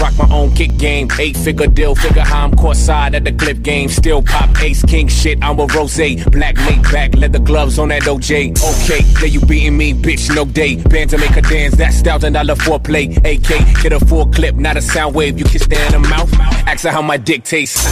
[0.02, 1.08] rock my own kick game.
[1.18, 3.89] Eight figure deal, figure how I'm caught side at the clip game.
[3.89, 5.92] Still pop ace king shit, I'm a rose.
[6.31, 8.58] Black laid back, leather gloves on that OJ.
[8.70, 10.76] Okay, there you beating me, bitch, no day.
[10.76, 13.16] Band to make her dance, that's thousand dollar foreplay.
[13.18, 15.39] AK, get a full clip, not a sound wave.
[15.39, 16.31] You kiss her in the mouth,
[16.66, 17.86] ask her how my dick tastes.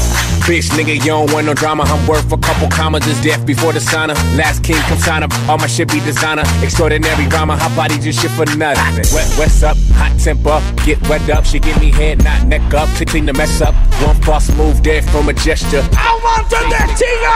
[0.46, 1.84] Bitch, nigga, you don't want no drama.
[1.84, 4.14] I'm worth a couple commas, is death before the sauna.
[4.36, 5.32] Last king, come sign up.
[5.48, 6.42] All my shit be designer.
[6.62, 9.04] Extraordinary rhymer, hot body just shit for nothing.
[9.14, 9.76] Wet, what's up?
[9.94, 11.44] Hot temper, get wet up.
[11.44, 12.88] She give me head, not neck up.
[12.98, 13.74] To clean the mess up.
[14.02, 15.86] One false move there from a gesture.
[15.92, 16.90] I want the neck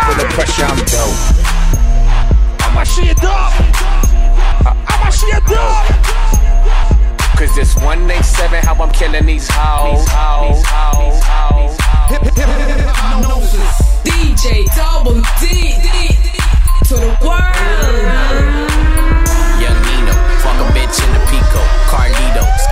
[0.08, 1.54] For the pressure, I'm dope.
[2.64, 3.52] I'ma shit up.
[4.64, 6.23] I'ma shit up.
[7.36, 10.06] Cause it's 187 how I'm killing these hoes.
[10.08, 11.76] hoes, hoes, hoes.
[14.06, 15.74] DJ Double D
[16.88, 18.70] to the world.
[19.58, 21.60] Young Nino, fuck a bitch in the Pico.
[21.90, 22.33] Carlito,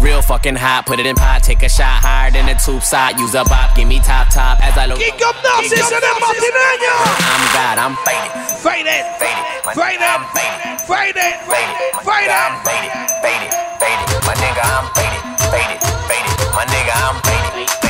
[0.00, 3.18] Real fucking hot, put it in pot, take a shot higher than the tube side.
[3.18, 4.98] Use a bop, give me top top as I look.
[4.98, 6.94] Kick up Nazis en el matineño.
[7.18, 8.30] I'm God, I'm faded.
[8.62, 9.04] Faded.
[9.18, 9.44] Faded.
[9.74, 10.14] Faded.
[10.86, 11.34] Faded.
[11.50, 11.78] Faded.
[12.06, 12.40] Faded.
[12.62, 12.92] Faded.
[13.22, 13.50] Faded.
[13.82, 14.08] Faded.
[14.22, 15.22] My nigga, I'm faded.
[15.50, 15.78] Faded.
[16.06, 16.34] Faded.
[16.54, 17.16] My nigga, I'm.
[17.22, 17.87] Faded.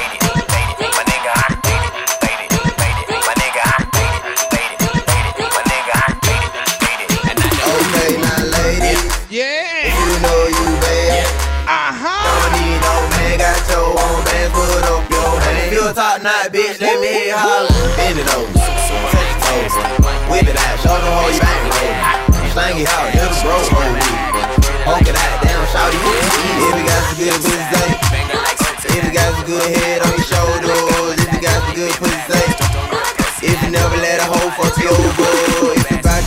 [15.98, 17.66] Top notch, bitch, let me hit holler.
[17.98, 19.82] Bend it over, touch it over.
[20.30, 22.54] Whip it out, show the whole you bang over.
[22.54, 24.06] Slang it out, never broke on me.
[24.06, 29.46] It out, damn, shout it, If you got some good pussy, if you got some
[29.50, 32.46] good head on your shoulders, if you got some good pussy,
[33.42, 35.77] if you never let a hoe fuck you over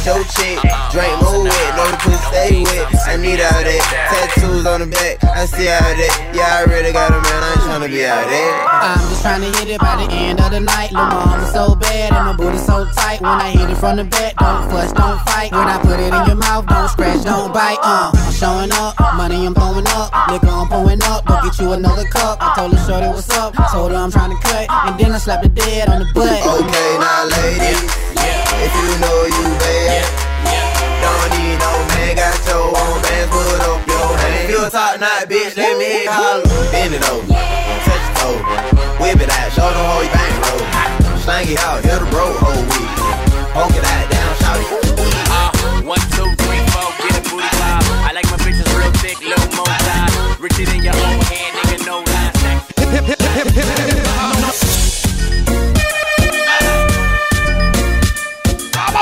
[0.01, 0.59] shake.
[0.89, 2.88] Drink more wet, know the pussy stay wet.
[3.05, 3.81] I need all that.
[4.09, 6.13] Tattoos on the back, I see all that.
[6.33, 8.51] Yeah, I really got a man, I ain't tryna be out there.
[8.65, 10.91] I'm just trying to hit it by the end of the night.
[10.91, 13.21] Lil' mama so bad and my booty so tight.
[13.21, 15.51] When I hit it from the back, don't fuss, don't fight.
[15.51, 17.77] When I put it in your mouth, don't scratch, don't bite.
[17.81, 21.25] Uh, I'm showing up, money I'm throwing up, liquor I'm pouring up.
[21.25, 22.41] Go get you another cup.
[22.41, 25.19] I told her shorty what's up, told her I'm trying to cut, and then I
[25.19, 26.41] slapped the dead on the butt.
[26.41, 27.85] Okay, now ladies,
[28.17, 33.82] if you know you bad, don't need no man, got your own bands, put up
[33.88, 34.45] your hand.
[34.45, 36.48] If you a top knot bitch, let me hit holler.
[36.72, 38.56] Bend it over, touch it over,
[39.02, 40.61] whip it out, show them how you bang roll.
[41.20, 42.92] Slang it out, hit the bro whole week.
[43.52, 44.68] Poke it out, down, shout it.
[45.28, 45.52] Uh,
[45.84, 47.84] one, two, three, four, get a booty pop.
[48.08, 50.11] I like my bitches real thick, little more time.
[50.40, 52.32] Richer than your own hand, nigga, no lies.
[52.92, 53.81] Vamos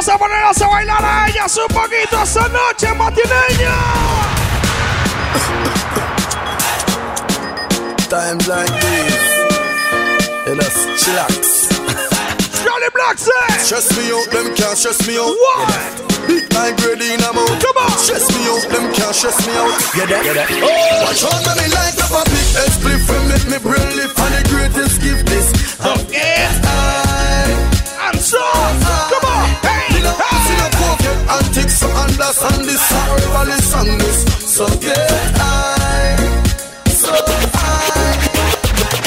[0.10, 3.76] a ponernos a bailar a ellas un poquito esta noche matineña.
[8.10, 9.16] Times like this,
[10.48, 11.70] us chillax.
[12.64, 13.18] Johnny Black
[13.60, 15.30] Stress me out, them can't stress me out.
[15.30, 16.10] What?
[16.28, 17.50] Big grading I'm out.
[17.62, 17.92] Come on.
[17.98, 19.74] Stress me out, them can't stress me out.
[19.94, 20.24] Get that?
[20.24, 20.50] Get that?
[20.50, 23.90] Oh, watch out, let me light up a big head split from make me brain
[23.96, 25.54] lift and the greatest gift this.
[25.82, 26.50] Okay.
[26.66, 28.42] I, And so,
[29.10, 29.19] come
[31.30, 34.26] antics, so understand this, forever listen this.
[34.46, 34.98] So get
[35.38, 36.18] high,
[36.90, 37.14] so
[37.54, 38.18] high.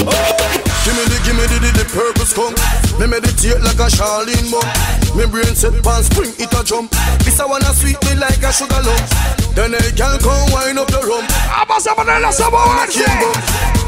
[0.07, 0.63] Oh.
[0.83, 2.55] Give me the, give me the, the, the purpose come.
[2.99, 4.67] Me meditate like a Charlene mom.
[5.15, 6.91] Me brain set pan spring, it a jump.
[7.23, 9.07] This I wanna sweet me like a sugar lump.
[9.55, 11.23] Then I can come wind up the rum.
[11.29, 13.07] Vamos a ponernos a moverse.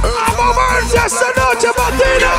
[0.06, 2.30] A moverse esta noche matina.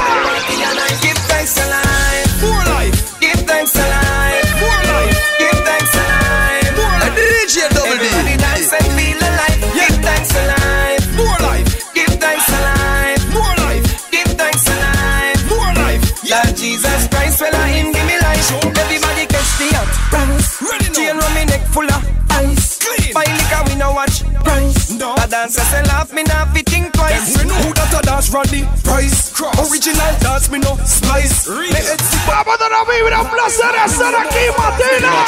[1.02, 2.35] Give thanks to life.
[2.42, 3.20] For life.
[3.20, 4.50] Give thanks life.
[4.60, 5.18] For life.
[5.40, 6.70] Give thanks life.
[6.78, 7.16] For life.
[7.16, 8.06] DJ Double D.
[8.06, 9.60] Everybody dance and feel alive.
[9.76, 11.04] Give thanks life.
[11.18, 11.68] For life.
[11.94, 13.24] Give thanks life.
[13.34, 13.86] For life.
[14.12, 15.40] Give thanks life.
[15.50, 16.02] For life.
[16.30, 18.52] Lord Jesus Christ, well I him give me life.
[18.84, 20.48] Everybody catch the hot price.
[20.96, 22.80] Chain round me neck full of ice.
[23.14, 24.92] Buy liquor we no watch price.
[24.92, 27.42] A dancer say laugh me not fit think twice.
[27.42, 29.34] Who that a dance run the price?
[29.58, 31.50] Original dance me no slice.
[31.50, 35.26] Me head sick Vamos a dar vibra, un placer estar aquí, Matina.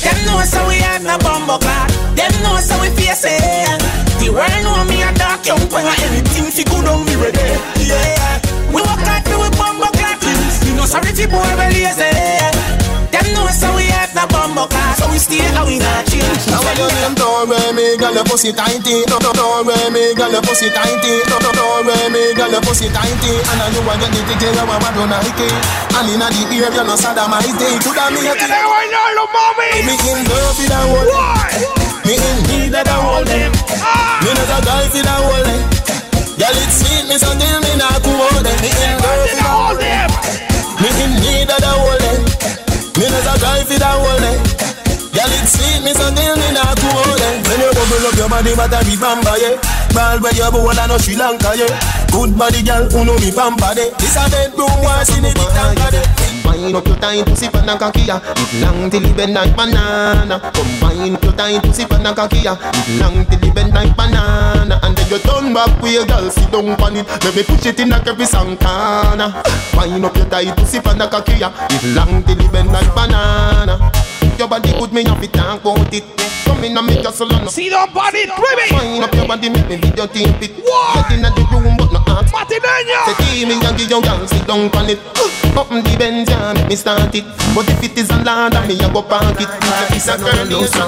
[0.00, 1.88] Them know so we have no bumbo clock.
[2.16, 3.80] Them know so we face it.
[4.20, 5.84] The world know me a dark young boy.
[5.84, 7.40] Anything fi good on me ready.
[7.84, 8.40] Yeah.
[8.72, 10.20] We work hard for we bumbo clock.
[10.64, 12.49] You know sorry fi boy we lazy.
[14.20, 14.96] Them know so we bumbo clock.
[15.00, 16.44] So we stay and we not change.
[16.52, 19.08] Now when your name don't wear me, girl your pussy tighty.
[19.08, 21.24] Don't don't wear me, girl your pussy tighty.
[21.24, 23.32] Don't don't wear me, girl your pussy tighty.
[23.40, 25.48] And I know when you get the girl you want to Nike.
[25.96, 27.48] And inna the ear you no sodomite.
[27.80, 29.88] Coulda me a Tiene que bailarlo, mami.
[29.88, 31.56] Me in love with a whole Why?
[32.04, 33.52] Me in need of a whole them.
[34.20, 35.64] Me not a guy for the whole them.
[36.36, 38.58] Girl it's sweet me so till me not go hold them.
[38.60, 39.49] Me in love with a
[43.30, 44.38] a guy for the whole them.
[45.14, 45.58] Girl, it's eh.
[45.58, 47.20] sweet, me so till me not go hold.
[47.20, 47.42] Eh.
[47.46, 49.58] When you bubble up your body, but I be bamba, yeah.
[49.94, 51.70] Ball where you bowl and no Sri Lanka, yeah.
[52.10, 53.90] Good body, girl, who know me pampa, de.
[53.90, 53.94] Eh.
[53.98, 56.29] This a bedroom, was in the tanka, de.
[56.50, 58.18] Combine up your time to sip and kakia.
[58.18, 60.40] It long till it bend like banana.
[60.52, 62.58] Combine up your time to sip and kakia.
[62.58, 64.80] It long till it bend like banana.
[64.82, 67.06] And then you turn back with your girl, sit down on it.
[67.22, 69.42] Let me push it in like every Santana.
[69.70, 71.54] Combine up your time to sip and kakia.
[71.70, 73.78] It long till it bend like banana.
[74.36, 76.04] Your body good, me have to talk about it.
[76.44, 78.74] Come in and make your soul on See don't body, baby.
[78.74, 80.50] Wind up your body, make me video tape it.
[80.64, 81.08] What?
[81.08, 81.76] Get in the room,
[82.20, 82.60] no
[83.06, 85.00] Say, "Give me and give your girl, sit down on it.
[85.56, 87.24] Up in the Benz, yeah, make me start it.
[87.54, 89.50] But if it is a land, me a go park it.
[89.90, 90.84] It's a girl, it's a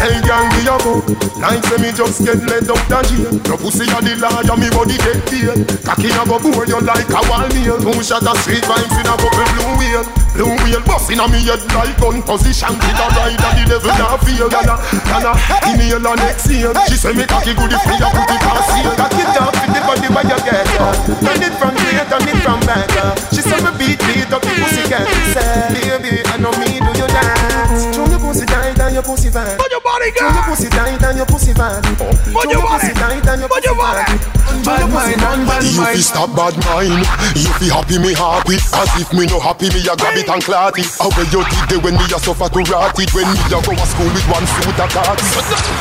[0.00, 1.04] Hey, gang, we a go.
[1.36, 3.34] Like say me just get led up the jail.
[3.44, 5.52] Your pussy a the liar, me body get tail.
[5.84, 7.76] Cocky a go bore you like a wall nail.
[7.76, 10.02] Two shot street vibes in a couple blue wheel.
[10.32, 12.72] Blue wheel busting on me head like gun position.
[12.76, 14.48] Kill a ride rider, the devil not feel.
[14.48, 14.76] Gonna,
[15.08, 15.32] gonna,
[15.68, 16.72] inhale and exhale.
[16.88, 18.92] She say me cocky good if me a put it on seal.
[18.96, 20.92] Cock it up with the body where you get uh.
[21.24, 23.14] Turn it from straight, turn it from back uh.
[23.34, 25.06] She say me beat, beat up the pussy cat.
[25.34, 27.94] Say, baby, I know me do you dance.
[27.94, 31.02] Show your pussy tight and your pussy fat Put your body, Show your pussy tight
[31.02, 32.88] and your pussy fat Show your body.
[32.88, 34.35] pussy tight and your Put pussy fat
[34.66, 35.94] bad mind, one bad You mind.
[35.96, 37.06] fi stop bad mind.
[37.38, 38.58] You fi happy me happy.
[38.74, 40.90] As if me no happy, me a grab it and clot it.
[40.98, 43.10] How where you did there when me a suffer to rot it.
[43.14, 45.18] When me a go to school with one suit a cut.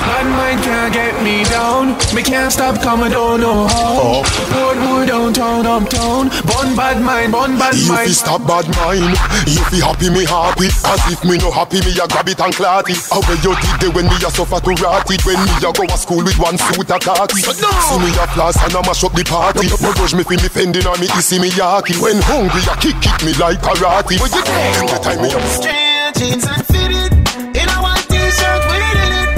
[0.05, 1.97] Bad mind can't get me down.
[2.13, 4.21] Me can't stop coming, don't know how.
[4.21, 4.23] Oh.
[4.53, 6.29] Road, wood, downtown, uptown.
[6.45, 8.13] Bun bad mind, bun bad You fi mind.
[8.13, 9.17] stop bad mind.
[9.49, 10.69] You fi happy me happy.
[10.85, 13.01] As if me no happy, me a grab it and clot it.
[13.09, 15.25] How where you did there when me a suffer to rot it.
[15.25, 17.31] When me a go to school with one suit a cut.
[17.33, 19.67] See me a floss and a mash up the party.
[19.71, 21.95] No rush me fi me fending on me, you see me yaki.
[22.01, 24.19] When hungry, a kick kick me like karate.
[24.19, 24.43] When you
[24.91, 25.41] the time me up.
[25.55, 27.11] Straight jeans and fitted
[27.55, 29.29] In a white t-shirt, we did it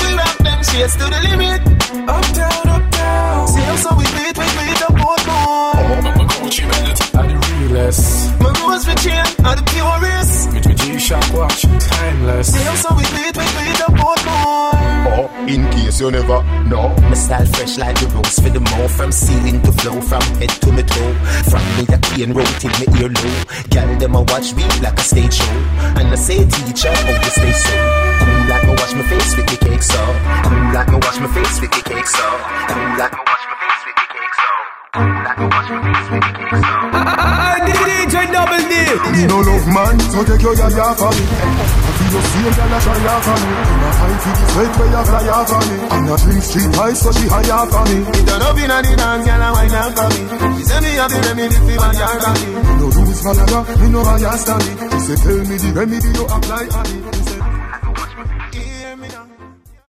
[0.00, 1.60] We rock them shades to the limit
[2.08, 2.69] uptown
[7.70, 8.40] I'm the realest.
[8.40, 12.52] My rosary chain are the purest With my G-Shock watch, timeless.
[12.52, 14.74] See how so we beat, we beat up both more.
[15.10, 16.88] Oh, in case you never know.
[17.06, 20.50] My style fresh like the rose for the more From ceiling to flow, from head
[20.50, 21.14] to my toe.
[21.50, 23.38] From me a cane road till me ear low.
[23.70, 25.58] Girl them a watch me like a stage show.
[25.98, 28.10] And I say teacher, how you stay so?
[28.20, 30.00] Cool like me wash my face with the cake so
[30.44, 32.26] Cool like me wash my face with the cake so
[32.68, 33.89] Cool like me wash my face with
[37.80, 38.74] DJ Double D.
[39.14, 41.22] Me no love man, so take your yaya for me.
[41.30, 43.54] I feel your same girl a try for me.
[43.54, 45.76] And I fight for the sweat where you fly off for me.
[45.94, 48.02] And I drink street ice so she high off for me.
[48.02, 50.18] It done up in a the dance, girl, and wine up for me
[50.58, 52.50] She say me the remedy for my yard for me
[52.82, 53.34] No rules for
[53.78, 54.70] me no bias to me.
[54.90, 57.39] She say tell me the remedy you apply on me.